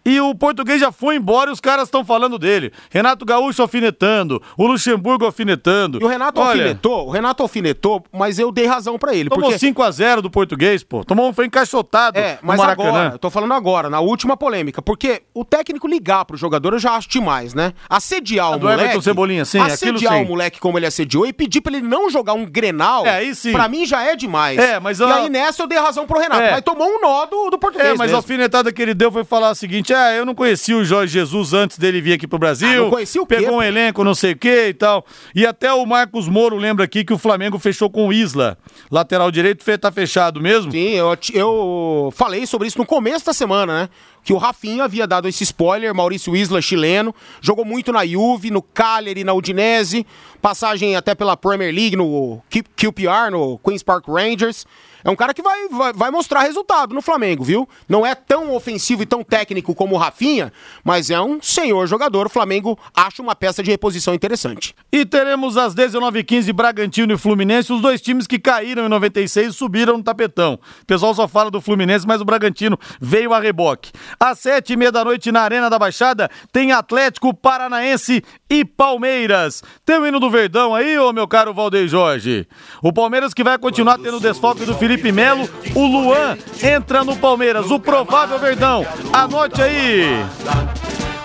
E 0.07 0.21
o 0.21 0.35
português 0.35 0.81
já 0.81 0.93
foi 0.93 1.17
embora 1.17 1.51
e 1.51 1.53
os 1.53 1.61
caras 1.61 1.89
estão 1.89 2.05
falando 2.05 2.39
dele. 2.39 2.73
Renato 2.91 3.25
Gaúcho 3.25 3.61
alfinetando, 3.61 4.41
o 4.57 4.67
Luxemburgo 4.67 5.25
alfinetando. 5.27 5.99
E 6.01 6.05
o 6.05 6.07
Renato 6.07 6.41
Olha, 6.41 6.51
alfinetou, 6.63 7.09
o 7.09 7.11
Renato 7.11 7.43
alfinetou, 7.43 8.05
mas 8.13 8.39
eu 8.39 8.53
dei 8.53 8.67
razão 8.67 8.97
pra 8.99 9.13
ele. 9.15 9.29
Tomou 9.29 9.51
Porque 9.51 9.67
5x0 9.67 10.21
do 10.21 10.31
português, 10.31 10.85
pô. 10.85 11.05
Tomou 11.05 11.29
um 11.29 11.33
foi 11.33 11.47
encaixotado 11.47 12.19
É, 12.19 12.39
mas 12.41 12.61
agora, 12.61 13.11
eu 13.15 13.19
tô 13.19 13.31
falando 13.31 13.53
agora, 13.53 13.91
na 13.91 13.99
última 14.01 14.37
polêmica, 14.37 14.81
porque 14.81 15.23
o 15.35 15.45
técnico 15.45 15.89
ligar 15.89 16.25
pro 16.25 16.37
jogador 16.37 16.73
eu 16.75 16.79
já 16.79 16.93
acho 16.93 17.09
demais, 17.09 17.53
né? 17.53 17.73
Assediar 17.91 18.53
o 18.53 18.59
do 18.59 18.67
moleque. 18.67 18.83
Everton 18.85 19.01
Cebolinha, 19.03 19.45
sim, 19.45 19.59
aquilo 19.59 19.73
Assediar 19.97 20.15
sim. 20.15 20.23
o 20.25 20.29
moleque 20.29 20.61
como 20.61 20.79
ele 20.79 20.87
assediou 20.87 21.27
e 21.27 21.33
pedir 21.33 21.61
pra 21.61 21.73
ele 21.77 21.87
não 21.87 22.09
jogar 22.09 22.35
um 22.35 22.45
grenal, 22.47 23.05
É, 23.05 23.11
aí 23.17 23.35
sim. 23.35 23.51
pra 23.53 23.69
mim 23.69 23.85
já 23.85 24.03
é 24.05 24.15
demais. 24.15 24.59
É, 24.59 24.79
mas 24.79 25.01
E 25.01 25.05
aí 25.05 25.29
nessa 25.29 25.63
eu 25.63 25.67
dei 25.67 25.79
razão 25.79 26.07
pro 26.07 26.19
Renato, 26.21 26.43
É. 26.43 26.51
mas 26.53 26.63
tomou 26.63 26.87
um 26.87 27.01
nó 27.01 27.27
do, 27.27 27.51
do 27.51 27.59
português 27.59 27.89
É, 27.89 27.93
mas 27.93 28.01
mesmo. 28.03 28.17
a 28.17 28.19
alfinetada 28.19 28.73
que 28.73 28.81
ele 28.81 28.95
deu 28.95 29.11
foi 29.11 29.25
falar 29.25 29.51
o 29.51 29.55
seguinte: 29.55 29.93
ah, 29.97 30.15
eu 30.15 30.27
não 30.27 30.35
conhecia 30.35 30.77
o 30.77 30.85
Jorge 30.85 31.13
Jesus 31.13 31.53
antes 31.53 31.79
dele 31.79 32.01
vir 32.01 32.13
aqui 32.13 32.27
pro 32.27 32.39
Brasil. 32.39 32.69
Ah, 32.69 32.75
não 32.77 32.91
conhecia 32.91 33.23
o 33.23 33.27
quê, 33.27 33.37
Pegou 33.37 33.57
um 33.57 33.63
elenco, 33.63 34.05
não 34.05 34.15
sei 34.15 34.33
o 34.33 34.37
quê 34.37 34.69
e 34.69 34.75
tal. 34.75 35.05
E 35.35 35.47
até 35.47 35.73
o 35.73 35.85
Marcos 35.87 36.29
Moro 36.29 36.57
lembra 36.57 36.85
aqui 36.85 37.05
que 37.05 37.13
o 37.13 37.19
Flamengo 37.19 37.59
fechou 37.59 37.89
com 37.91 38.09
o 38.09 38.13
Isla. 38.13 38.59
Lateral 38.91 39.31
direito 39.31 39.65
tá 39.79 39.91
fechado 39.91 40.41
mesmo. 40.41 40.71
Sim, 40.71 40.91
eu, 40.91 41.17
eu 41.33 42.13
falei 42.15 42.47
sobre 42.47 42.69
isso 42.69 42.79
no 42.79 42.87
começo 42.87 43.27
da 43.27 43.33
semana, 43.33 43.83
né? 43.83 43.89
Que 44.23 44.33
o 44.33 44.39
Rafinha 44.39 44.85
havia 44.85 45.07
dado 45.07 45.29
esse 45.29 45.45
spoiler, 45.45 45.95
Maurício 45.95 46.35
Isla, 46.35 46.61
chileno, 46.61 47.15
jogou 47.41 47.65
muito 47.65 47.93
na 47.93 48.05
Juve, 48.05 48.51
no 48.51 48.61
Cagliari, 48.61 49.23
na 49.23 49.33
Udinese, 49.33 50.05
passagem 50.43 50.97
até 50.97 51.15
pela 51.15 51.37
Premier 51.37 51.73
League, 51.73 51.97
no 51.97 52.43
QPR, 52.75 53.31
no 53.31 53.59
Queen's 53.59 53.85
Park 53.85 54.09
Rangers. 54.09 54.67
É 55.07 55.11
um 55.11 55.15
cara 55.15 55.33
que 55.33 55.41
vai, 55.41 55.69
vai, 55.69 55.93
vai 55.93 56.11
mostrar 56.11 56.41
resultado 56.41 56.93
no 56.93 57.01
Flamengo, 57.01 57.45
viu? 57.45 57.69
Não 57.89 58.05
é 58.05 58.13
tão 58.13 58.53
ofensivo 58.53 59.05
e 59.05 59.07
tão 59.07 59.23
técnico 59.23 59.73
como 59.73 59.95
o 59.95 59.99
Rafinha, 59.99 60.53
mas 60.83 61.11
é 61.11 61.21
um 61.21 61.41
senhor 61.41 61.87
jogador. 61.87 62.27
O 62.27 62.29
Flamengo 62.29 62.77
acha 62.93 63.23
uma 63.23 63.37
peça 63.37 63.63
de 63.63 63.71
reposição 63.71 64.13
interessante. 64.15 64.75
E 64.91 65.07
teremos 65.07 65.57
às 65.57 65.77
19h15 65.77 66.53
Bragantino 66.53 67.15
e 67.15 67.17
Fluminense, 67.17 67.73
os 67.73 67.81
dois 67.81 68.01
times 68.01 68.27
que 68.27 68.37
caíram 68.37 68.87
em 68.87 68.89
96 68.89 69.51
e 69.51 69.53
subiram 69.53 69.97
no 69.97 70.03
tapetão. 70.03 70.59
O 70.83 70.87
pessoal 70.87 71.15
só 71.15 71.29
fala 71.29 71.53
do 71.53 71.61
Fluminense, 71.61 72.05
mas 72.05 72.21
o 72.21 72.25
Bragantino 72.25 72.77
veio 73.01 73.33
a 73.33 73.39
reboque. 73.39 73.93
Às 74.19 74.41
sete 74.41 74.73
e 74.73 74.77
meia 74.77 74.91
da 74.91 75.05
noite 75.05 75.31
na 75.31 75.43
Arena 75.43 75.71
da 75.71 75.79
Baixada 75.79 76.29
tem 76.51 76.73
Atlético 76.73 77.33
Paranaense 77.33 78.25
e 78.51 78.65
Palmeiras. 78.65 79.63
Tem 79.85 80.01
o 80.01 80.05
hino 80.05 80.19
do 80.19 80.29
Verdão 80.29 80.75
aí, 80.75 80.99
ô 80.99 81.13
meu 81.13 81.29
caro 81.29 81.55
Valdeir 81.55 81.87
Jorge? 81.87 82.49
O 82.83 82.93
Palmeiras 82.93 83.33
que 83.33 83.45
vai 83.45 83.57
continuar 83.57 83.99
tendo 83.99 84.17
o 84.17 84.21
desfoque 84.21 84.65
do 84.65 84.75
Felipe 84.75 84.96
Melo, 85.13 85.49
o 85.75 85.87
Luan 85.87 86.37
entra 86.63 87.05
no 87.05 87.17
Palmeiras, 87.17 87.71
o 87.71 87.79
provável 87.79 88.39
Verdão. 88.39 88.87
Anote 89.13 89.63
aí. 89.63 90.25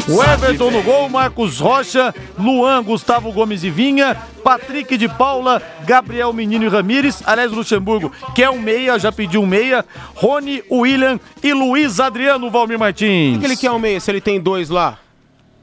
O 0.07 0.22
Everton 0.24 0.72
no 0.72 0.82
gol, 0.82 1.07
Marcos 1.07 1.59
Rocha, 1.59 2.13
Luan, 2.38 2.84
Gustavo 2.84 3.32
Gomes 3.32 3.63
e 3.63 3.69
Vinha, 3.69 4.17
Patrick 4.43 4.97
de 4.97 5.07
Paula, 5.07 5.61
Gabriel 5.86 6.34
Menino 6.34 6.65
e 6.65 6.67
Ramires, 6.67 7.22
aliás, 7.26 7.51
Luxemburgo, 7.51 8.11
que 8.34 8.43
é 8.43 8.49
um 8.49 8.59
meia, 8.59 8.97
já 8.97 9.11
pediu 9.11 9.41
um 9.43 9.45
meia, 9.45 9.86
Rony, 10.15 10.63
William 10.72 11.19
e 11.43 11.53
Luiz 11.53 11.99
Adriano 11.99 12.49
Valmir 12.49 12.80
Martins. 12.80 13.38
O 13.38 13.39
que 13.39 13.45
ele 13.45 13.55
quer 13.55 13.72
um 13.72 13.80
meia 13.80 13.99
se 13.99 14.09
ele 14.09 14.22
tem 14.22 14.39
dois 14.39 14.69
lá? 14.69 14.97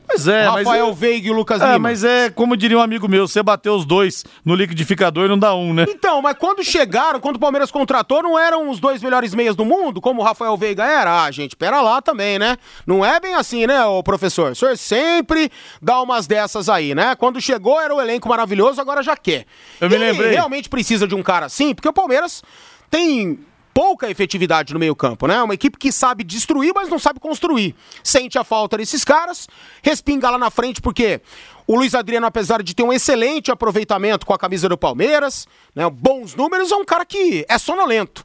Pois 0.09 0.27
é, 0.27 0.45
Rafael 0.47 0.87
mas... 0.89 0.99
Veiga 0.99 1.29
e 1.29 1.31
Lucas 1.31 1.61
É, 1.61 1.67
Lima. 1.67 1.79
mas 1.79 2.03
é, 2.03 2.31
como 2.31 2.57
diria 2.57 2.79
um 2.79 2.81
amigo 2.83 3.07
meu, 3.09 3.29
você 3.29 3.43
bater 3.43 3.71
os 3.71 3.85
dois 3.85 4.25
no 4.45 4.55
liquidificador 4.55 5.29
não 5.29 5.39
dá 5.39 5.55
um, 5.55 5.75
né? 5.75 5.85
Então, 5.89 6.23
mas 6.23 6.37
quando 6.39 6.65
chegaram, 6.65 7.21
quando 7.21 7.37
o 7.37 7.39
Palmeiras 7.39 7.71
contratou, 7.71 8.23
não 8.23 8.39
eram 8.39 8.71
os 8.71 8.81
dois 8.81 9.03
melhores 9.03 9.35
meias 9.35 9.55
do 9.55 9.65
mundo, 9.65 10.01
como 10.01 10.21
o 10.21 10.25
Rafael 10.25 10.57
Veiga 10.57 10.85
era? 10.85 11.25
Ah, 11.25 11.31
gente, 11.31 11.55
pera 11.55 11.81
lá 11.83 12.01
também, 12.01 12.39
né? 12.39 12.57
Não 12.87 13.05
é 13.05 13.21
bem 13.21 13.35
assim, 13.35 13.67
né, 13.67 13.85
ô 13.85 14.03
professor? 14.03 14.53
O 14.53 14.57
senhor 14.57 14.77
sempre 14.79 15.51
dá 15.83 16.01
umas 16.01 16.27
dessas 16.27 16.69
aí, 16.69 16.95
né? 16.95 17.15
Quando 17.15 17.41
chegou 17.41 17.81
era 17.81 17.95
o 17.95 18.01
elenco 18.01 18.29
maravilhoso, 18.29 18.81
agora 18.81 19.03
já 19.03 19.17
quer. 19.17 19.45
Eu 19.81 19.89
me 19.91 19.97
E 19.97 19.99
lembrei. 19.99 20.31
realmente 20.31 20.69
precisa 20.69 21.07
de 21.07 21.15
um 21.15 21.23
cara 21.23 21.47
assim, 21.47 21.75
porque 21.75 21.89
o 21.89 21.93
Palmeiras 21.93 22.43
tem 22.91 23.39
pouca 23.79 24.11
efetividade 24.11 24.75
no 24.75 24.81
meio-campo, 24.81 25.29
né? 25.29 25.41
Uma 25.41 25.55
equipe 25.55 25.79
que 25.79 25.93
sabe 25.93 26.25
destruir, 26.25 26.73
mas 26.75 26.89
não 26.89 26.99
sabe 26.99 27.21
construir. 27.21 27.77
Sente 28.03 28.37
a 28.37 28.43
falta 28.43 28.77
desses 28.77 29.05
caras, 29.05 29.47
respinga 29.81 30.29
lá 30.29 30.37
na 30.37 30.51
frente, 30.51 30.83
porque 30.83 31.21
o 31.65 31.77
Luiz 31.77 31.95
Adriano, 31.95 32.27
apesar 32.27 32.61
de 32.61 32.75
ter 32.75 32.83
um 32.83 32.93
excelente 32.93 33.53
aproveitamento 33.53 34.27
com 34.27 34.35
a 34.35 34.39
camisa 34.39 34.69
do 34.69 34.77
Palmeiras, 34.77 35.47
né? 35.77 35.89
Bons 35.89 36.35
números, 36.35 36.73
é 36.73 36.75
um 36.75 36.85
cara 36.85 37.05
que 37.05 37.47
é 37.49 37.57
sonolento. 37.57 38.25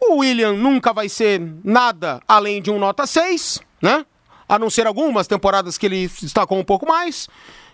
O 0.00 0.16
William 0.16 0.54
nunca 0.54 0.92
vai 0.92 1.08
ser 1.08 1.40
nada 1.62 2.20
além 2.26 2.60
de 2.60 2.68
um 2.68 2.76
nota 2.76 3.06
6, 3.06 3.60
né? 3.80 4.04
A 4.48 4.58
não 4.58 4.68
ser 4.68 4.88
algumas 4.88 5.28
temporadas 5.28 5.78
que 5.78 5.86
ele 5.86 6.08
destacou 6.08 6.58
um 6.58 6.64
pouco 6.64 6.88
mais. 6.88 7.28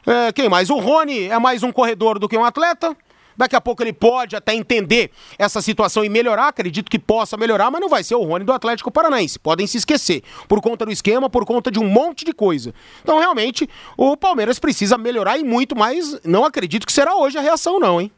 É, 0.06 0.30
quem 0.30 0.50
mais? 0.50 0.68
O 0.68 0.76
Rony 0.78 1.28
é 1.28 1.38
mais 1.38 1.62
um 1.62 1.72
corredor 1.72 2.18
do 2.18 2.28
que 2.28 2.36
um 2.36 2.44
atleta. 2.44 2.94
Daqui 3.36 3.56
a 3.56 3.60
pouco 3.60 3.82
ele 3.82 3.92
pode 3.92 4.36
até 4.36 4.54
entender 4.54 5.10
essa 5.38 5.60
situação 5.60 6.04
e 6.04 6.08
melhorar, 6.08 6.48
acredito 6.48 6.90
que 6.90 6.98
possa 6.98 7.36
melhorar, 7.36 7.70
mas 7.70 7.80
não 7.80 7.88
vai 7.88 8.04
ser 8.04 8.14
o 8.14 8.22
Rony 8.22 8.44
do 8.44 8.52
Atlético 8.52 8.90
Paranaense. 8.90 9.38
Podem 9.38 9.66
se 9.66 9.78
esquecer, 9.78 10.22
por 10.48 10.60
conta 10.60 10.84
do 10.84 10.92
esquema, 10.92 11.28
por 11.28 11.44
conta 11.44 11.70
de 11.70 11.78
um 11.78 11.88
monte 11.88 12.24
de 12.24 12.32
coisa. 12.32 12.74
Então, 13.02 13.18
realmente, 13.18 13.68
o 13.96 14.16
Palmeiras 14.16 14.58
precisa 14.58 14.96
melhorar 14.96 15.38
e 15.38 15.44
muito, 15.44 15.76
mas 15.76 16.18
não 16.24 16.44
acredito 16.44 16.86
que 16.86 16.92
será 16.92 17.14
hoje 17.16 17.38
a 17.38 17.40
reação, 17.40 17.78
não, 17.78 18.00
hein? 18.00 18.10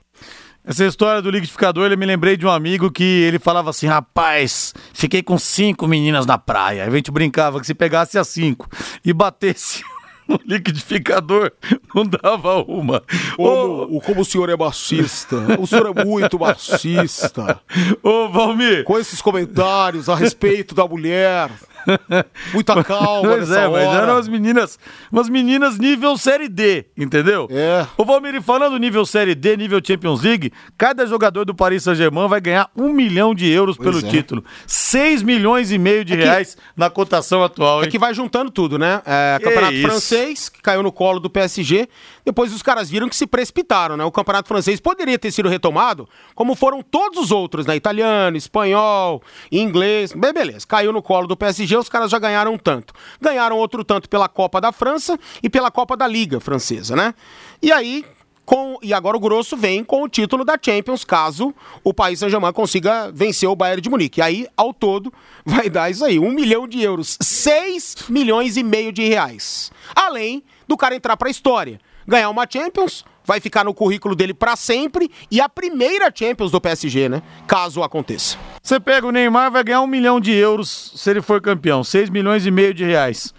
Essa 0.69 0.85
história 0.85 1.23
do 1.23 1.31
liquidificador, 1.31 1.87
ele 1.87 1.95
me 1.95 2.05
lembrei 2.05 2.37
de 2.37 2.45
um 2.45 2.51
amigo 2.51 2.91
que 2.91 3.05
ele 3.05 3.39
falava 3.39 3.71
assim: 3.71 3.87
rapaz, 3.87 4.75
fiquei 4.93 5.23
com 5.23 5.39
cinco 5.39 5.87
meninas 5.87 6.27
na 6.27 6.37
praia. 6.37 6.85
A 6.85 6.91
gente 6.91 7.09
brincava 7.13 7.61
que 7.61 7.67
se 7.67 7.75
pegasse 7.75 8.19
as 8.19 8.27
cinco 8.27 8.69
e 9.05 9.13
batesse 9.13 9.85
no 10.29 10.41
liquidificador, 10.45 11.53
não 11.95 12.05
dava 12.05 12.63
uma. 12.63 13.03
Como, 13.37 14.01
como 14.01 14.21
o 14.21 14.25
senhor 14.25 14.49
é 14.49 14.57
machista. 14.57 15.37
O 15.59 15.67
senhor 15.67 15.97
é 15.97 16.05
muito 16.05 16.39
machista. 16.39 17.61
ô 18.03 18.29
Valmir, 18.29 18.85
Com 18.85 18.99
esses 18.99 19.23
comentários 19.23 20.09
a 20.09 20.15
respeito 20.15 20.75
da 20.75 20.87
mulher. 20.87 21.51
Muita 22.53 22.83
calma 22.85 23.29
Pois 23.29 23.51
é, 23.51 23.69
mas 23.69 23.87
hora. 23.87 24.03
eram 24.03 24.17
as 24.17 24.29
meninas, 24.29 24.79
umas 25.11 25.29
meninas 25.29 25.79
nível 25.79 26.17
Série 26.17 26.49
D, 26.49 26.87
entendeu? 26.97 27.47
É. 27.51 27.87
Ô 27.97 28.05
Valmir, 28.05 28.41
falando 28.43 28.77
nível 28.79 29.05
Série 29.07 29.35
D, 29.35 29.57
nível 29.57 29.81
Champions 29.85 30.23
League, 30.23 30.53
cada 30.77 31.07
jogador 31.07 31.45
do 31.45 31.55
Paris 31.55 31.83
Saint-Germain 31.85 32.29
vai 32.29 32.41
ganhar 32.41 32.71
um 32.77 32.93
milhão 32.93 33.35
de 33.35 33.49
euros 33.49 33.77
pelo 33.77 33.99
é. 33.99 34.03
título. 34.03 34.45
Seis 34.67 35.23
milhões 35.23 35.71
e 35.71 35.79
meio 35.79 36.05
de 36.05 36.17
que- 36.17 36.23
reais 36.23 36.57
na 36.77 36.91
cotação 36.91 37.43
atual, 37.45 37.81
É 37.83 37.85
hein? 37.85 37.91
que 37.91 37.99
vai 37.99 38.13
juntando 38.15 38.51
tudo, 38.51 38.79
né? 38.79 39.01
É, 39.07 39.39
campeonato 39.43 39.75
isso. 39.75 39.87
francês, 39.89 40.49
que 40.49 40.61
caiu 40.61 40.83
no 40.83 40.91
colo 40.93 41.21
do 41.21 41.31
PSG. 41.31 41.89
Depois 42.25 42.53
os 42.53 42.63
caras 42.63 42.91
viram 42.91 43.09
que 43.09 43.15
se 43.17 43.27
precipitaram, 43.27 43.97
né? 43.97 44.05
O 44.05 44.11
campeonato 44.11 44.49
francês 44.49 44.81
poderia 44.81 45.19
ter 45.19 45.31
sido 45.31 45.49
retomado, 45.49 46.09
como 46.35 46.55
foram 46.57 46.83
todos 46.83 47.19
os 47.21 47.31
outros, 47.31 47.67
né? 47.67 47.77
Italiano, 47.77 48.37
espanhol, 48.37 49.23
inglês. 49.51 50.13
Bem, 50.13 50.33
beleza. 50.33 50.67
Caiu 50.67 50.93
no 50.93 51.01
colo 51.03 51.27
do 51.29 51.37
PSG, 51.37 51.76
os 51.79 51.89
caras 51.89 52.11
já 52.11 52.19
ganharam 52.19 52.55
um 52.55 52.59
tanto. 52.59 52.95
Ganharam 53.21 53.57
outro 53.57 53.85
tanto 53.85 54.09
pela 54.09 54.29
Copa 54.29 54.61
da 54.61 54.73
França 54.73 55.19
e 55.43 55.49
pela 55.49 55.71
Copa 55.71 55.97
da 55.97 56.07
Liga 56.07 56.41
Francesa, 56.41 56.97
né? 56.97 57.15
E 57.63 57.73
aí. 57.73 58.05
Com, 58.45 58.79
e 58.81 58.95
agora 58.95 59.17
o 59.17 59.21
grosso 59.21 59.57
vem 59.57 59.83
com 59.83 60.05
o 60.05 60.09
título 60.09 60.45
da 60.45 60.57
Champions, 60.57 61.05
caso 61.05 61.53
o 61.83 61.93
Paris 61.93 62.21
Saint-Germain 62.21 62.53
consiga 62.53 63.11
vencer 63.13 63.49
o 63.49 63.57
Bayern 63.57 63.81
de 63.83 63.91
Munique. 63.91 64.21
E 64.21 64.23
aí, 64.23 64.47
ao 64.57 64.73
todo, 64.73 65.13
vai 65.45 65.69
dar 65.69 65.91
isso 65.91 66.05
aí, 66.05 66.17
um 66.17 66.31
milhão 66.31 66.69
de 66.69 66.81
euros, 66.81 67.19
seis 67.21 67.97
milhões 68.09 68.57
e 68.57 68.63
meio 68.63 68.93
de 68.93 69.05
reais. 69.05 69.73
Além 69.97 70.45
do 70.69 70.77
cara 70.77 70.95
entrar 70.95 71.17
pra 71.17 71.29
história, 71.29 71.81
ganhar 72.07 72.31
uma 72.31 72.47
Champions, 72.49 73.05
vai 73.27 73.41
ficar 73.41 73.65
no 73.65 73.75
currículo 73.75 74.15
dele 74.15 74.33
pra 74.33 74.55
sempre 74.57 75.11
e 75.31 75.41
a 75.41 75.49
primeira 75.49 76.11
Champions 76.15 76.51
do 76.51 76.61
PSG, 76.61 77.09
né? 77.09 77.23
Caso 77.47 77.83
aconteça. 77.83 78.39
Você 78.63 78.79
pega 78.79 79.07
o 79.07 79.11
Neymar, 79.13 79.51
vai 79.51 79.65
ganhar 79.65 79.81
um 79.81 79.87
milhão 79.87 80.21
de 80.21 80.33
euros 80.33 80.93
se 80.95 81.11
ele 81.11 81.21
for 81.21 81.41
campeão. 81.41 81.83
Seis 81.83 82.09
milhões 82.09 82.47
e 82.47 82.51
meio 82.51 82.73
de 82.73 82.85
reais. 82.85 83.35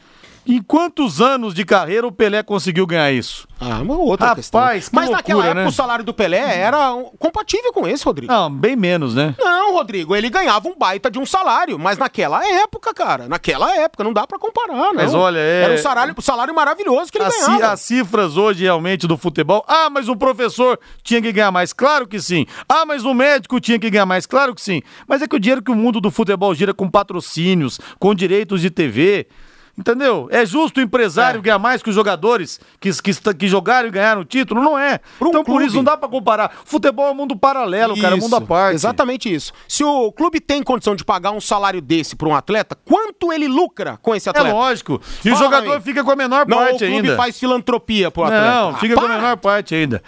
Em 0.50 0.62
quantos 0.62 1.20
anos 1.20 1.54
de 1.54 1.66
carreira 1.66 2.08
o 2.08 2.12
Pelé 2.12 2.42
conseguiu 2.42 2.88
ganhar 2.88 3.12
isso? 3.12 3.46
Ah, 3.60 3.80
uma 3.82 3.98
outra 3.98 4.28
Rapaz, 4.28 4.46
questão. 4.50 4.62
que 4.80 4.96
Mas 4.96 5.10
naquela 5.10 5.40
loucura, 5.40 5.48
época 5.50 5.62
né? 5.64 5.68
o 5.68 5.72
salário 5.72 6.06
do 6.06 6.14
Pelé 6.14 6.60
era 6.60 6.78
compatível 7.20 7.74
com 7.74 7.86
esse, 7.86 8.06
Rodrigo. 8.06 8.32
Não, 8.32 8.50
bem 8.50 8.76
menos, 8.76 9.14
né? 9.14 9.36
Não, 9.38 9.74
Rodrigo, 9.74 10.16
ele 10.16 10.30
ganhava 10.30 10.70
um 10.70 10.76
baita 10.78 11.12
de 11.12 11.20
um 11.20 11.26
salário, 11.26 11.78
mas 11.78 11.98
naquela 11.98 12.48
época, 12.48 12.94
cara, 12.94 13.28
naquela 13.28 13.76
época, 13.76 14.06
não 14.06 14.14
dá 14.14 14.26
pra 14.26 14.40
comparar, 14.40 14.74
não. 14.74 14.94
Mas 14.94 15.14
olha, 15.14 15.38
é- 15.40 15.64
Era 15.64 15.74
um 15.74 15.78
salário, 15.80 16.16
um 16.18 16.22
salário 16.22 16.56
maravilhoso 16.56 17.12
que 17.12 17.18
ele 17.18 17.26
As, 17.26 17.36
ganhava. 17.46 17.74
as 17.74 17.82
cifras 17.82 18.38
hoje 18.38 18.64
realmente 18.64 19.06
do 19.06 19.18
futebol. 19.18 19.66
Ah, 19.68 19.90
mas 19.90 20.08
o 20.08 20.16
professor 20.16 20.80
tinha 21.04 21.22
que 21.22 21.32
ganhar 21.34 21.52
mais. 21.52 21.74
Claro 21.74 22.08
que 22.08 22.22
sim. 22.22 22.46
Ah, 22.70 22.86
mas 22.86 23.04
o 23.04 23.14
médico 23.14 23.60
tinha 23.60 23.78
que 23.78 23.90
ganhar 23.90 24.06
mais. 24.06 24.26
Claro 24.26 24.56
que 24.56 24.62
sim. 24.62 24.82
Mas 25.06 25.22
é 25.22 25.28
que 25.28 25.36
o 25.36 25.40
dinheiro 25.40 25.62
que 25.62 25.72
o 25.72 25.76
mundo 25.76 26.00
do 26.00 26.10
futebol 26.10 26.56
gira 26.56 26.74
com 26.74 26.90
patrocínios, 26.90 27.82
com 28.00 28.16
direitos 28.16 28.62
de 28.62 28.70
TV. 28.70 29.28
Entendeu? 29.78 30.28
É 30.32 30.44
justo 30.44 30.80
o 30.80 30.84
empresário 30.84 31.38
é. 31.38 31.42
ganhar 31.42 31.60
mais 31.60 31.84
que 31.84 31.90
os 31.90 31.94
jogadores 31.94 32.60
que, 32.80 32.92
que, 33.00 33.34
que 33.36 33.48
jogaram 33.48 33.88
e 33.88 33.92
ganharam 33.92 34.22
o 34.22 34.26
título? 34.26 34.60
Não 34.60 34.78
é. 34.78 35.00
Um 35.22 35.28
então, 35.28 35.44
clube. 35.44 35.46
por 35.46 35.62
isso, 35.62 35.76
não 35.76 35.84
dá 35.84 35.96
para 35.96 36.10
comparar. 36.10 36.52
Futebol 36.66 37.08
é 37.08 37.12
um 37.12 37.14
mundo 37.14 37.38
paralelo, 37.38 37.94
isso, 37.94 38.02
cara, 38.02 38.16
é 38.16 38.18
um 38.18 38.22
mundo 38.22 38.36
à 38.36 38.42
parte. 38.42 38.74
Exatamente 38.74 39.32
isso. 39.32 39.54
Se 39.68 39.84
o 39.84 40.12
clube 40.12 40.40
tem 40.40 40.64
condição 40.64 40.96
de 40.96 41.06
pagar 41.06 41.30
um 41.30 41.40
salário 41.40 41.80
desse 41.80 42.16
para 42.16 42.28
um 42.28 42.36
atleta, 42.36 42.76
quanto 42.84 43.32
ele 43.32 43.48
lucra 43.48 44.00
com 44.02 44.16
esse 44.16 44.28
atleta? 44.28 44.50
É 44.50 44.54
lógico. 44.54 45.00
E 45.24 45.30
Fala 45.30 45.36
o 45.36 45.44
jogador 45.44 45.76
aí. 45.76 45.82
fica 45.82 46.04
com 46.04 46.10
a 46.12 46.16
menor 46.16 46.48
não, 46.48 46.58
parte 46.58 46.84
ainda. 46.84 46.98
O 46.98 47.02
clube 47.04 47.16
faz 47.16 47.40
filantropia 47.40 48.10
pro 48.10 48.24
atleta. 48.24 48.52
Não, 48.52 48.76
fica 48.78 48.96
ah, 48.96 48.98
com 48.98 49.06
a 49.06 49.10
menor 49.10 49.38
parte 49.38 49.76
ainda. 49.76 50.02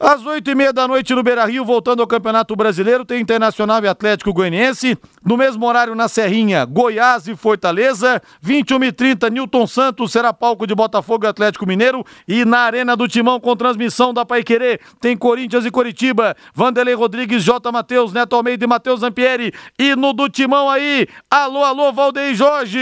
Às 0.00 0.24
oito 0.24 0.50
e 0.50 0.54
meia 0.54 0.72
da 0.72 0.88
noite 0.88 1.14
no 1.14 1.22
Beira 1.22 1.44
Rio, 1.44 1.62
voltando 1.62 2.00
ao 2.00 2.06
Campeonato 2.06 2.56
Brasileiro, 2.56 3.04
tem 3.04 3.20
Internacional 3.20 3.84
e 3.84 3.86
Atlético 3.86 4.32
Goianiense. 4.32 4.96
No 5.22 5.36
mesmo 5.36 5.66
horário 5.66 5.94
na 5.94 6.08
Serrinha, 6.08 6.64
Goiás 6.64 7.28
e 7.28 7.36
Fortaleza. 7.36 8.22
21 8.40 8.84
e 8.84 8.92
30 8.92 9.28
Newton 9.28 9.66
Santos 9.66 10.10
será 10.10 10.32
palco 10.32 10.66
de 10.66 10.74
Botafogo 10.74 11.26
e 11.26 11.28
Atlético 11.28 11.66
Mineiro. 11.66 12.02
E 12.26 12.46
na 12.46 12.60
Arena 12.60 12.96
do 12.96 13.06
Timão, 13.06 13.38
com 13.38 13.54
transmissão 13.54 14.14
da 14.14 14.24
Paiquerê, 14.24 14.80
tem 15.02 15.14
Corinthians 15.14 15.66
e 15.66 15.70
Coritiba. 15.70 16.34
Vanderlei 16.54 16.94
Rodrigues, 16.94 17.44
J. 17.44 17.70
Matheus, 17.70 18.10
Neto 18.10 18.34
Almeida 18.34 18.64
e 18.64 18.68
Matheus 18.68 19.00
Zampieri. 19.00 19.52
E 19.78 19.94
no 19.94 20.14
do 20.14 20.30
Timão 20.30 20.70
aí, 20.70 21.06
alô, 21.30 21.62
alô, 21.62 21.92
Valdeir 21.92 22.34
Jorge. 22.34 22.80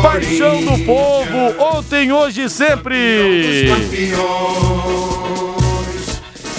Paixão 0.00 0.62
do 0.64 0.82
povo, 0.86 1.76
ontem, 1.76 2.10
hoje 2.10 2.48
sempre 2.48 3.68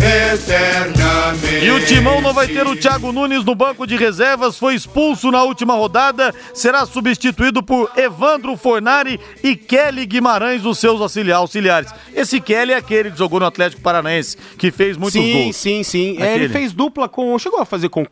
eternamente. 0.02 1.66
E 1.66 1.72
o 1.72 1.86
Timão 1.86 2.22
não 2.22 2.34
vai 2.34 2.48
ter 2.48 2.66
o 2.66 2.76
Thiago 2.76 3.12
Nunes 3.12 3.44
no 3.44 3.54
banco 3.54 3.86
de 3.86 3.96
reservas, 3.96 4.58
foi 4.58 4.74
expulso 4.74 5.30
na 5.30 5.44
última 5.44 5.74
rodada, 5.74 6.34
será 6.54 6.86
substituído 6.86 7.62
por 7.62 7.92
Evandro 7.98 8.56
Fornari 8.56 9.20
e 9.44 9.56
Kelly 9.56 10.06
Guimarães, 10.06 10.66
os 10.66 10.80
seus 10.80 11.02
auxiliares. 11.02 11.94
Esse 12.14 12.40
Kelly 12.40 12.72
é 12.72 12.78
aquele 12.78 13.12
que 13.12 13.18
jogou 13.18 13.40
no 13.40 13.46
Atlético 13.46 13.82
Paranaense, 13.82 14.38
que 14.58 14.72
fez 14.72 14.96
muitos 14.96 15.22
sim, 15.22 15.34
gols. 15.34 15.56
Sim, 15.56 15.84
sim, 15.84 16.16
sim. 16.16 16.22
É, 16.22 16.36
ele 16.36 16.50
fez 16.50 16.72
dupla 16.72 17.10
com. 17.10 17.38
Chegou 17.38 17.60
a 17.60 17.66
fazer 17.66 17.90
com 17.90 18.06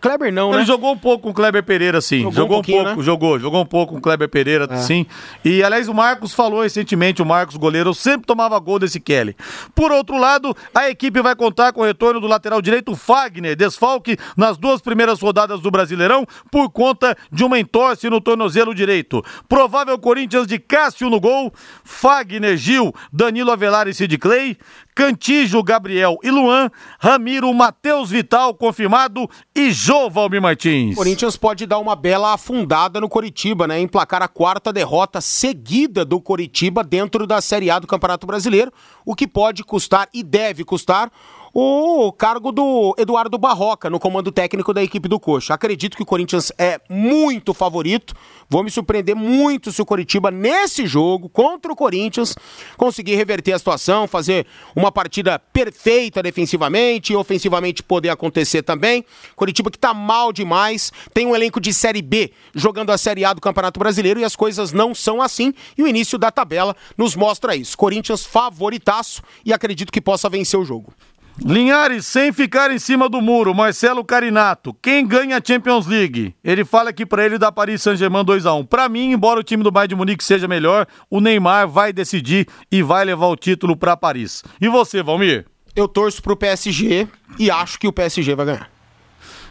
Kleber, 0.00 0.32
não, 0.32 0.50
né? 0.50 0.58
Ele 0.58 0.66
jogou 0.66 0.92
um 0.92 0.98
pouco 0.98 1.24
com 1.24 1.30
o 1.30 1.34
Kleber 1.34 1.62
Pereira, 1.62 2.00
sim. 2.00 2.20
Jogou, 2.20 2.32
jogou 2.32 2.56
um, 2.56 2.60
um, 2.60 2.62
pouco, 2.62 2.84
né? 2.84 3.02
jogou, 3.02 3.38
jogou 3.38 3.62
um 3.62 3.66
pouco 3.66 3.92
com 3.94 3.98
o 3.98 4.02
Kleber 4.02 4.28
Pereira, 4.28 4.68
é. 4.70 4.76
sim. 4.76 5.06
E 5.44 5.62
aliás, 5.62 5.88
o 5.88 5.94
Marcos 5.94 6.34
falou 6.34 6.62
recentemente, 6.62 7.22
o 7.22 7.26
Marcos 7.26 7.56
goleiro, 7.56 7.94
sempre 7.94 8.26
tomava 8.26 8.58
gol 8.58 8.78
desse 8.78 9.00
Kelly. 9.00 9.36
Por 9.74 9.90
outro 9.90 10.18
lado, 10.18 10.54
a 10.74 10.90
equipe 10.90 11.22
vai 11.22 11.31
contar 11.34 11.72
com 11.72 11.80
o 11.80 11.84
retorno 11.84 12.20
do 12.20 12.26
lateral 12.26 12.62
direito 12.62 12.94
Fagner, 12.94 13.56
desfalque 13.56 14.16
nas 14.36 14.56
duas 14.56 14.80
primeiras 14.80 15.20
rodadas 15.20 15.60
do 15.60 15.70
Brasileirão 15.70 16.26
por 16.50 16.70
conta 16.70 17.16
de 17.30 17.44
uma 17.44 17.58
entorse 17.58 18.08
no 18.08 18.20
tornozelo 18.20 18.74
direito. 18.74 19.22
Provável 19.48 19.98
Corinthians 19.98 20.46
de 20.46 20.58
Cássio 20.58 21.10
no 21.10 21.20
gol, 21.20 21.52
Fagner, 21.84 22.56
Gil, 22.56 22.92
Danilo 23.12 23.50
Avelar 23.50 23.88
e 23.88 23.94
Sid 23.94 24.18
Clay, 24.18 24.56
Cantijo, 24.94 25.62
Gabriel 25.62 26.18
e 26.22 26.30
Luan, 26.30 26.70
Ramiro, 26.98 27.52
Matheus 27.54 28.10
Vital 28.10 28.54
confirmado 28.54 29.28
e 29.54 29.70
Jô 29.70 30.10
Valmir 30.10 30.42
Martins. 30.42 30.94
Corinthians 30.94 31.36
pode 31.36 31.66
dar 31.66 31.78
uma 31.78 31.96
bela 31.96 32.34
afundada 32.34 33.00
no 33.00 33.08
Coritiba, 33.08 33.66
né? 33.66 33.80
Emplacar 33.80 34.22
a 34.22 34.28
quarta 34.28 34.72
derrota 34.72 35.20
seguida 35.20 36.04
do 36.04 36.20
Coritiba 36.20 36.84
dentro 36.84 37.26
da 37.26 37.40
Série 37.40 37.70
A 37.70 37.78
do 37.78 37.86
Campeonato 37.86 38.26
Brasileiro, 38.26 38.72
o 39.04 39.14
que 39.14 39.26
pode 39.26 39.64
custar 39.64 40.08
e 40.12 40.22
deve 40.22 40.64
custar 40.64 41.10
o 41.54 42.10
cargo 42.12 42.50
do 42.50 42.94
Eduardo 42.96 43.36
Barroca 43.36 43.90
no 43.90 44.00
comando 44.00 44.32
técnico 44.32 44.72
da 44.72 44.82
equipe 44.82 45.06
do 45.06 45.20
Coxa. 45.20 45.52
Acredito 45.52 45.96
que 45.96 46.02
o 46.02 46.06
Corinthians 46.06 46.50
é 46.56 46.80
muito 46.88 47.52
favorito. 47.52 48.14
Vou 48.48 48.64
me 48.64 48.70
surpreender 48.70 49.14
muito 49.14 49.70
se 49.70 49.82
o 49.82 49.84
Coritiba, 49.84 50.30
nesse 50.30 50.86
jogo, 50.86 51.28
contra 51.28 51.70
o 51.70 51.76
Corinthians, 51.76 52.34
conseguir 52.76 53.16
reverter 53.16 53.52
a 53.52 53.58
situação, 53.58 54.08
fazer 54.08 54.46
uma 54.74 54.90
partida 54.90 55.38
perfeita 55.38 56.22
defensivamente 56.22 57.12
e 57.12 57.16
ofensivamente 57.16 57.82
poder 57.82 58.08
acontecer 58.08 58.62
também. 58.62 59.04
Coritiba 59.36 59.70
que 59.70 59.78
tá 59.78 59.92
mal 59.92 60.32
demais, 60.32 60.90
tem 61.12 61.26
um 61.26 61.36
elenco 61.36 61.60
de 61.60 61.74
Série 61.74 62.02
B 62.02 62.32
jogando 62.54 62.90
a 62.90 62.98
Série 62.98 63.24
A 63.26 63.34
do 63.34 63.40
Campeonato 63.40 63.78
Brasileiro 63.78 64.20
e 64.20 64.24
as 64.24 64.34
coisas 64.34 64.72
não 64.72 64.94
são 64.94 65.20
assim. 65.20 65.52
E 65.76 65.82
o 65.82 65.86
início 65.86 66.18
da 66.18 66.30
tabela 66.30 66.74
nos 66.96 67.14
mostra 67.14 67.54
isso. 67.54 67.76
Corinthians 67.76 68.24
favoritaço 68.24 69.22
e 69.44 69.52
acredito 69.52 69.92
que 69.92 70.00
possa 70.00 70.30
vencer 70.30 70.58
o 70.58 70.64
jogo. 70.64 70.94
Linhares, 71.40 72.06
sem 72.06 72.30
ficar 72.30 72.70
em 72.70 72.78
cima 72.78 73.08
do 73.08 73.20
muro, 73.20 73.54
Marcelo 73.54 74.04
Carinato, 74.04 74.74
quem 74.82 75.06
ganha 75.06 75.38
a 75.38 75.40
Champions 75.42 75.86
League? 75.86 76.34
Ele 76.44 76.64
fala 76.64 76.90
aqui 76.90 77.06
para 77.06 77.24
ele 77.24 77.38
da 77.38 77.50
Paris 77.50 77.82
Saint-Germain 77.82 78.24
2x1. 78.24 78.66
Para 78.66 78.88
mim, 78.88 79.12
embora 79.12 79.40
o 79.40 79.42
time 79.42 79.62
do 79.62 79.70
Bayern 79.70 79.88
de 79.88 79.94
Munique 79.94 80.22
seja 80.22 80.46
melhor, 80.46 80.86
o 81.10 81.20
Neymar 81.20 81.66
vai 81.66 81.92
decidir 81.92 82.46
e 82.70 82.82
vai 82.82 83.04
levar 83.04 83.26
o 83.26 83.36
título 83.36 83.76
para 83.76 83.96
Paris. 83.96 84.44
E 84.60 84.68
você, 84.68 85.02
Valmir? 85.02 85.46
Eu 85.74 85.88
torço 85.88 86.22
pro 86.22 86.36
PSG 86.36 87.08
e 87.38 87.50
acho 87.50 87.78
que 87.78 87.88
o 87.88 87.92
PSG 87.92 88.34
vai 88.34 88.46
ganhar. 88.46 88.70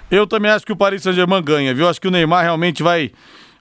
Eu 0.09 0.27
também 0.27 0.51
acho 0.51 0.65
que 0.65 0.71
o 0.71 0.77
Paris 0.77 1.01
Saint-Germain 1.01 1.41
ganha, 1.41 1.73
viu? 1.73 1.89
Acho 1.89 1.99
que 1.99 2.07
o 2.07 2.11
Neymar 2.11 2.43
realmente 2.43 2.83
vai 2.83 3.11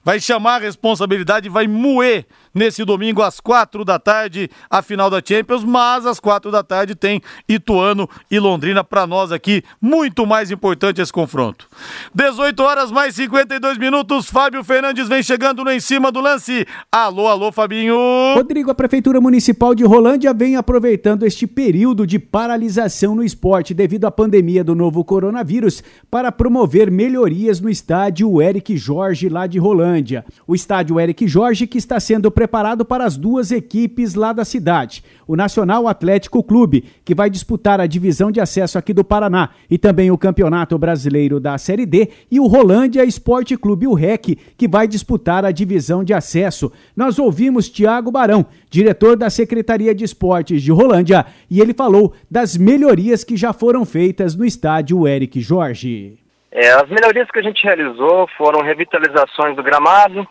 vai 0.03 0.19
chamar 0.19 0.55
a 0.55 0.59
responsabilidade 0.59 1.47
e 1.47 1.49
vai 1.49 1.67
moer 1.67 2.25
nesse 2.53 2.83
domingo 2.85 3.21
às 3.21 3.39
quatro 3.39 3.83
da 3.83 3.97
tarde 3.97 4.49
a 4.69 4.81
final 4.81 5.09
da 5.09 5.21
Champions, 5.23 5.63
mas 5.63 6.05
às 6.05 6.19
quatro 6.19 6.51
da 6.51 6.63
tarde 6.63 6.95
tem 6.95 7.21
Ituano 7.47 8.09
e 8.29 8.39
Londrina 8.39 8.83
para 8.83 9.07
nós 9.07 9.31
aqui, 9.31 9.63
muito 9.81 10.25
mais 10.25 10.51
importante 10.51 11.01
esse 11.01 11.11
confronto. 11.11 11.67
18 12.13 12.59
horas 12.61 12.91
mais 12.91 13.15
52 13.15 13.77
minutos, 13.77 14.27
Fábio 14.29 14.63
Fernandes 14.63 15.07
vem 15.07 15.23
chegando 15.23 15.63
no 15.63 15.71
em 15.71 15.79
cima 15.79 16.11
do 16.11 16.19
lance. 16.19 16.65
Alô, 16.91 17.27
alô, 17.27 17.51
Fabinho. 17.51 17.95
Rodrigo, 18.35 18.71
a 18.71 18.75
Prefeitura 18.75 19.21
Municipal 19.21 19.73
de 19.73 19.83
Rolândia 19.83 20.33
vem 20.33 20.55
aproveitando 20.55 21.25
este 21.25 21.47
período 21.47 22.05
de 22.05 22.19
paralisação 22.19 23.15
no 23.15 23.23
esporte 23.23 23.73
devido 23.73 24.05
à 24.05 24.11
pandemia 24.11 24.63
do 24.63 24.75
novo 24.75 25.03
coronavírus 25.03 25.83
para 26.09 26.31
promover 26.31 26.91
melhorias 26.91 27.59
no 27.59 27.69
estádio 27.69 28.41
Eric 28.41 28.75
Jorge 28.77 29.29
lá 29.29 29.47
de 29.47 29.59
Rolândia. 29.59 30.25
O 30.47 30.55
estádio 30.55 30.99
Eric 30.99 31.27
Jorge 31.27 31.67
que 31.67 31.77
está 31.77 31.99
sendo 31.99 32.31
preparado 32.41 32.83
para 32.83 33.05
as 33.05 33.17
duas 33.17 33.51
equipes 33.51 34.15
lá 34.15 34.33
da 34.33 34.43
cidade. 34.43 35.03
O 35.27 35.35
Nacional 35.35 35.87
Atlético 35.87 36.41
Clube, 36.41 36.83
que 37.05 37.13
vai 37.13 37.29
disputar 37.29 37.79
a 37.79 37.85
divisão 37.85 38.31
de 38.31 38.41
acesso 38.41 38.79
aqui 38.79 38.95
do 38.95 39.03
Paraná, 39.03 39.49
e 39.69 39.77
também 39.77 40.09
o 40.09 40.17
Campeonato 40.17 40.75
Brasileiro 40.75 41.39
da 41.39 41.55
Série 41.59 41.85
D, 41.85 42.09
e 42.31 42.39
o 42.39 42.47
Rolândia 42.47 43.05
Esporte 43.05 43.55
Clube, 43.55 43.85
o 43.85 43.93
REC, 43.93 44.39
que 44.57 44.67
vai 44.67 44.87
disputar 44.87 45.45
a 45.45 45.51
divisão 45.51 46.03
de 46.03 46.15
acesso. 46.15 46.71
Nós 46.95 47.19
ouvimos 47.19 47.69
Tiago 47.69 48.09
Barão, 48.09 48.43
diretor 48.71 49.15
da 49.15 49.29
Secretaria 49.29 49.93
de 49.93 50.03
Esportes 50.03 50.63
de 50.63 50.71
Rolândia, 50.71 51.27
e 51.47 51.61
ele 51.61 51.75
falou 51.75 52.11
das 52.29 52.57
melhorias 52.57 53.23
que 53.23 53.37
já 53.37 53.53
foram 53.53 53.85
feitas 53.85 54.35
no 54.35 54.43
estádio 54.43 55.07
Eric 55.07 55.39
Jorge. 55.41 56.17
É, 56.51 56.71
as 56.71 56.89
melhorias 56.89 57.29
que 57.29 57.37
a 57.37 57.43
gente 57.43 57.63
realizou 57.63 58.27
foram 58.35 58.63
revitalizações 58.63 59.55
do 59.55 59.61
gramado, 59.61 60.27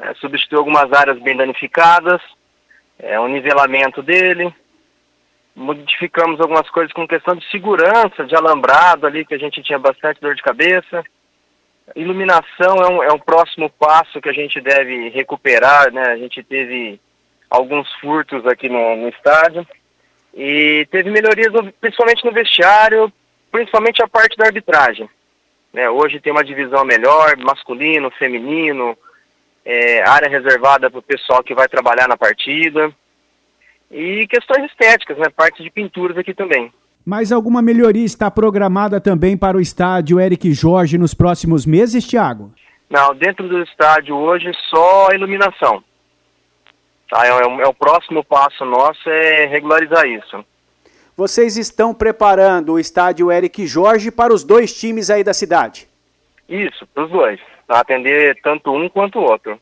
é, 0.00 0.14
substituiu 0.14 0.60
algumas 0.60 0.92
áreas 0.92 1.18
bem 1.18 1.36
danificadas, 1.36 2.20
é, 2.98 3.18
um 3.20 3.28
nivelamento 3.28 4.02
dele, 4.02 4.52
modificamos 5.54 6.40
algumas 6.40 6.68
coisas 6.70 6.92
com 6.92 7.06
questão 7.06 7.34
de 7.34 7.48
segurança, 7.50 8.24
de 8.24 8.34
alambrado 8.34 9.06
ali, 9.06 9.24
que 9.24 9.34
a 9.34 9.38
gente 9.38 9.62
tinha 9.62 9.78
bastante 9.78 10.20
dor 10.20 10.34
de 10.34 10.42
cabeça. 10.42 11.04
Iluminação 11.96 12.76
é 12.76 12.88
um, 12.88 13.02
é 13.02 13.12
um 13.12 13.18
próximo 13.18 13.68
passo 13.70 14.20
que 14.20 14.28
a 14.28 14.32
gente 14.32 14.60
deve 14.60 15.08
recuperar, 15.08 15.92
né? 15.92 16.02
A 16.12 16.16
gente 16.16 16.42
teve 16.42 17.00
alguns 17.50 17.92
furtos 17.94 18.46
aqui 18.46 18.68
no, 18.68 18.96
no 18.96 19.08
estádio 19.08 19.66
e 20.34 20.86
teve 20.90 21.10
melhorias 21.10 21.52
no, 21.52 21.72
principalmente 21.72 22.24
no 22.24 22.32
vestiário, 22.32 23.12
principalmente 23.50 24.02
a 24.02 24.08
parte 24.08 24.36
da 24.36 24.46
arbitragem. 24.46 25.08
Né? 25.72 25.88
Hoje 25.90 26.20
tem 26.20 26.32
uma 26.32 26.44
divisão 26.44 26.84
melhor, 26.84 27.36
masculino, 27.38 28.10
feminino, 28.12 28.96
é, 29.68 30.02
área 30.02 30.30
reservada 30.30 30.90
para 30.90 30.98
o 30.98 31.02
pessoal 31.02 31.44
que 31.44 31.54
vai 31.54 31.68
trabalhar 31.68 32.08
na 32.08 32.16
partida. 32.16 32.90
E 33.90 34.26
questões 34.26 34.64
estéticas, 34.64 35.18
né? 35.18 35.26
Parte 35.28 35.62
de 35.62 35.70
pinturas 35.70 36.16
aqui 36.16 36.32
também. 36.32 36.72
Mas 37.04 37.30
alguma 37.30 37.60
melhoria 37.60 38.04
está 38.04 38.30
programada 38.30 38.98
também 38.98 39.36
para 39.36 39.58
o 39.58 39.60
estádio 39.60 40.18
Eric 40.18 40.52
Jorge 40.54 40.96
nos 40.96 41.12
próximos 41.12 41.66
meses, 41.66 42.06
Thiago? 42.06 42.50
Não, 42.88 43.14
dentro 43.14 43.46
do 43.46 43.62
estádio 43.62 44.16
hoje 44.16 44.50
só 44.70 45.08
a 45.10 45.14
iluminação. 45.14 45.84
Tá, 47.10 47.26
é, 47.26 47.30
é, 47.30 47.62
é 47.62 47.68
o 47.68 47.74
próximo 47.74 48.24
passo 48.24 48.64
nosso 48.64 49.08
é 49.08 49.46
regularizar 49.46 50.06
isso. 50.06 50.44
Vocês 51.14 51.58
estão 51.58 51.92
preparando 51.92 52.74
o 52.74 52.78
estádio 52.78 53.30
Eric 53.30 53.66
Jorge 53.66 54.10
para 54.10 54.32
os 54.32 54.44
dois 54.44 54.72
times 54.72 55.10
aí 55.10 55.22
da 55.22 55.34
cidade? 55.34 55.86
Isso, 56.48 56.86
para 56.94 57.04
os 57.04 57.10
dois 57.10 57.40
para 57.68 57.80
atender 57.80 58.40
tanto 58.42 58.72
um 58.72 58.88
quanto 58.88 59.18
o 59.18 59.22
outro. 59.22 59.60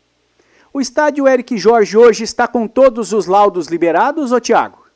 O 0.72 0.80
estádio 0.80 1.26
Eric 1.26 1.58
Jorge 1.58 1.96
hoje 1.96 2.22
está 2.22 2.46
com 2.46 2.68
todos 2.68 3.12
os 3.12 3.26
laudos 3.26 3.66
liberados, 3.66 4.30
ô 4.30 4.38
Tiago? 4.38 4.86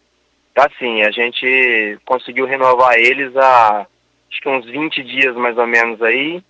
Tá 0.54 0.70
sim, 0.78 1.02
a 1.02 1.10
gente 1.10 1.98
conseguiu 2.06 2.46
renovar 2.46 2.94
eles 2.94 3.36
há 3.36 3.86
acho 4.30 4.40
que 4.40 4.48
uns 4.48 4.64
20 4.64 5.02
dias 5.02 5.34
mais 5.34 5.58
ou 5.58 5.66
menos 5.66 6.00
aí, 6.00 6.42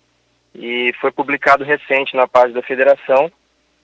e 0.53 0.93
foi 1.01 1.11
publicado 1.11 1.63
recente 1.63 2.15
na 2.15 2.27
página 2.27 2.61
da 2.61 2.67
federação 2.67 3.31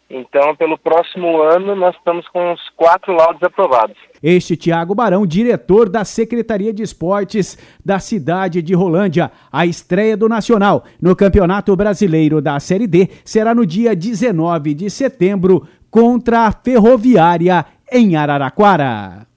Então, 0.10 0.56
pelo 0.56 0.78
próximo 0.78 1.42
ano, 1.42 1.76
nós 1.76 1.94
estamos 1.96 2.26
com 2.30 2.54
os 2.54 2.62
quatro 2.78 3.14
laudos 3.14 3.44
aprovados. 3.44 3.98
Este 4.24 4.56
Tiago 4.56 4.96
Barão, 4.96 5.28
diretor 5.28 5.90
da 5.90 6.06
Secretaria 6.06 6.74
de 6.74 6.82
Esportes 6.82 7.58
da 7.86 8.00
cidade 8.00 8.62
de 8.62 8.74
Rolândia. 8.74 9.30
A 9.52 9.66
estreia 9.66 10.16
do 10.16 10.30
Nacional 10.30 10.86
no 11.02 11.16
Campeonato 11.16 11.76
Brasileiro 11.76 12.42
da 12.42 12.60
Série 12.60 12.88
D 12.88 13.10
será 13.26 13.54
no 13.54 13.66
dia 13.66 13.96
19 13.96 14.74
de 14.74 14.90
setembro 14.90 15.68
contra 15.92 16.48
a 16.48 16.52
Ferroviária 16.52 17.66
em 17.92 18.16
Araraquara. 18.16 19.28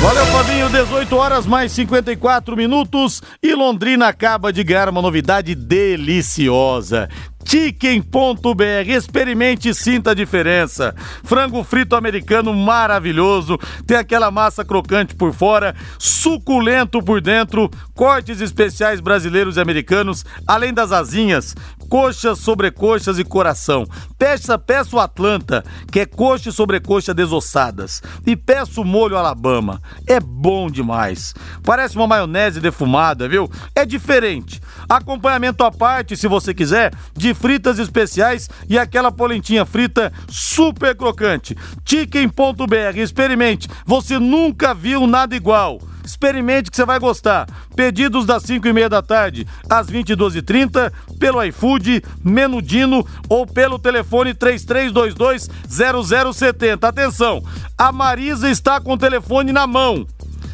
Valeu, 0.00 0.24
Fabinho. 0.26 0.70
18 0.70 1.14
horas 1.14 1.46
mais 1.46 1.72
54 1.72 2.56
minutos 2.56 3.20
e 3.42 3.54
Londrina 3.54 4.08
acaba 4.08 4.50
de 4.50 4.64
ganhar 4.64 4.88
uma 4.88 5.02
novidade 5.02 5.54
deliciosa. 5.54 7.06
Chicken.br. 7.44 8.88
Experimente 8.88 9.68
e 9.68 9.74
sinta 9.74 10.12
a 10.12 10.14
diferença. 10.14 10.94
Frango 11.22 11.62
frito 11.62 11.96
americano 11.96 12.54
maravilhoso. 12.54 13.58
Tem 13.86 13.96
aquela 13.96 14.30
massa 14.30 14.64
crocante 14.64 15.14
por 15.14 15.34
fora, 15.34 15.74
suculento 15.98 17.02
por 17.02 17.20
dentro, 17.20 17.68
cortes 17.94 18.40
especiais 18.40 19.00
brasileiros 19.00 19.56
e 19.56 19.60
americanos, 19.60 20.24
além 20.46 20.72
das 20.72 20.92
asinhas, 20.92 21.54
coxas, 21.90 22.38
sobrecoxas 22.38 23.18
e 23.18 23.24
coração. 23.24 23.84
Peça, 24.16 24.56
peça 24.56 24.94
o 24.94 25.00
Atlanta, 25.00 25.64
que 25.90 25.98
é 25.98 26.06
coxa 26.06 26.48
e 26.48 26.52
sobrecoxa 26.52 27.12
desossadas. 27.12 28.00
E 28.24 28.36
peça 28.36 28.80
o 28.80 28.84
molho 28.84 29.16
Alabama. 29.16 29.82
É 30.06 30.20
bom 30.20 30.70
demais. 30.70 31.34
Parece 31.64 31.96
uma 31.96 32.06
maionese 32.06 32.60
defumada, 32.60 33.28
viu? 33.28 33.50
É 33.74 33.84
diferente. 33.84 34.60
Acompanhamento 34.88 35.64
à 35.64 35.72
parte, 35.72 36.16
se 36.16 36.28
você 36.28 36.54
quiser, 36.54 36.94
de 37.14 37.34
fritas 37.34 37.78
especiais 37.80 38.48
e 38.68 38.78
aquela 38.78 39.10
polentinha 39.10 39.66
frita 39.66 40.12
super 40.28 40.94
crocante. 40.94 41.56
Chicken.br, 41.84 42.96
experimente. 42.96 43.68
Você 43.84 44.16
nunca 44.18 44.72
viu 44.72 45.08
nada 45.08 45.34
igual. 45.34 45.80
Experimente 46.04 46.70
que 46.70 46.76
você 46.76 46.84
vai 46.84 46.98
gostar. 46.98 47.48
Pedidos 47.74 48.26
das 48.26 48.42
5 48.42 48.68
e 48.68 48.72
meia 48.72 48.88
da 48.88 49.02
tarde 49.02 49.46
às 49.68 49.90
22h30 49.90 50.92
pelo 51.18 51.42
iFood, 51.44 52.02
Menudino 52.24 53.06
ou 53.28 53.46
pelo 53.46 53.78
telefone 53.78 54.32
3322-0070. 54.34 56.84
Atenção, 56.84 57.42
a 57.76 57.92
Marisa 57.92 58.48
está 58.50 58.80
com 58.80 58.92
o 58.92 58.98
telefone 58.98 59.52
na 59.52 59.66
mão. 59.66 60.06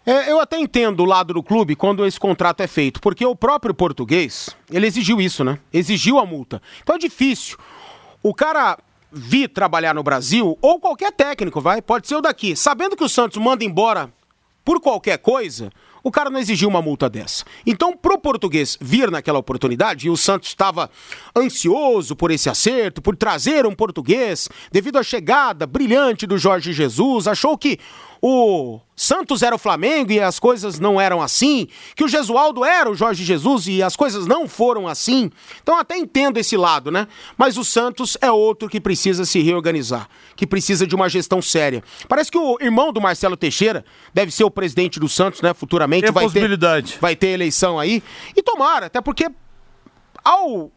É, 0.03 0.31
eu 0.31 0.39
até 0.39 0.57
entendo 0.57 1.01
o 1.01 1.05
lado 1.05 1.31
do 1.31 1.43
clube 1.43 1.75
quando 1.75 2.03
esse 2.07 2.19
contrato 2.19 2.61
é 2.61 2.67
feito, 2.67 2.99
porque 2.99 3.23
o 3.23 3.35
próprio 3.35 3.75
português, 3.75 4.49
ele 4.71 4.87
exigiu 4.87 5.21
isso, 5.21 5.43
né? 5.43 5.59
Exigiu 5.71 6.17
a 6.17 6.25
multa. 6.25 6.59
Então 6.81 6.95
é 6.95 6.97
difícil. 6.97 7.55
O 8.23 8.33
cara 8.33 8.79
vir 9.11 9.47
trabalhar 9.47 9.93
no 9.93 10.01
Brasil, 10.01 10.57
ou 10.59 10.79
qualquer 10.79 11.11
técnico, 11.11 11.61
vai, 11.61 11.83
pode 11.83 12.07
ser 12.07 12.15
o 12.15 12.21
daqui, 12.21 12.55
sabendo 12.55 12.97
que 12.97 13.03
o 13.03 13.09
Santos 13.09 13.37
manda 13.37 13.63
embora 13.63 14.11
por 14.65 14.81
qualquer 14.81 15.19
coisa, 15.19 15.71
o 16.03 16.11
cara 16.11 16.29
não 16.29 16.39
exigiu 16.39 16.69
uma 16.69 16.81
multa 16.81 17.09
dessa. 17.09 17.45
Então, 17.65 17.95
pro 17.95 18.19
português 18.19 18.77
vir 18.79 19.09
naquela 19.11 19.39
oportunidade, 19.39 20.07
e 20.07 20.09
o 20.09 20.17
Santos 20.17 20.49
estava 20.49 20.89
ansioso 21.35 22.15
por 22.15 22.31
esse 22.31 22.49
acerto, 22.49 23.01
por 23.01 23.15
trazer 23.15 23.65
um 23.65 23.73
português, 23.73 24.49
devido 24.71 24.97
à 24.97 25.03
chegada 25.03 25.65
brilhante 25.65 26.25
do 26.25 26.37
Jorge 26.37 26.73
Jesus, 26.73 27.27
achou 27.27 27.57
que 27.57 27.79
o 28.21 28.79
Santos 28.95 29.41
era 29.41 29.55
o 29.55 29.59
Flamengo 29.59 30.11
e 30.11 30.19
as 30.19 30.39
coisas 30.39 30.79
não 30.79 30.99
eram 30.99 31.21
assim, 31.21 31.67
que 31.95 32.03
o 32.03 32.07
Jesualdo 32.07 32.65
era 32.65 32.89
o 32.89 32.95
Jorge 32.95 33.23
Jesus 33.23 33.67
e 33.67 33.81
as 33.81 33.95
coisas 33.95 34.27
não 34.27 34.47
foram 34.47 34.87
assim. 34.87 35.31
Então 35.61 35.77
até 35.77 35.97
entendo 35.97 36.37
esse 36.37 36.57
lado, 36.57 36.91
né? 36.91 37.07
Mas 37.37 37.57
o 37.57 37.63
Santos 37.63 38.17
é 38.19 38.29
outro 38.31 38.67
que 38.67 38.81
precisa 38.81 39.23
se 39.23 39.41
reorganizar, 39.41 40.09
que 40.35 40.45
precisa 40.45 40.85
de 40.85 40.95
uma 40.95 41.07
gestão 41.07 41.41
séria. 41.41 41.83
Parece 42.07 42.29
que 42.29 42.37
o 42.37 42.57
irmão 42.59 42.91
do 42.91 42.99
Marcelo 42.99 43.37
Teixeira 43.37 43.85
deve 44.13 44.31
ser 44.31 44.43
o 44.43 44.51
presidente 44.51 44.99
do 44.99 45.07
Santos, 45.07 45.41
né? 45.41 45.53
Futuramente 45.53 46.03
Tem 46.03 46.11
vai 46.11 46.25
possibilidade. 46.25 46.93
ter 46.93 46.99
vai 46.99 47.15
ter 47.15 47.27
eleição 47.27 47.79
aí 47.79 48.03
e 48.35 48.43
tomara, 48.43 48.87
até 48.87 48.99
porque 48.99 49.27
ao 50.23 50.71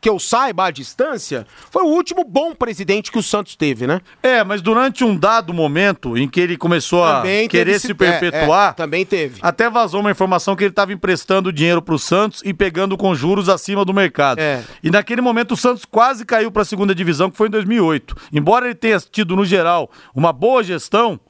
que 0.00 0.08
eu 0.08 0.18
saiba 0.18 0.64
à 0.66 0.70
distância, 0.70 1.46
foi 1.70 1.82
o 1.82 1.88
último 1.88 2.24
bom 2.24 2.54
presidente 2.54 3.10
que 3.12 3.18
o 3.18 3.22
Santos 3.22 3.54
teve, 3.56 3.86
né? 3.86 4.00
É, 4.22 4.42
mas 4.44 4.62
durante 4.62 5.04
um 5.04 5.16
dado 5.16 5.52
momento 5.52 6.16
em 6.16 6.28
que 6.28 6.40
ele 6.40 6.56
começou 6.56 7.04
a 7.04 7.16
Também 7.18 7.48
querer 7.48 7.64
teve 7.72 7.78
se 7.80 7.86
esse- 7.88 7.94
perpetuar, 7.94 8.68
é, 8.68 8.70
é, 8.70 8.74
também 8.74 9.04
teve. 9.04 9.38
até 9.42 9.68
vazou 9.68 10.00
uma 10.00 10.10
informação 10.10 10.56
que 10.56 10.64
ele 10.64 10.70
estava 10.70 10.92
emprestando 10.92 11.52
dinheiro 11.52 11.82
para 11.82 11.94
o 11.94 11.98
Santos 11.98 12.40
e 12.44 12.54
pegando 12.54 12.96
com 12.96 13.14
juros 13.14 13.48
acima 13.48 13.84
do 13.84 13.92
mercado. 13.92 14.38
É. 14.38 14.62
E 14.82 14.90
naquele 14.90 15.20
momento 15.20 15.52
o 15.52 15.56
Santos 15.56 15.84
quase 15.84 16.24
caiu 16.24 16.50
para 16.50 16.62
a 16.62 16.64
segunda 16.64 16.94
divisão, 16.94 17.30
que 17.30 17.36
foi 17.36 17.48
em 17.48 17.50
2008. 17.50 18.14
Embora 18.32 18.66
ele 18.66 18.74
tenha 18.74 18.98
tido, 19.00 19.36
no 19.36 19.44
geral, 19.44 19.90
uma 20.14 20.32
boa 20.32 20.62
gestão, 20.62 21.20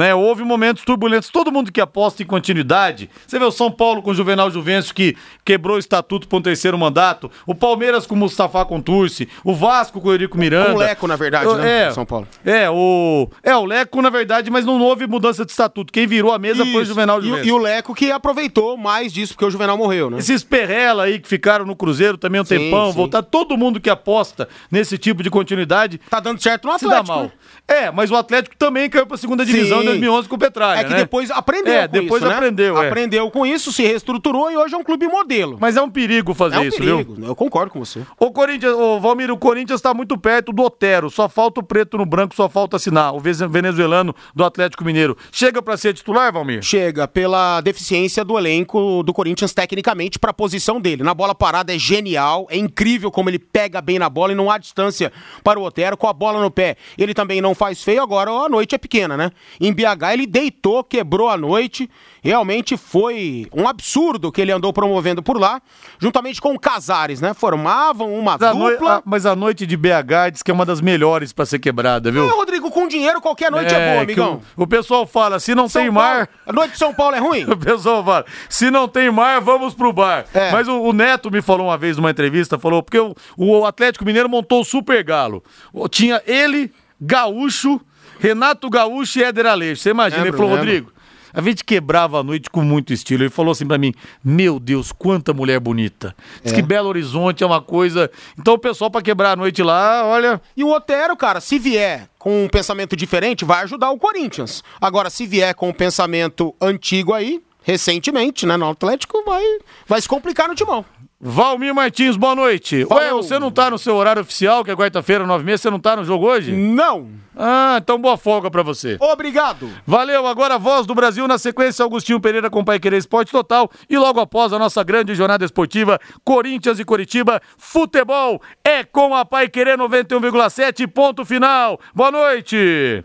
né, 0.00 0.14
houve 0.14 0.42
momentos 0.44 0.82
turbulentos. 0.82 1.28
Todo 1.28 1.52
mundo 1.52 1.70
que 1.70 1.80
aposta 1.80 2.22
em 2.22 2.26
continuidade, 2.26 3.10
você 3.26 3.38
vê 3.38 3.44
o 3.44 3.50
São 3.50 3.70
Paulo 3.70 4.00
com 4.02 4.10
o 4.10 4.14
Juvenal 4.14 4.50
Juvencio 4.50 4.94
que 4.94 5.14
quebrou 5.44 5.76
o 5.76 5.78
estatuto 5.78 6.26
para 6.26 6.38
um 6.38 6.42
terceiro 6.42 6.78
mandato, 6.78 7.30
o 7.46 7.54
Palmeiras 7.54 8.06
com 8.06 8.14
o 8.14 8.18
Mustafa 8.18 8.64
Contursi, 8.64 9.28
o 9.44 9.54
Vasco 9.54 10.00
com 10.00 10.08
o 10.08 10.12
Eurico 10.12 10.38
Miranda. 10.38 10.70
Com 10.70 10.76
o 10.76 10.78
Leco, 10.78 11.06
na 11.06 11.16
verdade, 11.16 11.44
Eu- 11.44 11.56
né, 11.56 11.88
É, 11.88 11.90
São 11.90 12.06
Paulo. 12.06 12.26
É, 12.44 12.70
o, 12.70 13.28
é, 13.42 13.54
o 13.54 13.64
Leco, 13.64 14.00
na 14.00 14.08
verdade, 14.10 14.50
mas 14.50 14.64
não 14.64 14.80
houve 14.80 15.06
mudança 15.06 15.44
de 15.44 15.50
estatuto. 15.50 15.92
Quem 15.92 16.06
virou 16.06 16.32
a 16.32 16.38
mesa 16.38 16.64
foi 16.64 16.74
o 16.76 16.80
Isso. 16.82 16.86
Juvenal 16.86 17.18
e, 17.18 17.20
o- 17.20 17.24
Juvencio. 17.28 17.48
e 17.48 17.52
o 17.52 17.58
Leco 17.58 17.94
que 17.94 18.10
aproveitou 18.10 18.76
mais 18.76 19.12
disso, 19.12 19.34
porque 19.34 19.44
o 19.44 19.50
Juvenal 19.50 19.76
morreu, 19.76 20.08
né? 20.10 20.18
Esses 20.18 20.42
Perrela 20.42 21.04
aí 21.04 21.18
que 21.18 21.28
ficaram 21.28 21.64
no 21.66 21.76
Cruzeiro 21.76 22.16
também 22.16 22.40
um 22.40 22.44
Sim, 22.44 22.56
tempão, 22.58 22.90
sim. 22.90 22.96
voltar. 22.96 23.22
Todo 23.22 23.56
mundo 23.56 23.78
que 23.80 23.90
aposta 23.90 24.48
nesse 24.70 24.96
tipo 24.96 25.22
de 25.22 25.28
continuidade 25.30 26.00
Tá 26.08 26.20
dando 26.20 26.40
certo 26.42 26.66
no 26.66 26.78
se 26.78 26.84
dá 26.86 26.98
Atlético. 27.00 27.14
mal. 27.14 27.24
né? 27.24 27.30
É, 27.68 27.90
mas 27.90 28.10
o 28.10 28.16
Atlético 28.16 28.56
também 28.56 28.88
caiu 28.90 29.06
pra 29.06 29.16
segunda 29.16 29.44
divisão 29.44 29.80
Sim. 29.80 29.84
Em 29.90 30.00
2011 30.00 30.28
com 30.28 30.36
o 30.36 30.38
Petralha, 30.38 30.80
É 30.80 30.84
que 30.84 30.90
né? 30.90 30.96
depois 30.98 31.30
aprendeu 31.30 31.72
É, 31.74 31.86
com 31.88 31.92
depois 31.92 32.22
isso, 32.22 32.30
né? 32.30 32.36
aprendeu, 32.36 32.82
é. 32.82 32.86
Aprendeu 32.88 33.30
com 33.30 33.46
isso, 33.46 33.72
se 33.72 33.82
reestruturou 33.82 34.50
e 34.50 34.56
hoje 34.56 34.74
é 34.74 34.78
um 34.78 34.84
clube 34.84 35.06
modelo. 35.06 35.56
Mas 35.60 35.76
é 35.76 35.82
um 35.82 35.90
perigo 35.90 36.34
fazer 36.34 36.56
é 36.56 36.60
um 36.60 36.64
isso, 36.64 36.78
perigo, 36.78 37.14
viu? 37.14 37.26
eu 37.26 37.34
concordo 37.36 37.70
com 37.72 37.78
você. 37.84 38.00
O 38.18 38.30
Corinthians, 38.30 38.72
o 38.74 39.00
Valmir, 39.00 39.30
o 39.30 39.36
Corinthians 39.38 39.80
tá 39.80 39.92
muito 39.94 40.16
perto 40.18 40.52
do 40.52 40.62
Otero, 40.62 41.10
só 41.10 41.28
falta 41.28 41.60
o 41.60 41.62
preto 41.62 41.96
no 41.98 42.06
branco, 42.06 42.34
só 42.34 42.48
falta 42.48 42.76
assinar, 42.76 43.14
o 43.14 43.20
venezuelano 43.20 44.14
do 44.34 44.44
Atlético 44.44 44.84
Mineiro. 44.84 45.16
Chega 45.32 45.60
pra 45.62 45.76
ser 45.76 45.94
titular, 45.94 46.32
Valmir? 46.32 46.62
Chega 46.62 47.06
pela 47.08 47.60
deficiência 47.60 48.24
do 48.24 48.38
elenco 48.38 49.02
do 49.02 49.12
Corinthians 49.12 49.52
tecnicamente 49.52 50.18
para 50.18 50.30
a 50.30 50.34
posição 50.34 50.80
dele. 50.80 51.02
Na 51.02 51.14
bola 51.14 51.34
parada 51.34 51.74
é 51.74 51.78
genial, 51.78 52.46
é 52.50 52.56
incrível 52.56 53.10
como 53.10 53.28
ele 53.30 53.38
pega 53.38 53.80
bem 53.80 53.98
na 53.98 54.08
bola 54.08 54.32
e 54.32 54.34
não 54.34 54.50
há 54.50 54.58
distância 54.58 55.12
para 55.42 55.58
o 55.58 55.64
Otero 55.64 55.96
com 55.96 56.06
a 56.08 56.12
bola 56.12 56.40
no 56.40 56.50
pé. 56.50 56.76
Ele 56.98 57.14
também 57.14 57.40
não 57.40 57.54
faz 57.54 57.82
feio, 57.82 58.02
agora 58.02 58.30
a 58.30 58.48
noite 58.48 58.74
é 58.74 58.78
pequena, 58.78 59.16
né? 59.16 59.30
Em 59.70 59.74
BH 59.74 60.12
ele 60.12 60.26
deitou, 60.26 60.82
quebrou 60.84 61.28
a 61.28 61.36
noite. 61.36 61.88
Realmente 62.22 62.76
foi 62.76 63.46
um 63.54 63.66
absurdo 63.66 64.30
que 64.30 64.40
ele 64.42 64.52
andou 64.52 64.72
promovendo 64.74 65.22
por 65.22 65.40
lá, 65.40 65.62
juntamente 65.98 66.38
com 66.40 66.52
o 66.54 66.58
Casares, 66.60 67.18
né? 67.20 67.32
Formavam 67.32 68.12
uma 68.12 68.32
Mas 68.38 68.42
a, 68.42 68.52
noi- 68.54 68.72
dupla. 68.72 68.96
a- 68.98 69.02
mas 69.06 69.24
a 69.26 69.34
noite 69.34 69.64
de 69.66 69.74
BH 69.76 70.30
diz 70.32 70.42
que 70.42 70.50
é 70.50 70.54
uma 70.54 70.66
das 70.66 70.80
melhores 70.82 71.32
pra 71.32 71.46
ser 71.46 71.58
quebrada, 71.58 72.10
viu? 72.12 72.26
É, 72.28 72.30
Rodrigo, 72.30 72.70
com 72.70 72.86
dinheiro 72.86 73.20
qualquer 73.22 73.50
noite 73.50 73.74
é, 73.74 73.78
boa, 73.94 73.96
que 74.04 74.12
amigão. 74.12 74.42
O, 74.56 74.64
o 74.64 74.66
pessoal 74.66 75.06
fala, 75.06 75.40
se 75.40 75.54
não 75.54 75.66
São 75.68 75.82
tem 75.82 75.92
Paulo- 75.92 76.08
mar, 76.10 76.28
A 76.46 76.52
noite 76.52 76.72
de 76.72 76.78
São 76.78 76.92
Paulo 76.92 77.16
é 77.16 77.18
ruim? 77.20 77.44
O 77.50 77.56
pessoal 77.56 78.04
fala, 78.04 78.26
se 78.50 78.70
não 78.70 78.86
tem 78.86 79.10
mar, 79.10 79.40
vamos 79.40 79.72
pro 79.72 79.92
bar. 79.92 80.26
É. 80.34 80.50
Mas 80.52 80.68
o, 80.68 80.78
o 80.82 80.92
Neto 80.92 81.30
me 81.30 81.40
falou 81.40 81.68
uma 81.68 81.78
vez 81.78 81.96
numa 81.96 82.10
entrevista, 82.10 82.58
falou, 82.58 82.82
porque 82.82 82.98
o, 82.98 83.14
o 83.36 83.64
Atlético 83.64 84.04
Mineiro 84.04 84.28
montou 84.28 84.60
o 84.60 84.64
Super 84.64 85.02
Galo. 85.02 85.42
Tinha 85.90 86.20
ele, 86.26 86.70
Gaúcho 87.00 87.80
Renato 88.20 88.68
Gaúcho 88.68 89.18
e 89.18 89.24
Éder 89.24 89.46
Aleixo. 89.46 89.82
Você 89.82 89.90
imagina, 89.90 90.22
Lembro, 90.22 90.36
ele 90.36 90.36
falou, 90.36 90.56
lembro. 90.56 90.66
Rodrigo, 90.66 90.92
a 91.32 91.40
gente 91.40 91.64
quebrava 91.64 92.20
a 92.20 92.22
noite 92.22 92.50
com 92.50 92.62
muito 92.62 92.92
estilo. 92.92 93.22
Ele 93.22 93.30
falou 93.30 93.52
assim 93.52 93.66
pra 93.66 93.78
mim: 93.78 93.94
Meu 94.22 94.58
Deus, 94.58 94.92
quanta 94.92 95.32
mulher 95.32 95.60
bonita. 95.60 96.14
Diz 96.42 96.52
que 96.52 96.62
Belo 96.62 96.88
Horizonte 96.88 97.42
é 97.42 97.46
uma 97.46 97.62
coisa. 97.62 98.10
Então 98.38 98.54
o 98.54 98.58
pessoal 98.58 98.90
pra 98.90 99.02
quebrar 99.02 99.32
a 99.32 99.36
noite 99.36 99.62
lá, 99.62 100.04
olha. 100.06 100.40
E 100.56 100.62
o 100.62 100.70
Otero, 100.70 101.16
cara, 101.16 101.40
se 101.40 101.58
vier 101.58 102.08
com 102.18 102.44
um 102.44 102.48
pensamento 102.48 102.96
diferente, 102.96 103.44
vai 103.44 103.62
ajudar 103.64 103.90
o 103.90 103.98
Corinthians. 103.98 104.62
Agora, 104.80 105.08
se 105.08 105.26
vier 105.26 105.54
com 105.54 105.68
um 105.68 105.72
pensamento 105.72 106.54
antigo 106.60 107.14
aí, 107.14 107.40
recentemente, 107.62 108.44
né, 108.44 108.56
no 108.56 108.68
Atlético, 108.68 109.22
vai, 109.24 109.42
vai 109.86 110.00
se 110.00 110.08
complicar 110.08 110.48
no 110.48 110.54
timão. 110.54 110.84
Valmir 111.22 111.74
Martins, 111.74 112.16
boa 112.16 112.34
noite. 112.34 112.86
Falou. 112.86 113.04
Ué, 113.04 113.12
você 113.12 113.38
não 113.38 113.50
tá 113.50 113.70
no 113.70 113.78
seu 113.78 113.94
horário 113.94 114.22
oficial, 114.22 114.64
que 114.64 114.70
é 114.70 114.76
quarta-feira, 114.76 115.26
nove 115.26 115.44
meses, 115.44 115.60
você 115.60 115.70
não 115.70 115.78
tá 115.78 115.94
no 115.94 116.02
jogo 116.02 116.26
hoje? 116.26 116.50
Não. 116.50 117.10
Ah, 117.36 117.78
então 117.82 118.00
boa 118.00 118.16
folga 118.16 118.50
pra 118.50 118.62
você. 118.62 118.96
Obrigado. 118.98 119.70
Valeu, 119.86 120.26
agora 120.26 120.54
a 120.54 120.58
voz 120.58 120.86
do 120.86 120.94
Brasil 120.94 121.28
na 121.28 121.36
sequência, 121.36 121.82
Augustinho 121.82 122.20
Pereira 122.20 122.48
com 122.48 122.64
Pai 122.64 122.80
Querer 122.80 122.96
Esporte 122.96 123.32
Total 123.32 123.70
e 123.88 123.98
logo 123.98 124.18
após 124.18 124.54
a 124.54 124.58
nossa 124.58 124.82
grande 124.82 125.14
jornada 125.14 125.44
esportiva, 125.44 125.98
Corinthians 126.24 126.78
e 126.78 126.84
Coritiba, 126.86 127.40
futebol 127.58 128.40
é 128.64 128.82
com 128.82 129.14
a 129.14 129.22
Pai 129.22 129.46
Querer 129.46 129.76
91,7, 129.76 130.86
ponto 130.86 131.22
final. 131.26 131.78
Boa 131.94 132.10
noite. 132.10 133.04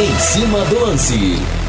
Em 0.00 0.18
cima 0.18 0.64
do 0.64 0.80
lance. 0.80 1.67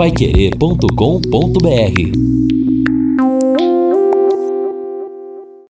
Paiquerê.com.br 0.00 1.96